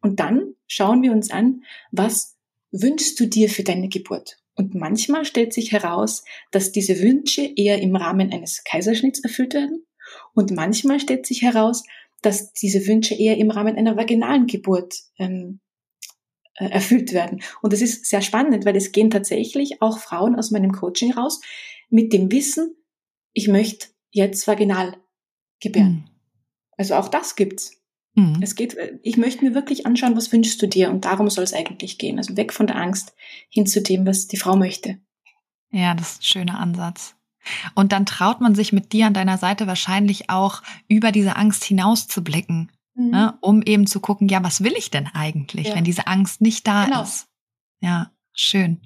Und 0.00 0.20
dann 0.20 0.54
schauen 0.66 1.02
wir 1.02 1.12
uns 1.12 1.30
an, 1.30 1.62
was 1.92 2.36
wünschst 2.72 3.18
du 3.20 3.26
dir 3.26 3.48
für 3.48 3.62
deine 3.62 3.88
Geburt? 3.88 4.38
Und 4.54 4.74
manchmal 4.74 5.24
stellt 5.24 5.52
sich 5.52 5.72
heraus, 5.72 6.24
dass 6.50 6.72
diese 6.72 7.00
Wünsche 7.00 7.52
eher 7.56 7.80
im 7.80 7.94
Rahmen 7.94 8.32
eines 8.32 8.64
Kaiserschnitts 8.64 9.20
erfüllt 9.20 9.54
werden. 9.54 9.86
Und 10.34 10.50
manchmal 10.50 10.98
stellt 10.98 11.26
sich 11.26 11.42
heraus, 11.42 11.84
dass 12.22 12.52
diese 12.52 12.86
Wünsche 12.86 13.14
eher 13.14 13.36
im 13.36 13.50
Rahmen 13.50 13.76
einer 13.76 13.96
vaginalen 13.96 14.46
Geburt 14.46 14.94
ähm, 15.18 15.60
äh, 16.54 16.70
erfüllt 16.70 17.12
werden. 17.12 17.42
Und 17.60 17.72
das 17.72 17.82
ist 17.82 18.06
sehr 18.06 18.22
spannend, 18.22 18.64
weil 18.64 18.76
es 18.76 18.92
gehen 18.92 19.10
tatsächlich 19.10 19.82
auch 19.82 19.98
Frauen 19.98 20.36
aus 20.36 20.50
meinem 20.50 20.72
Coaching 20.72 21.12
raus 21.12 21.40
mit 21.90 22.12
dem 22.14 22.32
Wissen, 22.32 22.74
ich 23.36 23.48
möchte 23.48 23.88
jetzt 24.10 24.48
vaginal 24.48 24.96
gebären. 25.60 25.92
Mhm. 25.92 26.04
Also 26.78 26.94
auch 26.94 27.08
das 27.08 27.36
gibt's. 27.36 27.82
Mhm. 28.14 28.38
Es 28.40 28.54
geht, 28.54 28.76
ich 29.02 29.18
möchte 29.18 29.44
mir 29.44 29.54
wirklich 29.54 29.84
anschauen, 29.84 30.16
was 30.16 30.32
wünschst 30.32 30.60
du 30.62 30.66
dir? 30.66 30.90
Und 30.90 31.04
darum 31.04 31.28
soll 31.28 31.44
es 31.44 31.52
eigentlich 31.52 31.98
gehen. 31.98 32.16
Also 32.16 32.36
weg 32.38 32.52
von 32.52 32.66
der 32.66 32.76
Angst 32.76 33.14
hin 33.50 33.66
zu 33.66 33.82
dem, 33.82 34.06
was 34.06 34.26
die 34.26 34.38
Frau 34.38 34.56
möchte. 34.56 34.98
Ja, 35.70 35.94
das 35.94 36.12
ist 36.12 36.20
ein 36.20 36.24
schöner 36.24 36.58
Ansatz. 36.58 37.14
Und 37.74 37.92
dann 37.92 38.06
traut 38.06 38.40
man 38.40 38.54
sich 38.54 38.72
mit 38.72 38.92
dir 38.94 39.06
an 39.06 39.14
deiner 39.14 39.36
Seite 39.36 39.66
wahrscheinlich 39.66 40.30
auch 40.30 40.62
über 40.88 41.12
diese 41.12 41.36
Angst 41.36 41.62
hinaus 41.62 42.08
zu 42.08 42.24
blicken, 42.24 42.72
mhm. 42.94 43.10
ne, 43.10 43.38
um 43.42 43.62
eben 43.62 43.86
zu 43.86 44.00
gucken, 44.00 44.28
ja, 44.28 44.42
was 44.42 44.64
will 44.64 44.74
ich 44.78 44.90
denn 44.90 45.08
eigentlich, 45.08 45.68
ja. 45.68 45.74
wenn 45.74 45.84
diese 45.84 46.06
Angst 46.06 46.40
nicht 46.40 46.66
da 46.66 46.86
genau. 46.86 47.02
ist? 47.02 47.28
Ja, 47.80 48.12
schön. 48.32 48.80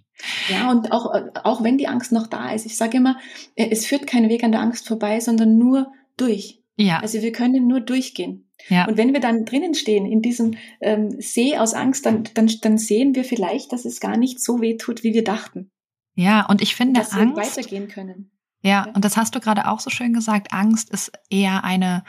Ja, 0.49 0.71
und 0.71 0.93
auch, 0.93 1.13
auch 1.45 1.63
wenn 1.63 1.79
die 1.79 1.89
Angst 1.89 2.13
noch 2.13 2.27
da 2.27 2.53
ist, 2.53 2.67
ich 2.67 2.77
sage 2.77 2.99
immer, 2.99 3.19
äh, 3.55 3.69
es 3.71 3.87
führt 3.87 4.07
kein 4.07 4.29
Weg 4.29 4.45
an 4.45 4.53
der 4.53 4.61
Angst 4.61 4.87
vorbei, 4.87 5.21
sondern 5.21 5.59
nur 5.59 5.93
durch. 6.17 6.63
Ja. 6.77 7.01
Also 7.01 7.21
wir 7.23 7.33
können 7.33 7.67
nur 7.67 7.81
durchgehen. 7.81 8.51
Ja. 8.69 8.87
Und 8.87 8.97
wenn 8.97 9.13
wir 9.13 9.21
dann 9.21 9.45
drinnen 9.45 9.75
stehen 9.75 10.07
in 10.07 10.23
diesem 10.23 10.55
ähm, 10.81 11.21
See 11.21 11.57
aus 11.57 11.75
Angst, 11.75 12.07
dann, 12.07 12.25
dann, 12.35 12.51
dann 12.63 12.79
sehen 12.79 13.15
wir 13.15 13.25
vielleicht, 13.25 13.73
dass 13.73 13.85
es 13.85 14.01
gar 14.01 14.17
nicht 14.17 14.43
so 14.43 14.61
weh 14.61 14.77
tut, 14.77 15.03
wie 15.03 15.15
wir 15.15 15.25
dachten. 15.25 15.71
Ja, 16.15 16.47
und 16.47 16.63
ich 16.63 16.75
finde 16.75 17.01
dass 17.01 17.13
Angst. 17.13 17.37
Wir 17.37 17.43
weitergehen 17.43 17.89
können. 17.89 18.31
Ja, 18.63 18.71
ja, 18.71 18.93
und 18.95 19.05
das 19.05 19.17
hast 19.17 19.35
du 19.35 19.41
gerade 19.41 19.69
auch 19.69 19.81
so 19.81 19.91
schön 19.91 20.13
gesagt. 20.13 20.53
Angst 20.53 20.91
ist 20.91 21.13
eher 21.31 21.65
eine 21.65 22.05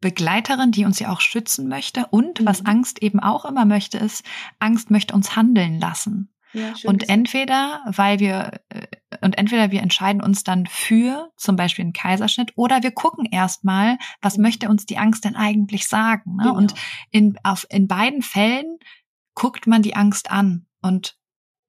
Begleiterin, 0.00 0.72
die 0.72 0.84
uns 0.84 0.98
ja 0.98 1.12
auch 1.12 1.20
schützen 1.20 1.68
möchte. 1.68 2.06
Und 2.10 2.40
mhm. 2.40 2.46
was 2.46 2.66
Angst 2.66 3.02
eben 3.02 3.20
auch 3.20 3.44
immer 3.44 3.64
möchte, 3.64 3.98
ist, 3.98 4.24
Angst 4.58 4.90
möchte 4.90 5.14
uns 5.14 5.36
handeln 5.36 5.80
lassen. 5.80 6.32
Ja, 6.56 6.74
und 6.84 7.08
entweder, 7.08 7.82
weil 7.86 8.18
wir, 8.18 8.60
äh, 8.70 8.86
und 9.20 9.36
entweder 9.36 9.70
wir 9.70 9.82
entscheiden 9.82 10.22
uns 10.22 10.42
dann 10.42 10.66
für 10.66 11.30
zum 11.36 11.56
Beispiel 11.56 11.84
einen 11.84 11.92
Kaiserschnitt 11.92 12.52
oder 12.56 12.82
wir 12.82 12.92
gucken 12.92 13.26
erstmal, 13.26 13.98
was 14.22 14.36
mhm. 14.36 14.42
möchte 14.42 14.68
uns 14.68 14.86
die 14.86 14.98
Angst 14.98 15.24
denn 15.24 15.36
eigentlich 15.36 15.86
sagen. 15.86 16.36
Ne? 16.36 16.44
Genau. 16.44 16.56
Und 16.56 16.74
in, 17.10 17.38
auf, 17.42 17.66
in 17.68 17.88
beiden 17.88 18.22
Fällen 18.22 18.78
guckt 19.34 19.66
man 19.66 19.82
die 19.82 19.94
Angst 19.94 20.30
an 20.30 20.66
und 20.80 21.18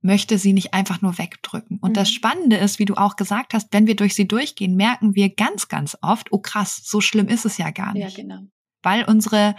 möchte 0.02 0.38
sie 0.38 0.54
nicht 0.54 0.74
einfach 0.74 1.02
nur 1.02 1.18
wegdrücken. 1.18 1.80
Und 1.80 1.92
mhm. 1.92 1.96
das 1.96 2.10
Spannende 2.10 2.56
ist, 2.56 2.80
wie 2.80 2.86
du 2.86 2.96
auch 2.96 3.18
gesagt 3.18 3.54
hast, 3.54 3.74
wenn 3.74 3.88
wir 3.88 3.96
durch 3.96 4.16
sie 4.16 4.28
durchgehen, 4.28 4.76
merken 4.76 5.16
wir 5.16 5.34
ganz, 5.34 5.68
ganz 5.68 5.98
oft, 6.02 6.32
oh 6.32 6.40
krass, 6.40 6.82
so 6.84 7.02
schlimm 7.02 7.28
ist 7.28 7.46
es 7.46 7.58
ja 7.58 7.72
gar 7.72 7.94
nicht. 7.94 8.18
Ja, 8.18 8.24
genau. 8.24 8.42
Weil 8.88 9.04
unsere 9.04 9.54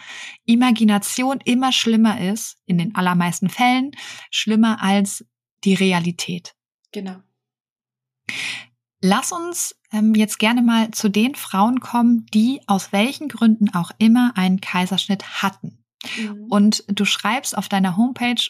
Imagination 0.47 1.41
immer 1.45 1.70
schlimmer 1.70 2.18
ist, 2.18 2.57
in 2.64 2.79
den 2.79 2.95
allermeisten 2.95 3.51
Fällen, 3.51 3.91
schlimmer 4.31 4.83
als 4.83 5.22
die 5.64 5.74
Realität. 5.74 6.55
Genau. 6.93 7.16
Lass 9.03 9.31
uns 9.31 9.79
ähm, 9.93 10.14
jetzt 10.14 10.39
gerne 10.39 10.62
mal 10.62 10.93
zu 10.93 11.11
den 11.11 11.35
Frauen 11.35 11.81
kommen, 11.81 12.24
die 12.33 12.62
aus 12.66 12.91
welchen 12.91 13.29
Gründen 13.29 13.74
auch 13.74 13.91
immer 13.99 14.33
einen 14.35 14.62
Kaiserschnitt 14.62 15.43
hatten. 15.43 15.85
Mhm. 16.16 16.47
Und 16.49 16.85
du 16.89 17.05
schreibst 17.05 17.55
auf 17.55 17.68
deiner 17.68 17.99
Homepage 17.99 18.43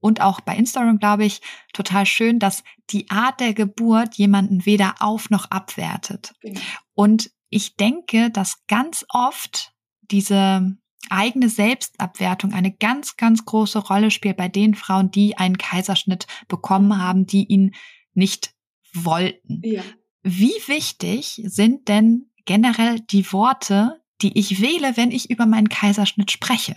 und 0.00 0.20
auch 0.20 0.40
bei 0.40 0.56
Instagram, 0.56 0.98
glaube 0.98 1.26
ich, 1.26 1.42
total 1.72 2.06
schön, 2.06 2.40
dass 2.40 2.64
die 2.90 3.08
Art 3.08 3.38
der 3.38 3.54
Geburt 3.54 4.16
jemanden 4.16 4.66
weder 4.66 4.96
auf 4.98 5.30
noch 5.30 5.52
abwertet. 5.52 6.34
Genau. 6.40 6.60
Und 6.94 7.30
ich 7.50 7.76
denke, 7.76 8.30
dass 8.32 8.66
ganz 8.66 9.06
oft 9.10 9.73
diese 10.10 10.76
eigene 11.10 11.48
Selbstabwertung 11.48 12.52
eine 12.52 12.72
ganz, 12.72 13.16
ganz 13.16 13.44
große 13.44 13.78
Rolle 13.78 14.10
spielt 14.10 14.36
bei 14.36 14.48
den 14.48 14.74
Frauen, 14.74 15.10
die 15.10 15.36
einen 15.36 15.58
Kaiserschnitt 15.58 16.26
bekommen 16.48 17.00
haben, 17.02 17.26
die 17.26 17.44
ihn 17.44 17.74
nicht 18.14 18.54
wollten. 18.92 19.60
Ja. 19.64 19.82
Wie 20.22 20.54
wichtig 20.66 21.42
sind 21.44 21.88
denn 21.88 22.30
generell 22.46 23.00
die 23.00 23.30
Worte, 23.32 24.00
die 24.22 24.38
ich 24.38 24.60
wähle, 24.60 24.96
wenn 24.96 25.10
ich 25.10 25.30
über 25.30 25.46
meinen 25.46 25.68
Kaiserschnitt 25.68 26.30
spreche? 26.30 26.76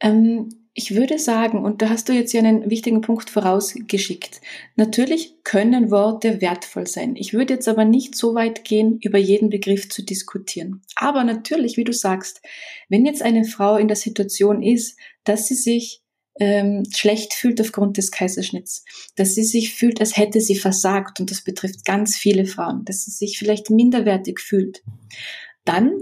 Ähm, 0.00 0.48
ich 0.80 0.94
würde 0.94 1.18
sagen, 1.18 1.62
und 1.62 1.82
da 1.82 1.90
hast 1.90 2.08
du 2.08 2.14
jetzt 2.14 2.32
ja 2.32 2.40
einen 2.40 2.70
wichtigen 2.70 3.02
Punkt 3.02 3.28
vorausgeschickt, 3.28 4.40
natürlich 4.76 5.34
können 5.44 5.90
Worte 5.90 6.40
wertvoll 6.40 6.86
sein. 6.86 7.16
Ich 7.16 7.34
würde 7.34 7.52
jetzt 7.52 7.68
aber 7.68 7.84
nicht 7.84 8.14
so 8.16 8.34
weit 8.34 8.64
gehen, 8.64 8.98
über 9.02 9.18
jeden 9.18 9.50
Begriff 9.50 9.90
zu 9.90 10.02
diskutieren. 10.02 10.80
Aber 10.96 11.22
natürlich, 11.22 11.76
wie 11.76 11.84
du 11.84 11.92
sagst, 11.92 12.40
wenn 12.88 13.04
jetzt 13.04 13.20
eine 13.20 13.44
Frau 13.44 13.76
in 13.76 13.88
der 13.88 13.96
Situation 13.98 14.62
ist, 14.62 14.98
dass 15.24 15.46
sie 15.46 15.54
sich 15.54 16.00
ähm, 16.38 16.84
schlecht 16.96 17.34
fühlt 17.34 17.60
aufgrund 17.60 17.98
des 17.98 18.10
Kaiserschnitts, 18.10 18.86
dass 19.16 19.34
sie 19.34 19.44
sich 19.44 19.74
fühlt, 19.74 20.00
als 20.00 20.16
hätte 20.16 20.40
sie 20.40 20.56
versagt, 20.56 21.20
und 21.20 21.30
das 21.30 21.42
betrifft 21.44 21.84
ganz 21.84 22.16
viele 22.16 22.46
Frauen, 22.46 22.86
dass 22.86 23.04
sie 23.04 23.10
sich 23.10 23.38
vielleicht 23.38 23.68
minderwertig 23.68 24.40
fühlt, 24.40 24.82
dann 25.66 25.92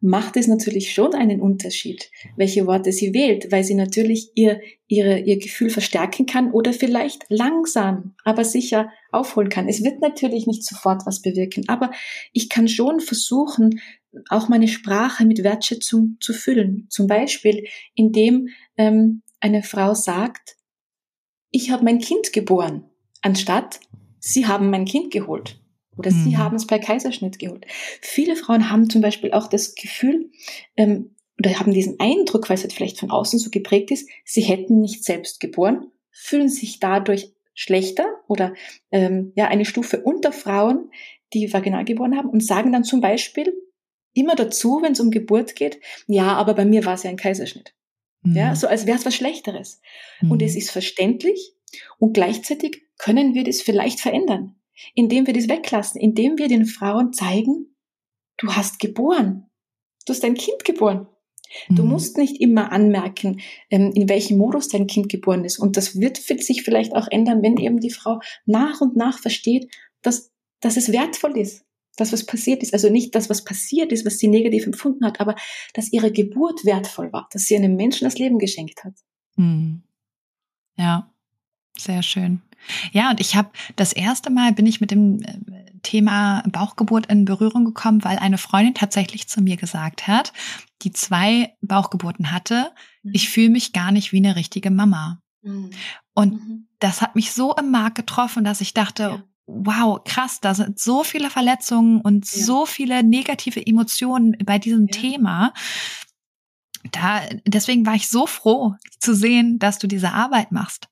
macht 0.00 0.36
es 0.36 0.46
natürlich 0.46 0.92
schon 0.92 1.14
einen 1.14 1.40
Unterschied, 1.40 2.10
welche 2.36 2.66
Worte 2.66 2.92
sie 2.92 3.14
wählt, 3.14 3.50
weil 3.50 3.64
sie 3.64 3.74
natürlich 3.74 4.30
ihr, 4.34 4.60
ihre, 4.86 5.18
ihr 5.18 5.38
Gefühl 5.38 5.70
verstärken 5.70 6.26
kann 6.26 6.52
oder 6.52 6.72
vielleicht 6.72 7.24
langsam, 7.28 8.14
aber 8.24 8.44
sicher 8.44 8.90
aufholen 9.10 9.48
kann. 9.48 9.68
Es 9.68 9.82
wird 9.82 10.00
natürlich 10.00 10.46
nicht 10.46 10.64
sofort 10.64 11.04
was 11.04 11.20
bewirken, 11.20 11.64
aber 11.68 11.90
ich 12.32 12.48
kann 12.48 12.68
schon 12.68 13.00
versuchen, 13.00 13.80
auch 14.28 14.48
meine 14.48 14.68
Sprache 14.68 15.26
mit 15.26 15.42
Wertschätzung 15.42 16.16
zu 16.20 16.32
füllen. 16.32 16.86
Zum 16.90 17.06
Beispiel, 17.06 17.66
indem 17.94 18.48
ähm, 18.76 19.22
eine 19.40 19.62
Frau 19.62 19.94
sagt, 19.94 20.56
ich 21.50 21.70
habe 21.70 21.84
mein 21.84 21.98
Kind 21.98 22.32
geboren, 22.32 22.84
anstatt 23.22 23.80
Sie 24.20 24.46
haben 24.46 24.70
mein 24.70 24.84
Kind 24.84 25.12
geholt. 25.12 25.57
Oder 25.98 26.10
mhm. 26.12 26.24
sie 26.24 26.36
haben 26.38 26.56
es 26.56 26.66
per 26.66 26.78
Kaiserschnitt 26.78 27.38
geholt. 27.38 27.66
Viele 28.00 28.36
Frauen 28.36 28.70
haben 28.70 28.88
zum 28.88 29.02
Beispiel 29.02 29.32
auch 29.32 29.48
das 29.48 29.74
Gefühl, 29.74 30.30
ähm, 30.76 31.14
oder 31.38 31.58
haben 31.58 31.72
diesen 31.72 32.00
Eindruck, 32.00 32.48
weil 32.48 32.56
es 32.56 32.62
halt 32.62 32.72
vielleicht 32.72 32.98
von 32.98 33.10
außen 33.10 33.38
so 33.38 33.50
geprägt 33.50 33.90
ist, 33.90 34.08
sie 34.24 34.40
hätten 34.40 34.80
nicht 34.80 35.04
selbst 35.04 35.40
geboren, 35.40 35.90
fühlen 36.10 36.48
sich 36.48 36.80
dadurch 36.80 37.32
schlechter 37.54 38.06
oder 38.26 38.54
ähm, 38.90 39.32
ja 39.36 39.48
eine 39.48 39.64
Stufe 39.64 40.02
unter 40.02 40.32
Frauen, 40.32 40.90
die 41.32 41.52
vaginal 41.52 41.84
geboren 41.84 42.16
haben 42.16 42.30
und 42.30 42.44
sagen 42.44 42.72
dann 42.72 42.84
zum 42.84 43.00
Beispiel 43.00 43.52
immer 44.14 44.34
dazu, 44.34 44.80
wenn 44.82 44.92
es 44.92 45.00
um 45.00 45.10
Geburt 45.10 45.54
geht, 45.54 45.80
ja, 46.06 46.34
aber 46.34 46.54
bei 46.54 46.64
mir 46.64 46.84
war 46.84 46.94
es 46.94 47.02
ja 47.02 47.10
ein 47.10 47.16
Kaiserschnitt. 47.16 47.74
Mhm. 48.22 48.36
Ja, 48.36 48.56
so 48.56 48.66
als 48.66 48.86
wäre 48.86 48.98
es 48.98 49.06
was 49.06 49.14
Schlechteres. 49.14 49.80
Mhm. 50.20 50.32
Und 50.32 50.42
es 50.42 50.56
ist 50.56 50.70
verständlich 50.70 51.52
und 51.98 52.14
gleichzeitig 52.14 52.82
können 52.96 53.34
wir 53.34 53.44
das 53.44 53.62
vielleicht 53.62 54.00
verändern 54.00 54.57
indem 54.94 55.26
wir 55.26 55.34
das 55.34 55.48
weglassen, 55.48 56.00
indem 56.00 56.38
wir 56.38 56.48
den 56.48 56.66
Frauen 56.66 57.12
zeigen, 57.12 57.74
du 58.38 58.52
hast 58.52 58.78
geboren. 58.78 59.50
Du 60.06 60.12
hast 60.12 60.22
dein 60.22 60.34
Kind 60.34 60.64
geboren. 60.64 61.06
Du 61.68 61.82
mhm. 61.82 61.90
musst 61.90 62.18
nicht 62.18 62.40
immer 62.40 62.72
anmerken, 62.72 63.40
ähm, 63.70 63.92
in 63.94 64.08
welchem 64.08 64.38
Modus 64.38 64.68
dein 64.68 64.86
Kind 64.86 65.08
geboren 65.08 65.44
ist. 65.44 65.58
Und 65.58 65.76
das 65.76 65.98
wird 65.98 66.18
sich 66.18 66.62
vielleicht 66.62 66.94
auch 66.94 67.08
ändern, 67.10 67.42
wenn 67.42 67.56
eben 67.56 67.80
die 67.80 67.90
Frau 67.90 68.20
nach 68.44 68.80
und 68.80 68.96
nach 68.96 69.18
versteht, 69.18 69.70
dass, 70.02 70.30
dass 70.60 70.76
es 70.76 70.92
wertvoll 70.92 71.38
ist, 71.38 71.64
dass 71.96 72.12
was 72.12 72.26
passiert 72.26 72.62
ist. 72.62 72.74
Also 72.74 72.90
nicht 72.90 73.14
das, 73.14 73.30
was 73.30 73.44
passiert 73.44 73.92
ist, 73.92 74.04
was 74.04 74.18
sie 74.18 74.28
negativ 74.28 74.66
empfunden 74.66 75.04
hat, 75.04 75.20
aber 75.20 75.36
dass 75.74 75.92
ihre 75.92 76.12
Geburt 76.12 76.64
wertvoll 76.64 77.12
war, 77.12 77.28
dass 77.32 77.44
sie 77.44 77.56
einem 77.56 77.76
Menschen 77.76 78.04
das 78.04 78.18
Leben 78.18 78.38
geschenkt 78.38 78.84
hat. 78.84 78.94
Mhm. 79.36 79.82
Ja, 80.76 81.12
sehr 81.76 82.02
schön. 82.02 82.42
Ja, 82.92 83.10
und 83.10 83.20
ich 83.20 83.36
habe 83.36 83.50
das 83.76 83.92
erste 83.92 84.30
Mal 84.30 84.52
bin 84.52 84.66
ich 84.66 84.80
mit 84.80 84.90
dem 84.90 85.22
äh, 85.22 85.38
Thema 85.82 86.42
Bauchgeburt 86.48 87.06
in 87.06 87.24
Berührung 87.24 87.64
gekommen, 87.64 88.04
weil 88.04 88.18
eine 88.18 88.38
Freundin 88.38 88.74
tatsächlich 88.74 89.28
zu 89.28 89.40
mir 89.40 89.56
gesagt 89.56 90.06
hat, 90.06 90.32
die 90.82 90.92
zwei 90.92 91.54
Bauchgeburten 91.60 92.32
hatte, 92.32 92.72
mhm. 93.02 93.12
ich 93.14 93.28
fühle 93.28 93.50
mich 93.50 93.72
gar 93.72 93.92
nicht 93.92 94.12
wie 94.12 94.18
eine 94.18 94.36
richtige 94.36 94.70
Mama. 94.70 95.20
Mhm. 95.42 95.70
Und 96.14 96.32
mhm. 96.32 96.68
das 96.78 97.00
hat 97.00 97.14
mich 97.14 97.32
so 97.32 97.54
im 97.54 97.70
Mark 97.70 97.94
getroffen, 97.94 98.44
dass 98.44 98.60
ich 98.60 98.74
dachte, 98.74 99.02
ja. 99.02 99.22
wow, 99.46 100.02
krass, 100.04 100.40
da 100.40 100.54
sind 100.54 100.78
so 100.78 101.04
viele 101.04 101.30
Verletzungen 101.30 102.00
und 102.00 102.30
ja. 102.30 102.44
so 102.44 102.66
viele 102.66 103.02
negative 103.02 103.64
Emotionen 103.64 104.36
bei 104.44 104.58
diesem 104.58 104.88
ja. 104.88 105.00
Thema. 105.00 105.52
Da, 106.92 107.22
deswegen 107.46 107.86
war 107.86 107.94
ich 107.94 108.08
so 108.08 108.26
froh 108.26 108.74
zu 108.98 109.14
sehen, 109.14 109.58
dass 109.58 109.78
du 109.78 109.86
diese 109.86 110.12
Arbeit 110.12 110.52
machst. 110.52 110.88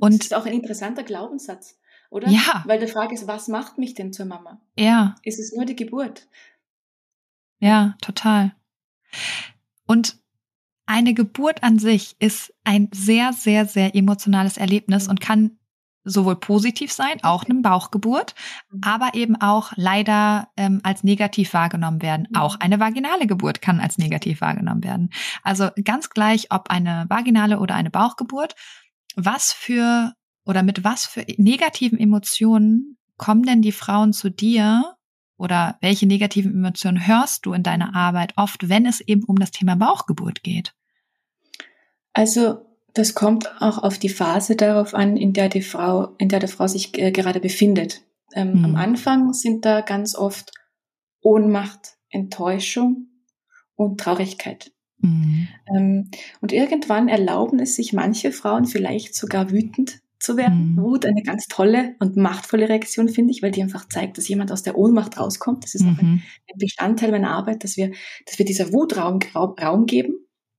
Und 0.00 0.18
das 0.18 0.26
ist 0.26 0.34
auch 0.34 0.46
ein 0.46 0.52
interessanter 0.52 1.02
Glaubenssatz, 1.02 1.78
oder? 2.10 2.28
Ja. 2.28 2.62
Weil 2.66 2.78
die 2.78 2.86
Frage 2.86 3.14
ist, 3.14 3.26
was 3.26 3.48
macht 3.48 3.78
mich 3.78 3.94
denn 3.94 4.12
zur 4.12 4.26
Mama? 4.26 4.60
Ja. 4.78 5.14
Ist 5.22 5.38
es 5.38 5.52
nur 5.52 5.64
die 5.64 5.76
Geburt? 5.76 6.26
Ja, 7.58 7.96
total. 8.00 8.54
Und 9.86 10.18
eine 10.86 11.14
Geburt 11.14 11.62
an 11.62 11.78
sich 11.78 12.16
ist 12.20 12.54
ein 12.64 12.88
sehr, 12.92 13.32
sehr, 13.32 13.66
sehr 13.66 13.94
emotionales 13.94 14.56
Erlebnis 14.56 15.08
und 15.08 15.20
kann 15.20 15.58
sowohl 16.06 16.36
positiv 16.36 16.92
sein, 16.92 17.18
auch 17.22 17.44
eine 17.44 17.60
Bauchgeburt, 17.60 18.34
mhm. 18.70 18.80
aber 18.84 19.14
eben 19.14 19.36
auch 19.36 19.72
leider 19.74 20.48
ähm, 20.56 20.80
als 20.84 21.02
negativ 21.02 21.52
wahrgenommen 21.52 22.00
werden. 22.00 22.28
Mhm. 22.30 22.36
Auch 22.36 22.60
eine 22.60 22.80
vaginale 22.80 23.26
Geburt 23.26 23.60
kann 23.60 23.80
als 23.80 23.98
negativ 23.98 24.40
wahrgenommen 24.40 24.84
werden. 24.84 25.10
Also 25.42 25.68
ganz 25.84 26.08
gleich, 26.10 26.46
ob 26.50 26.70
eine 26.70 27.06
vaginale 27.08 27.58
oder 27.58 27.74
eine 27.74 27.90
Bauchgeburt, 27.90 28.54
was 29.16 29.52
für 29.52 30.12
oder 30.44 30.62
mit 30.62 30.84
was 30.84 31.04
für 31.04 31.24
negativen 31.36 31.98
Emotionen 31.98 32.96
kommen 33.16 33.42
denn 33.42 33.62
die 33.62 33.72
Frauen 33.72 34.12
zu 34.12 34.30
dir 34.30 34.96
oder 35.36 35.76
welche 35.80 36.06
negativen 36.06 36.52
Emotionen 36.52 37.06
hörst 37.06 37.44
du 37.46 37.52
in 37.52 37.62
deiner 37.62 37.94
Arbeit 37.94 38.34
oft, 38.36 38.68
wenn 38.68 38.86
es 38.86 39.00
eben 39.00 39.24
um 39.24 39.36
das 39.36 39.50
Thema 39.50 39.74
Bauchgeburt 39.76 40.42
geht? 40.42 40.74
Also 42.12 42.66
das 42.94 43.14
kommt 43.14 43.50
auch 43.60 43.78
auf 43.82 43.98
die 43.98 44.08
Phase 44.08 44.56
darauf 44.56 44.94
an, 44.94 45.16
in 45.16 45.34
der 45.34 45.50
die 45.50 45.62
Frau, 45.62 46.14
in 46.18 46.28
der 46.28 46.40
die 46.40 46.46
Frau 46.46 46.66
sich 46.66 46.96
äh, 46.98 47.10
gerade 47.10 47.40
befindet. 47.40 48.02
Ähm, 48.32 48.58
mhm. 48.58 48.64
Am 48.64 48.76
Anfang 48.76 49.32
sind 49.34 49.64
da 49.64 49.82
ganz 49.82 50.14
oft 50.14 50.52
Ohnmacht, 51.20 51.98
Enttäuschung 52.08 53.08
und 53.74 54.00
Traurigkeit. 54.00 54.72
Mhm. 54.98 55.48
Ähm, 55.74 56.10
und 56.40 56.52
irgendwann 56.52 57.08
erlauben 57.08 57.58
es 57.58 57.76
sich 57.76 57.92
manche 57.92 58.32
Frauen 58.32 58.66
vielleicht 58.66 59.14
sogar 59.14 59.50
wütend 59.50 60.00
zu 60.18 60.36
werden. 60.36 60.74
Mhm. 60.74 60.82
Wut 60.82 61.06
eine 61.06 61.22
ganz 61.22 61.46
tolle 61.46 61.94
und 62.00 62.16
machtvolle 62.16 62.68
Reaktion, 62.68 63.08
finde 63.08 63.32
ich, 63.32 63.42
weil 63.42 63.50
die 63.50 63.62
einfach 63.62 63.88
zeigt, 63.88 64.18
dass 64.18 64.28
jemand 64.28 64.50
aus 64.50 64.62
der 64.62 64.76
Ohnmacht 64.76 65.18
rauskommt. 65.18 65.64
Das 65.64 65.74
ist 65.74 65.82
mhm. 65.82 65.88
auch 65.88 65.98
ein, 65.98 66.06
mhm. 66.06 66.22
ein, 66.52 66.58
Bestandteil 66.58 67.10
meiner 67.10 67.30
Arbeit, 67.30 67.64
dass 67.64 67.76
wir, 67.76 67.92
dass 68.24 68.38
wir 68.38 68.46
dieser 68.46 68.72
Wut 68.72 68.96
Raum, 68.96 69.20
Raum 69.34 69.86
geben, 69.86 70.14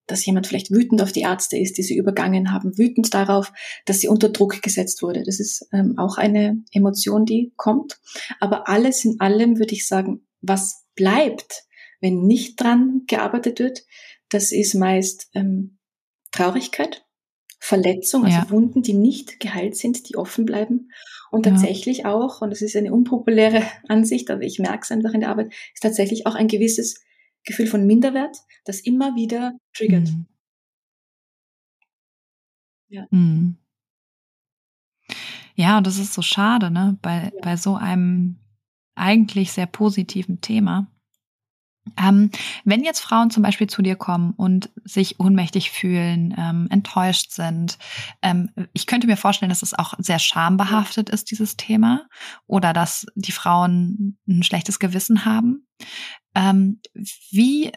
dass 0.05 0.25
jemand 0.25 0.47
vielleicht 0.47 0.71
wütend 0.71 1.01
auf 1.01 1.11
die 1.11 1.21
Ärzte 1.21 1.57
ist, 1.57 1.77
die 1.77 1.83
sie 1.83 1.97
übergangen 1.97 2.53
haben, 2.53 2.77
wütend 2.77 3.13
darauf, 3.13 3.51
dass 3.85 3.99
sie 3.99 4.07
unter 4.07 4.29
Druck 4.29 4.61
gesetzt 4.61 5.01
wurde. 5.01 5.23
Das 5.23 5.39
ist 5.39 5.67
ähm, 5.73 5.97
auch 5.97 6.17
eine 6.17 6.63
Emotion, 6.71 7.25
die 7.25 7.51
kommt. 7.57 7.99
Aber 8.39 8.69
alles 8.69 9.03
in 9.03 9.19
allem 9.19 9.59
würde 9.59 9.73
ich 9.73 9.87
sagen, 9.87 10.21
was 10.41 10.85
bleibt, 10.95 11.65
wenn 11.99 12.25
nicht 12.25 12.61
dran 12.61 13.03
gearbeitet 13.07 13.59
wird, 13.59 13.83
das 14.29 14.51
ist 14.51 14.73
meist 14.75 15.29
ähm, 15.33 15.77
Traurigkeit, 16.31 17.05
Verletzung, 17.59 18.25
also 18.25 18.37
ja. 18.37 18.49
Wunden, 18.49 18.81
die 18.81 18.93
nicht 18.93 19.39
geheilt 19.39 19.75
sind, 19.75 20.09
die 20.09 20.15
offen 20.15 20.45
bleiben. 20.45 20.91
Und 21.31 21.45
ja. 21.45 21.51
tatsächlich 21.51 22.05
auch, 22.05 22.41
und 22.41 22.51
das 22.51 22.61
ist 22.61 22.75
eine 22.75 22.93
unpopuläre 22.93 23.63
Ansicht, 23.87 24.29
aber 24.29 24.41
ich 24.41 24.59
merke 24.59 24.81
es 24.83 24.91
einfach 24.91 25.13
in 25.13 25.21
der 25.21 25.29
Arbeit, 25.29 25.53
ist 25.73 25.81
tatsächlich 25.81 26.25
auch 26.25 26.35
ein 26.35 26.47
gewisses 26.47 27.03
Gefühl 27.43 27.67
von 27.67 27.85
Minderwert, 27.85 28.37
das 28.65 28.81
immer 28.81 29.15
wieder 29.15 29.53
triggert. 29.73 30.09
Mhm. 30.09 30.25
Ja. 32.89 33.07
Mhm. 33.09 33.57
Ja, 35.55 35.77
und 35.79 35.87
das 35.87 35.97
ist 35.97 36.13
so 36.13 36.21
schade, 36.21 36.69
ne, 36.69 36.97
bei, 37.01 37.31
ja. 37.33 37.41
bei 37.41 37.57
so 37.57 37.75
einem 37.75 38.37
eigentlich 38.95 39.51
sehr 39.51 39.65
positiven 39.65 40.39
Thema. 40.41 40.91
Ähm, 41.97 42.31
wenn 42.65 42.83
jetzt 42.83 42.99
Frauen 42.99 43.29
zum 43.29 43.43
Beispiel 43.43 43.67
zu 43.67 43.81
dir 43.81 43.95
kommen 43.95 44.33
und 44.35 44.69
sich 44.83 45.19
ohnmächtig 45.19 45.71
fühlen, 45.71 46.33
ähm, 46.37 46.67
enttäuscht 46.69 47.31
sind, 47.31 47.77
ähm, 48.21 48.49
ich 48.73 48.87
könnte 48.87 49.07
mir 49.07 49.17
vorstellen, 49.17 49.49
dass 49.49 49.63
es 49.63 49.73
auch 49.73 49.93
sehr 49.97 50.19
schambehaftet 50.19 51.09
ist, 51.09 51.31
dieses 51.31 51.57
Thema, 51.57 52.07
oder 52.45 52.73
dass 52.73 53.05
die 53.15 53.31
Frauen 53.31 54.17
ein 54.27 54.43
schlechtes 54.43 54.79
Gewissen 54.79 55.25
haben. 55.25 55.67
Ähm, 56.35 56.79
wie, 57.31 57.71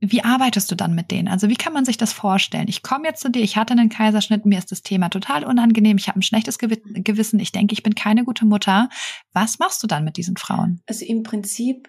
wie 0.00 0.22
arbeitest 0.22 0.70
du 0.70 0.74
dann 0.74 0.94
mit 0.94 1.10
denen? 1.10 1.28
Also 1.28 1.48
wie 1.48 1.56
kann 1.56 1.72
man 1.72 1.84
sich 1.84 1.96
das 1.96 2.12
vorstellen? 2.12 2.68
Ich 2.68 2.82
komme 2.82 3.08
jetzt 3.08 3.22
zu 3.22 3.30
dir, 3.30 3.42
ich 3.42 3.56
hatte 3.56 3.72
einen 3.72 3.88
Kaiserschnitt, 3.88 4.46
mir 4.46 4.58
ist 4.58 4.70
das 4.70 4.82
Thema 4.82 5.08
total 5.08 5.44
unangenehm, 5.44 5.96
ich 5.96 6.08
habe 6.08 6.18
ein 6.18 6.22
schlechtes 6.22 6.58
Gewissen, 6.58 7.40
ich 7.40 7.52
denke, 7.52 7.72
ich 7.72 7.82
bin 7.82 7.94
keine 7.94 8.24
gute 8.24 8.44
Mutter. 8.44 8.88
Was 9.32 9.58
machst 9.58 9.82
du 9.82 9.86
dann 9.86 10.04
mit 10.04 10.16
diesen 10.16 10.36
Frauen? 10.36 10.82
Also 10.86 11.04
im 11.04 11.22
Prinzip 11.22 11.88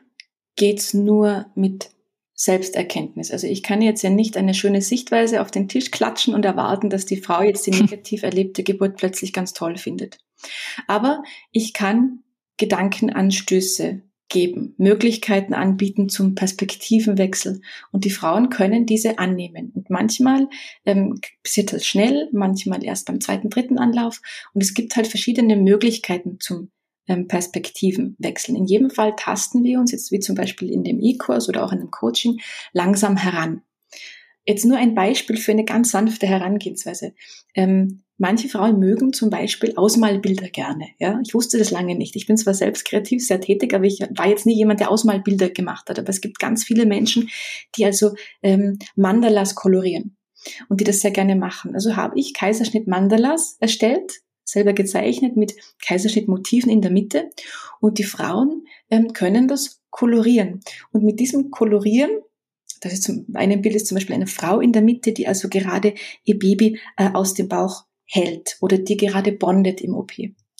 geht's 0.58 0.94
nur 0.94 1.46
mit 1.56 1.90
Selbsterkenntnis. 2.34 3.32
Also 3.32 3.48
ich 3.48 3.64
kann 3.64 3.82
jetzt 3.82 4.04
ja 4.04 4.12
nicht 4.12 4.38
eine 4.38 4.54
schöne 4.54 4.82
Sichtweise 4.82 5.42
auf 5.42 5.50
den 5.50 5.68
Tisch 5.68 5.90
klatschen 5.90 6.36
und 6.36 6.46
erwarten, 6.46 6.90
dass 6.90 7.06
die 7.06 7.18
Frau 7.18 7.42
jetzt 7.42 7.66
die 7.66 7.72
negativ 7.82 8.24
erlebte 8.24 8.64
Geburt 8.64 8.98
plötzlich 8.98 9.34
ganz 9.34 9.54
toll 9.54 9.78
findet. 9.78 10.20
Aber 10.86 11.24
ich 11.52 11.74
kann 11.74 12.20
Gedankenanstöße 12.58 14.02
geben, 14.30 14.76
Möglichkeiten 14.78 15.54
anbieten 15.54 16.10
zum 16.10 16.36
Perspektivenwechsel. 16.36 17.62
Und 17.92 18.06
die 18.06 18.10
Frauen 18.10 18.50
können 18.50 18.86
diese 18.86 19.20
annehmen. 19.20 19.72
Und 19.74 19.90
manchmal 19.90 20.48
ähm, 20.86 21.20
passiert 21.44 21.74
das 21.74 21.86
schnell, 21.86 22.30
manchmal 22.34 22.84
erst 22.84 23.08
beim 23.08 23.22
zweiten, 23.22 23.50
dritten 23.50 23.80
Anlauf. 23.80 24.22
Und 24.54 24.62
es 24.62 24.74
gibt 24.74 24.96
halt 24.96 25.08
verschiedene 25.08 25.56
Möglichkeiten 25.56 26.40
zum 26.40 26.72
Perspektiven 27.28 28.16
wechseln. 28.20 28.56
In 28.56 28.66
jedem 28.66 28.90
Fall 28.90 29.14
tasten 29.16 29.64
wir 29.64 29.80
uns 29.80 29.92
jetzt 29.92 30.12
wie 30.12 30.20
zum 30.20 30.36
Beispiel 30.36 30.72
in 30.72 30.84
dem 30.84 31.00
E-Kurs 31.00 31.48
oder 31.50 31.64
auch 31.66 31.72
in 31.72 31.80
einem 31.80 31.92
Coaching 31.92 32.40
langsam 32.74 33.18
heran. 33.18 33.62
Jetzt 34.46 34.66
nur 34.66 34.78
ein 34.78 34.96
Beispiel 34.96 35.36
für 35.36 35.52
eine 35.52 35.66
ganz 35.66 35.92
sanfte 35.92 36.26
Herangehensweise. 36.26 37.14
Ähm, 37.54 38.04
manche 38.18 38.48
Frauen 38.48 38.80
mögen 38.80 39.12
zum 39.12 39.30
Beispiel 39.30 39.74
Ausmalbilder 39.76 40.50
gerne. 40.50 40.88
Ja, 41.00 41.20
ich 41.26 41.34
wusste 41.34 41.58
das 41.58 41.72
lange 41.72 41.96
nicht. 41.96 42.16
Ich 42.16 42.28
bin 42.28 42.38
zwar 42.38 42.54
selbst 42.54 42.86
kreativ 42.86 43.26
sehr 43.26 43.42
tätig, 43.42 43.74
aber 43.74 43.84
ich 43.84 44.00
war 44.00 44.28
jetzt 44.28 44.46
nie 44.46 44.56
jemand, 44.56 44.80
der 44.80 44.90
Ausmalbilder 44.90 45.50
gemacht 45.50 45.90
hat. 45.90 46.00
Aber 46.00 46.10
es 46.10 46.22
gibt 46.22 46.40
ganz 46.40 46.64
viele 46.64 46.86
Menschen, 46.86 47.30
die 47.76 47.86
also 47.86 48.16
ähm, 48.42 48.80
Mandalas 48.96 49.56
kolorieren 49.56 50.16
und 50.70 50.80
die 50.80 50.86
das 50.86 51.02
sehr 51.02 51.12
gerne 51.12 51.36
machen. 51.36 51.74
Also 51.74 51.98
habe 51.98 52.18
ich 52.18 52.34
Kaiserschnitt 52.34 52.88
Mandalas 52.88 53.58
erstellt 53.60 54.22
selber 54.48 54.74
gezeichnet 54.74 55.36
mit 55.36 55.56
Kaiserschnittmotiven 55.82 56.72
in 56.72 56.82
der 56.82 56.92
Mitte 56.92 57.30
und 57.80 57.98
die 58.00 58.04
Frauen 58.04 58.66
ähm, 58.90 59.14
können 59.14 59.48
das 59.48 59.82
kolorieren. 59.90 60.62
Und 60.92 61.04
mit 61.04 61.20
diesem 61.20 61.52
Kolorieren 61.52 62.12
das 62.82 62.94
ist 62.94 63.04
zum 63.04 63.26
einem 63.34 63.62
Bild 63.62 63.76
ist 63.76 63.88
zum 63.88 63.96
Beispiel 63.96 64.16
eine 64.16 64.28
Frau 64.28 64.60
in 64.60 64.72
der 64.72 64.82
Mitte, 64.82 65.12
die 65.12 65.28
also 65.28 65.50
gerade 65.50 65.94
ihr 66.24 66.38
Baby 66.38 66.80
äh, 66.96 67.10
aus 67.12 67.34
dem 67.34 67.48
Bauch 67.48 67.86
hält 68.06 68.58
oder 68.62 68.78
die 68.78 68.98
gerade 68.98 69.32
bondet 69.32 69.82
im 69.82 69.96
OP. 69.96 70.14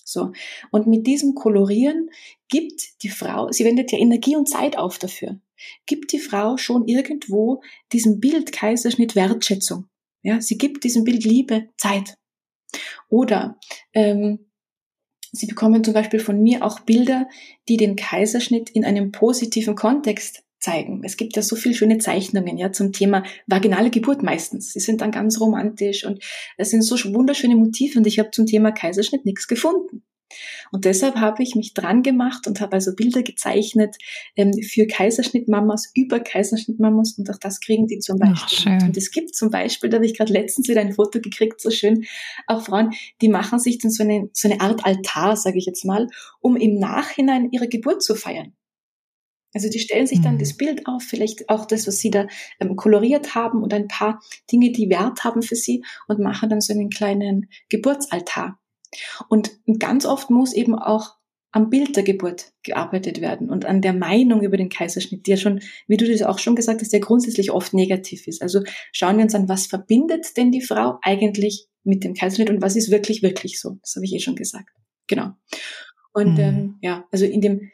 So. 0.04 0.32
Und 0.72 0.88
mit 0.88 1.06
diesem 1.06 1.36
Kolorieren 1.36 2.10
gibt 2.50 3.04
die 3.04 3.10
Frau, 3.10 3.52
sie 3.52 3.66
wendet 3.66 3.92
ja 3.92 4.00
Energie 4.00 4.36
und 4.36 4.50
Zeit 4.50 4.78
auf 4.78 5.00
dafür, 5.00 5.40
gibt 5.86 6.12
die 6.12 6.20
Frau 6.20 6.58
schon 6.58 6.88
irgendwo 6.88 7.62
diesem 7.92 8.20
Bild 8.20 8.52
Kaiserschnitt 8.52 9.16
Wertschätzung. 9.16 9.86
Ja, 10.24 10.42
sie 10.42 10.58
gibt 10.58 10.84
diesem 10.84 11.04
Bild 11.04 11.24
Liebe, 11.24 11.70
Zeit. 11.78 12.16
Oder 13.10 13.58
ähm, 13.94 14.48
Sie 15.32 15.46
bekommen 15.46 15.84
zum 15.84 15.94
Beispiel 15.94 16.20
von 16.20 16.42
mir 16.42 16.64
auch 16.64 16.80
Bilder, 16.80 17.28
die 17.68 17.78
den 17.78 17.96
Kaiserschnitt 17.96 18.70
in 18.70 18.86
einem 18.86 19.12
positiven 19.12 19.76
Kontext 19.76 20.44
zeigen. 20.60 21.02
Es 21.04 21.18
gibt 21.18 21.36
ja 21.36 21.42
so 21.42 21.56
viele 21.56 21.76
schöne 21.76 22.00
Zeichnungen 22.00 22.58
ja 22.58 22.72
zum 22.72 22.92
Thema 22.92 23.24
vaginale 23.46 23.92
Geburt 23.92 24.24
meistens. 24.24 24.74
Sie 24.74 24.80
sind 24.80 25.02
dann 25.02 25.12
ganz 25.12 25.40
romantisch 25.40 26.06
und 26.06 26.24
es 26.58 26.72
sind 26.72 26.82
so 26.82 26.96
wunderschöne 27.14 27.56
Motive 27.56 28.00
und 28.00 28.08
ich 28.08 28.20
habe 28.20 28.32
zum 28.32 28.46
Thema 28.46 28.72
Kaiserschnitt 28.72 29.26
nichts 29.26 29.48
gefunden. 29.48 30.04
Und 30.72 30.86
deshalb 30.86 31.16
habe 31.16 31.44
ich 31.44 31.56
mich 31.56 31.74
dran 31.74 32.04
gemacht 32.04 32.48
und 32.48 32.60
habe 32.60 32.74
also 32.74 32.96
Bilder 32.96 33.24
gezeichnet 33.24 33.96
ähm, 34.36 34.52
für 34.62 34.86
Kaiserschnittmamas, 34.88 35.92
über 35.96 36.20
Kaiserschnittmamas 36.20 37.18
und 37.18 37.30
auch 37.30 37.38
das 37.38 37.60
kriegen 37.60 37.88
die 37.88 38.00
zum 38.00 38.20
Beispiel. 38.20 38.78
Ach, 38.80 38.84
und 38.88 38.98
es 38.98 39.12
gibt 39.12 39.36
zum 39.36 39.50
Beispiel, 39.50 39.90
da 39.90 39.98
habe 39.98 40.06
ich 40.06 40.18
gerade 40.18 40.34
letztens 40.34 40.68
wieder 40.68 40.82
ein 40.82 40.94
Foto 40.94 41.22
gekriegt, 41.22 41.62
so 41.62 41.72
schön, 41.72 42.06
auch 42.48 42.64
Frauen, 42.64 42.92
die 43.22 43.30
machen 43.30 43.60
sich 43.60 43.78
dann 43.80 43.92
so 43.92 44.04
eine, 44.04 44.30
so 44.34 44.50
eine 44.50 44.62
Art 44.62 44.86
Altar, 44.86 45.38
sage 45.38 45.58
ich 45.58 45.66
jetzt 45.66 45.86
mal, 45.86 46.08
um 46.40 46.56
im 46.56 46.78
Nachhinein 46.80 47.50
ihre 47.52 47.68
Geburt 47.68 48.04
zu 48.04 48.16
feiern. 48.16 48.54
Also 49.54 49.70
die 49.70 49.80
stellen 49.80 50.06
sich 50.06 50.22
dann 50.22 50.36
mhm. 50.36 50.40
das 50.40 50.58
Bild 50.58 50.88
auf, 50.88 51.04
vielleicht 51.04 51.50
auch 51.50 51.66
das, 51.66 51.88
was 51.88 51.98
sie 52.00 52.12
da 52.12 52.28
ähm, 52.60 52.76
koloriert 52.76 53.34
haben 53.34 53.64
und 53.64 53.74
ein 53.74 53.88
paar 53.88 54.22
Dinge, 54.52 54.72
die 54.72 54.90
Wert 54.90 55.24
haben 55.24 55.42
für 55.42 55.56
sie 55.56 55.84
und 56.08 56.20
machen 56.20 56.50
dann 56.50 56.62
so 56.62 56.74
einen 56.74 56.90
kleinen 56.90 57.50
Geburtsaltar. 57.70 58.60
Und 59.30 59.52
ganz 59.80 60.06
oft 60.06 60.30
muss 60.30 60.54
eben 60.54 60.76
auch 60.76 61.16
am 61.52 61.70
Bild 61.70 61.96
der 61.96 62.04
Geburt 62.04 62.52
gearbeitet 62.64 63.22
werden 63.22 63.50
und 63.50 63.66
an 63.66 63.82
der 63.82 63.94
Meinung 63.94 64.42
über 64.44 64.58
den 64.58 64.70
Kaiserschnitt, 64.70 65.26
die 65.26 65.32
ja 65.32 65.38
schon, 65.38 65.62
wie 65.88 65.98
du 65.98 66.08
das 66.08 66.22
auch 66.22 66.40
schon 66.40 66.56
gesagt 66.56 66.82
hast, 66.82 66.92
der 66.94 67.00
grundsätzlich 67.00 67.52
oft 67.52 67.74
negativ 67.74 68.28
ist. 68.28 68.42
Also 68.42 68.62
schauen 68.92 69.18
wir 69.18 69.24
uns 69.24 69.34
an, 69.34 69.50
was 69.50 69.66
verbindet 69.66 70.38
denn 70.38 70.52
die 70.52 70.62
Frau 70.62 71.00
eigentlich 71.02 71.68
mit 71.84 72.04
dem 72.04 72.14
Kaiserschnitt 72.14 72.50
und 72.50 72.62
was 72.62 72.76
ist 72.76 72.92
wirklich, 72.92 73.24
wirklich 73.24 73.60
so. 73.60 73.78
Das 73.82 73.96
habe 73.96 74.06
ich 74.06 74.14
eh 74.14 74.20
schon 74.20 74.36
gesagt. 74.36 74.70
Genau. 75.08 75.32
Und 76.14 76.34
mhm. 76.34 76.40
ähm, 76.40 76.76
ja, 76.82 77.06
also 77.12 77.26
in 77.26 77.42
dem 77.42 77.72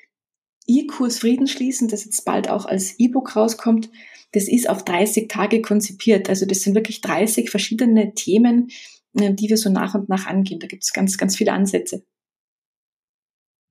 E-Kurs 0.68 1.20
Frieden 1.20 1.47
schließen, 1.47 1.88
das 1.88 2.05
jetzt 2.05 2.24
bald 2.24 2.49
auch 2.49 2.66
als 2.66 2.99
E-Book 2.99 3.36
rauskommt, 3.36 3.89
das 4.32 4.47
ist 4.47 4.70
auf 4.70 4.86
30 4.86 5.30
Tage 5.30 5.61
konzipiert. 5.61 6.30
Also 6.30 6.45
das 6.45 6.61
sind 6.61 6.76
wirklich 6.76 7.01
30 7.01 7.49
verschiedene 7.49 8.14
Themen, 8.14 8.70
die 9.14 9.49
wir 9.49 9.57
so 9.57 9.70
nach 9.70 9.95
und 9.95 10.09
nach 10.09 10.26
angehen. 10.26 10.59
Da 10.59 10.68
gibt 10.68 10.84
es 10.84 10.93
ganz, 10.93 11.18
ganz 11.18 11.36
viele 11.36 11.53
Ansätze. 11.53 12.05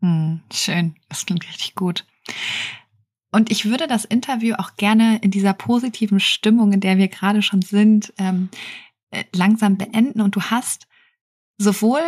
Hm, 0.01 0.41
schön, 0.53 0.97
das 1.09 1.27
klingt 1.27 1.47
richtig 1.49 1.75
gut. 1.75 2.05
Und 3.31 3.51
ich 3.51 3.65
würde 3.65 3.87
das 3.87 4.05
Interview 4.05 4.55
auch 4.57 4.77
gerne 4.77 5.19
in 5.23 5.31
dieser 5.31 5.55
positiven 5.55 6.21
Stimmung, 6.21 6.73
in 6.73 6.81
der 6.81 6.99
wir 6.99 7.09
gerade 7.09 7.41
schon 7.41 7.63
sind, 7.63 8.13
ähm, 8.19 8.51
äh, 9.11 9.25
langsam 9.35 9.79
beenden. 9.79 10.21
Und 10.21 10.37
du 10.37 10.43
hast 10.43 10.87
sowohl 11.57 12.03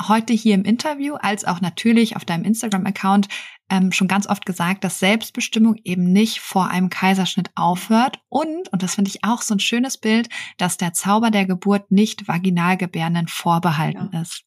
heute 0.00 0.32
hier 0.32 0.54
im 0.54 0.64
Interview 0.64 1.14
als 1.14 1.44
auch 1.44 1.60
natürlich 1.60 2.16
auf 2.16 2.24
deinem 2.24 2.44
Instagram-Account 2.44 3.28
ähm, 3.70 3.92
schon 3.92 4.08
ganz 4.08 4.26
oft 4.26 4.46
gesagt, 4.46 4.84
dass 4.84 4.98
Selbstbestimmung 4.98 5.76
eben 5.84 6.12
nicht 6.12 6.40
vor 6.40 6.68
einem 6.68 6.90
Kaiserschnitt 6.90 7.50
aufhört 7.54 8.20
und, 8.28 8.68
und 8.72 8.82
das 8.82 8.94
finde 8.94 9.10
ich 9.10 9.24
auch 9.24 9.42
so 9.42 9.54
ein 9.54 9.60
schönes 9.60 9.98
Bild, 9.98 10.28
dass 10.56 10.76
der 10.76 10.92
Zauber 10.92 11.30
der 11.30 11.46
Geburt 11.46 11.90
nicht 11.90 12.28
Vaginalgebärenden 12.28 13.28
vorbehalten 13.28 14.10
ja. 14.12 14.22
ist. 14.22 14.44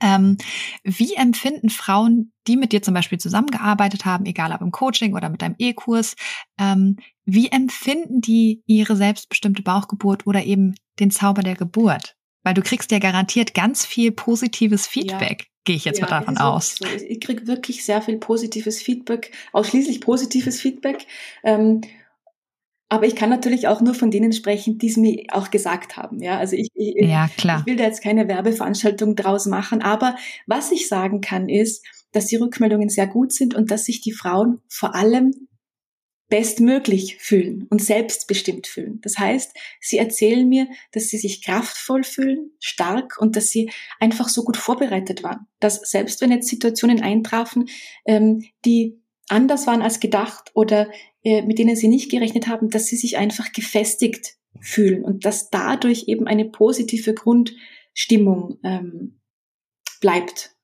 Ähm, 0.00 0.36
wie 0.82 1.14
empfinden 1.14 1.70
Frauen, 1.70 2.32
die 2.46 2.56
mit 2.56 2.72
dir 2.72 2.82
zum 2.82 2.94
Beispiel 2.94 3.18
zusammengearbeitet 3.18 4.04
haben, 4.04 4.26
egal 4.26 4.52
ob 4.52 4.60
im 4.60 4.72
Coaching 4.72 5.14
oder 5.14 5.28
mit 5.28 5.42
deinem 5.42 5.54
E-Kurs, 5.58 6.16
ähm, 6.58 6.96
wie 7.24 7.50
empfinden 7.50 8.20
die 8.20 8.62
ihre 8.66 8.96
selbstbestimmte 8.96 9.62
Bauchgeburt 9.62 10.26
oder 10.26 10.44
eben 10.44 10.74
den 10.98 11.10
Zauber 11.10 11.42
der 11.42 11.54
Geburt? 11.54 12.15
Weil 12.46 12.54
du 12.54 12.62
kriegst 12.62 12.92
ja 12.92 13.00
garantiert 13.00 13.54
ganz 13.54 13.84
viel 13.84 14.12
positives 14.12 14.86
Feedback. 14.86 15.40
Ja. 15.40 15.48
Gehe 15.64 15.74
ich 15.74 15.84
jetzt 15.84 15.98
ja, 15.98 16.04
mal 16.04 16.20
davon 16.20 16.38
aus. 16.38 16.76
So. 16.76 16.86
Ich 17.08 17.20
kriege 17.20 17.48
wirklich 17.48 17.84
sehr 17.84 18.00
viel 18.00 18.18
positives 18.18 18.80
Feedback, 18.80 19.32
ausschließlich 19.52 20.00
positives 20.00 20.60
Feedback. 20.60 21.08
Ähm, 21.42 21.80
aber 22.88 23.06
ich 23.06 23.16
kann 23.16 23.30
natürlich 23.30 23.66
auch 23.66 23.80
nur 23.80 23.94
von 23.94 24.12
denen 24.12 24.32
sprechen, 24.32 24.78
die 24.78 24.86
es 24.86 24.96
mir 24.96 25.24
auch 25.32 25.50
gesagt 25.50 25.96
haben. 25.96 26.22
Ja, 26.22 26.38
also 26.38 26.54
ich, 26.54 26.68
ich, 26.74 26.94
ja, 26.98 27.28
ich 27.36 27.66
will 27.66 27.74
da 27.74 27.82
jetzt 27.82 28.00
keine 28.00 28.28
Werbeveranstaltung 28.28 29.16
draus 29.16 29.46
machen. 29.46 29.82
Aber 29.82 30.14
was 30.46 30.70
ich 30.70 30.86
sagen 30.86 31.20
kann, 31.20 31.48
ist, 31.48 31.84
dass 32.12 32.26
die 32.26 32.36
Rückmeldungen 32.36 32.90
sehr 32.90 33.08
gut 33.08 33.32
sind 33.32 33.56
und 33.56 33.72
dass 33.72 33.86
sich 33.86 34.02
die 34.02 34.12
Frauen 34.12 34.60
vor 34.68 34.94
allem 34.94 35.48
bestmöglich 36.28 37.18
fühlen 37.18 37.66
und 37.70 37.80
selbstbestimmt 37.80 38.66
fühlen. 38.66 39.00
Das 39.02 39.18
heißt, 39.18 39.56
sie 39.80 39.98
erzählen 39.98 40.48
mir, 40.48 40.66
dass 40.92 41.08
sie 41.08 41.18
sich 41.18 41.44
kraftvoll 41.44 42.02
fühlen, 42.02 42.50
stark 42.58 43.16
und 43.18 43.36
dass 43.36 43.48
sie 43.48 43.70
einfach 44.00 44.28
so 44.28 44.42
gut 44.42 44.56
vorbereitet 44.56 45.22
waren. 45.22 45.46
Dass 45.60 45.80
selbst 45.88 46.20
wenn 46.20 46.32
jetzt 46.32 46.48
Situationen 46.48 47.00
eintrafen, 47.00 47.68
ähm, 48.06 48.44
die 48.64 49.00
anders 49.28 49.66
waren 49.66 49.82
als 49.82 50.00
gedacht 50.00 50.50
oder 50.54 50.90
äh, 51.22 51.42
mit 51.42 51.58
denen 51.58 51.76
sie 51.76 51.88
nicht 51.88 52.10
gerechnet 52.10 52.48
haben, 52.48 52.70
dass 52.70 52.86
sie 52.86 52.96
sich 52.96 53.16
einfach 53.16 53.52
gefestigt 53.52 54.36
fühlen 54.60 55.04
und 55.04 55.24
dass 55.24 55.50
dadurch 55.50 56.04
eben 56.08 56.26
eine 56.26 56.46
positive 56.46 57.14
Grundstimmung 57.14 58.58
ähm, 58.64 59.20
bleibt. 60.00 60.56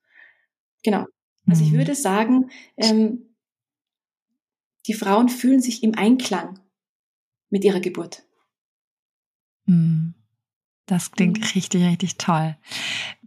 Genau. 0.83 1.05
Also 1.47 1.63
ich 1.63 1.71
mhm. 1.71 1.77
würde 1.77 1.95
sagen, 1.95 2.49
ähm, 2.77 3.32
die 4.87 4.93
Frauen 4.93 5.29
fühlen 5.29 5.61
sich 5.61 5.83
im 5.83 5.95
Einklang 5.95 6.59
mit 7.49 7.63
ihrer 7.63 7.79
Geburt. 7.79 8.23
Hm. 9.65 10.15
Das 10.85 11.11
klingt 11.11 11.39
mhm. 11.39 11.45
richtig, 11.55 11.83
richtig 11.83 12.17
toll. 12.17 12.57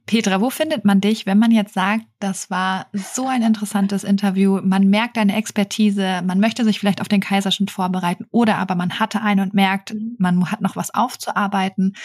Petra, 0.07 0.40
wo 0.40 0.50
findet 0.50 0.84
man 0.84 1.00
dich, 1.00 1.26
wenn 1.26 1.38
man 1.38 1.50
jetzt 1.50 1.74
sagt, 1.74 2.04
das 2.20 2.48
war 2.48 2.86
so 2.92 3.26
ein 3.26 3.42
interessantes 3.42 4.04
Interview, 4.04 4.61
man 4.62 4.88
merkt 4.88 5.16
deine 5.16 5.34
Expertise, 5.34 6.22
man 6.24 6.38
möchte 6.38 6.64
sich 6.64 6.78
vielleicht 6.78 7.00
auf 7.00 7.09
den 7.09 7.20
Kaiserschnitt 7.20 7.72
vorbereiten 7.72 8.26
oder 8.30 8.57
aber 8.59 8.76
man 8.76 9.00
hatte 9.00 9.20
einen 9.20 9.40
und 9.40 9.54
merkt, 9.54 9.94
mhm. 9.94 10.14
man 10.18 10.50
hat 10.50 10.61
noch 10.61 10.76
was 10.76 10.94
aufzuarbeiten. 10.94 11.96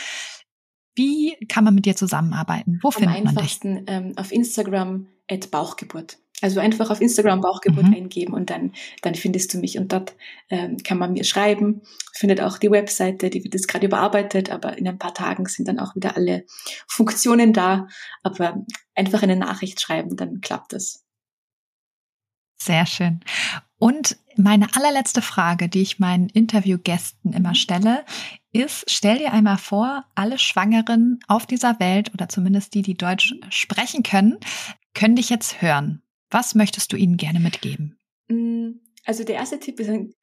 Wie 0.95 1.37
kann 1.47 1.63
man 1.63 1.75
mit 1.75 1.85
dir 1.85 1.95
zusammenarbeiten? 1.95 2.79
Wo 2.81 2.89
Am 2.89 2.93
findet 2.93 3.23
man 3.23 3.35
dich? 3.35 3.59
Ähm, 3.63 4.13
auf 4.17 4.31
Instagram 4.31 5.07
at 5.29 5.51
Bauchgeburt. 5.51 6.17
Also 6.41 6.59
einfach 6.59 6.89
auf 6.89 7.01
Instagram 7.01 7.41
Bauchgeburt 7.41 7.87
mhm. 7.87 7.93
eingeben 7.93 8.33
und 8.33 8.49
dann, 8.49 8.73
dann 9.01 9.15
findest 9.15 9.53
du 9.53 9.59
mich 9.59 9.77
und 9.77 9.91
dort 9.91 10.15
ähm, 10.49 10.77
kann 10.77 10.97
man 10.97 11.13
mir 11.13 11.23
schreiben. 11.23 11.81
Findet 12.13 12.41
auch 12.41 12.57
die 12.57 12.71
Webseite, 12.71 13.29
die 13.29 13.43
wird 13.43 13.53
jetzt 13.53 13.67
gerade 13.67 13.85
überarbeitet, 13.85 14.49
aber 14.51 14.77
in 14.77 14.87
ein 14.87 14.97
paar 14.97 15.13
Tagen 15.13 15.45
sind 15.45 15.67
dann 15.67 15.79
auch 15.79 15.95
wieder 15.95 16.15
alle 16.17 16.45
Funktionen 16.87 17.53
da. 17.53 17.87
Aber 18.23 18.65
einfach 18.95 19.23
eine 19.23 19.35
Nachricht 19.35 19.79
schreiben, 19.79 20.17
dann 20.17 20.41
klappt 20.41 20.73
das. 20.73 21.03
Sehr 22.61 22.85
schön. 22.85 23.21
Und 23.79 24.17
meine 24.35 24.67
allerletzte 24.75 25.23
Frage, 25.23 25.67
die 25.67 25.81
ich 25.81 25.97
meinen 25.97 26.29
Interviewgästen 26.29 27.33
immer 27.33 27.55
stelle, 27.55 28.05
ist, 28.51 28.85
stell 28.87 29.17
dir 29.17 29.33
einmal 29.33 29.57
vor, 29.57 30.05
alle 30.13 30.37
Schwangeren 30.37 31.19
auf 31.27 31.47
dieser 31.47 31.79
Welt 31.79 32.13
oder 32.13 32.29
zumindest 32.29 32.75
die, 32.75 32.83
die 32.83 32.95
Deutsch 32.95 33.33
sprechen 33.49 34.03
können, 34.03 34.37
können 34.93 35.15
dich 35.15 35.29
jetzt 35.29 35.61
hören. 35.61 36.03
Was 36.31 36.55
möchtest 36.55 36.91
du 36.91 36.97
ihnen 36.97 37.17
gerne 37.17 37.39
mitgeben? 37.39 37.99
Mm, 38.27 38.79
also 39.05 39.23
der 39.23 39.35
erste 39.35 39.59
Tipp 39.59 39.79
ist 39.79 39.89
ein 39.89 40.13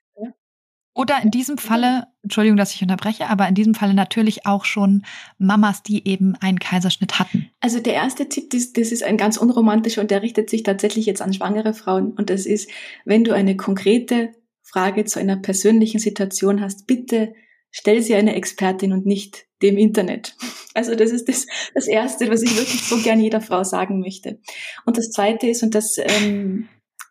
oder 0.99 1.23
in 1.23 1.31
diesem 1.31 1.59
Falle, 1.59 2.09
Entschuldigung, 2.25 2.57
dass 2.57 2.75
ich 2.75 2.83
unterbreche, 2.83 3.29
aber 3.29 3.47
in 3.47 3.55
diesem 3.55 3.77
Falle 3.77 3.95
natürlich 3.95 4.47
auch 4.47 4.65
schon 4.65 5.05
Mamas, 5.39 5.85
die 5.85 6.09
eben 6.09 6.35
einen 6.41 6.59
Kaiserschnitt 6.59 7.21
hatten. 7.21 7.51
Also 7.61 7.79
der 7.79 7.95
erste 7.95 8.29
Tipp, 8.29 8.51
das, 8.51 8.73
das 8.73 8.91
ist 8.91 9.05
ein 9.05 9.17
ganz 9.17 9.37
unromantischer 9.37 10.01
und 10.01 10.11
der 10.11 10.23
richtet 10.23 10.51
sich 10.51 10.65
tatsächlich 10.65 11.07
jetzt 11.07 11.23
an 11.23 11.33
schwangere 11.33 11.73
Frauen. 11.73 12.11
Und 12.11 12.31
das 12.31 12.47
ist, 12.47 12.69
wenn 13.05 13.23
du 13.23 13.33
eine 13.33 13.57
konkrete 13.57 14.33
Frage 14.65 15.05
zu 15.05 15.21
einer 15.21 15.37
persönlichen 15.37 16.01
Situation 16.01 16.61
hast, 16.61 16.89
bitte 16.89 17.33
stell 17.79 18.03
sie 18.03 18.17
einer 18.17 18.35
Expertin 18.35 18.93
und 18.93 19.07
nicht 19.07 19.47
dem 19.63 19.79
Internet. 19.79 20.35
Also 20.75 20.95
das 20.95 21.11
ist 21.11 21.29
das, 21.29 21.47
das 21.75 21.87
Erste, 21.87 22.29
was 22.31 22.43
ich 22.43 22.57
wirklich 22.57 22.83
so 22.83 22.99
gern 22.99 23.21
jeder 23.21 23.41
Frau 23.41 23.65
sagen 23.65 24.01
möchte. 24.01 24.41
Und 24.85 24.97
das 24.97 25.11
Zweite 25.11 25.49
ist, 25.49 25.63
und 25.63 25.75
das 25.75 25.97
ähm, 25.99 26.69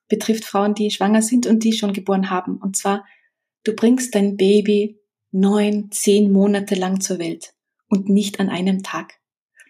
betrifft 0.10 0.46
Frauen, 0.46 0.74
die 0.74 0.92
schwanger 0.92 1.22
sind 1.22 1.48
und 1.48 1.64
die 1.64 1.74
schon 1.74 1.94
geboren 1.94 2.30
haben, 2.30 2.58
und 2.58 2.76
zwar, 2.76 3.06
du 3.64 3.74
bringst 3.74 4.14
dein 4.16 4.38
Baby 4.38 5.00
neun, 5.32 5.90
zehn 5.92 6.32
Monate 6.32 6.76
lang 6.76 7.02
zur 7.02 7.20
Welt 7.20 7.54
und 7.90 8.10
nicht 8.10 8.40
an 8.40 8.50
einem 8.50 8.84
Tag. 8.84 9.16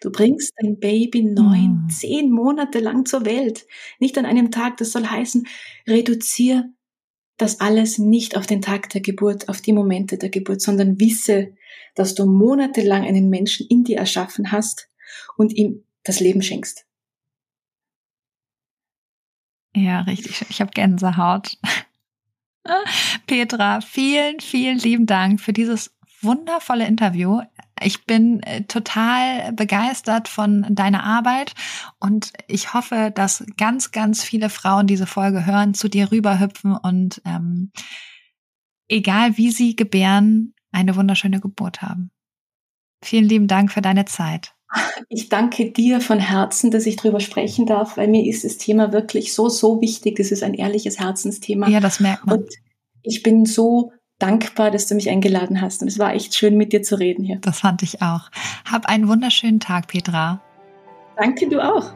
Du 0.01 0.11
bringst 0.11 0.53
dein 0.61 0.79
Baby 0.79 1.23
neun, 1.23 1.85
mm. 1.85 1.89
zehn 1.89 2.29
Monate 2.29 2.79
lang 2.79 3.05
zur 3.05 3.25
Welt, 3.25 3.65
nicht 3.99 4.17
an 4.17 4.25
einem 4.25 4.51
Tag. 4.51 4.77
Das 4.77 4.91
soll 4.91 5.07
heißen, 5.07 5.47
reduzier 5.87 6.71
das 7.37 7.59
alles 7.59 7.99
nicht 7.99 8.35
auf 8.35 8.47
den 8.47 8.61
Tag 8.61 8.89
der 8.89 9.01
Geburt, 9.01 9.47
auf 9.47 9.61
die 9.61 9.73
Momente 9.73 10.17
der 10.17 10.29
Geburt, 10.29 10.61
sondern 10.61 10.99
wisse, 10.99 11.55
dass 11.95 12.15
du 12.15 12.25
monatelang 12.25 13.05
einen 13.05 13.29
Menschen 13.29 13.67
in 13.67 13.83
dir 13.83 13.97
erschaffen 13.97 14.51
hast 14.51 14.89
und 15.37 15.53
ihm 15.53 15.83
das 16.03 16.19
Leben 16.19 16.41
schenkst. 16.41 16.85
Ja, 19.75 20.01
richtig. 20.01 20.43
Ich 20.49 20.59
habe 20.59 20.71
Gänsehaut. 20.71 21.57
Petra, 23.27 23.81
vielen, 23.81 24.39
vielen 24.39 24.79
lieben 24.79 25.05
Dank 25.05 25.39
für 25.39 25.53
dieses 25.53 25.95
wundervolle 26.21 26.87
Interview. 26.87 27.41
Ich 27.81 28.05
bin 28.05 28.41
äh, 28.43 28.63
total 28.63 29.53
begeistert 29.53 30.27
von 30.27 30.65
deiner 30.69 31.03
Arbeit 31.03 31.53
und 31.99 32.33
ich 32.47 32.73
hoffe, 32.73 33.11
dass 33.13 33.45
ganz, 33.57 33.91
ganz 33.91 34.23
viele 34.23 34.49
Frauen 34.49 34.87
diese 34.87 35.07
Folge 35.07 35.45
hören, 35.45 35.73
zu 35.73 35.87
dir 35.87 36.11
rüberhüpfen 36.11 36.75
und 36.75 37.21
ähm, 37.25 37.71
egal 38.87 39.37
wie 39.37 39.51
sie 39.51 39.75
gebären, 39.75 40.53
eine 40.71 40.95
wunderschöne 40.95 41.39
Geburt 41.39 41.81
haben. 41.81 42.11
Vielen 43.03 43.25
lieben 43.25 43.47
Dank 43.47 43.71
für 43.71 43.81
deine 43.81 44.05
Zeit. 44.05 44.53
Ich 45.09 45.29
danke 45.29 45.71
dir 45.71 46.01
von 46.01 46.19
Herzen, 46.19 46.71
dass 46.71 46.85
ich 46.85 46.97
darüber 46.97 47.19
sprechen 47.19 47.65
darf, 47.65 47.95
weil 47.95 48.07
mir 48.07 48.25
ist 48.25 48.43
das 48.43 48.57
Thema 48.57 48.91
wirklich 48.91 49.33
so, 49.33 49.49
so 49.49 49.81
wichtig. 49.81 50.17
Das 50.17 50.31
ist 50.31 50.43
ein 50.43 50.53
ehrliches 50.53 50.99
Herzensthema. 50.99 51.69
Ja, 51.69 51.79
das 51.79 51.99
merkt 51.99 52.25
man. 52.25 52.39
Und 52.39 52.49
ich 53.01 53.23
bin 53.23 53.45
so 53.45 53.93
dankbar, 54.19 54.71
dass 54.71 54.87
du 54.87 54.95
mich 54.95 55.09
eingeladen 55.09 55.61
hast. 55.61 55.81
Und 55.81 55.87
es 55.87 55.99
war 55.99 56.13
echt 56.13 56.35
schön, 56.35 56.57
mit 56.57 56.73
dir 56.73 56.81
zu 56.81 56.99
reden 56.99 57.23
hier. 57.23 57.37
Das 57.41 57.59
fand 57.59 57.83
ich 57.83 58.01
auch. 58.01 58.29
Hab 58.69 58.87
einen 58.87 59.07
wunderschönen 59.07 59.59
Tag, 59.59 59.87
Petra. 59.87 60.41
Danke, 61.17 61.47
du 61.47 61.61
auch. 61.61 61.93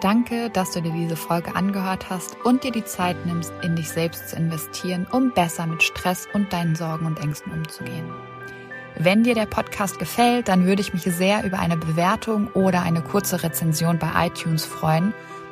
Danke, 0.00 0.48
dass 0.50 0.70
du 0.70 0.80
dir 0.80 0.92
diese 0.92 1.16
Folge 1.16 1.54
angehört 1.54 2.08
hast 2.08 2.36
und 2.44 2.64
dir 2.64 2.72
die 2.72 2.84
Zeit 2.84 3.26
nimmst, 3.26 3.52
in 3.62 3.76
dich 3.76 3.90
selbst 3.90 4.30
zu 4.30 4.36
investieren, 4.36 5.06
um 5.12 5.32
besser 5.32 5.66
mit 5.66 5.82
Stress 5.82 6.26
und 6.32 6.52
deinen 6.52 6.74
Sorgen 6.74 7.04
und 7.04 7.20
Ängsten 7.20 7.52
umzugehen. 7.52 8.10
Wenn 8.96 9.24
dir 9.24 9.34
der 9.34 9.46
Podcast 9.46 9.98
gefällt, 9.98 10.48
dann 10.48 10.64
würde 10.64 10.80
ich 10.80 10.94
mich 10.94 11.02
sehr 11.02 11.44
über 11.44 11.58
eine 11.58 11.76
Bewertung 11.76 12.48
oder 12.54 12.82
eine 12.82 13.02
kurze 13.02 13.42
Rezension 13.42 13.98
bei 13.98 14.26
iTunes 14.26 14.64
freuen 14.64 15.12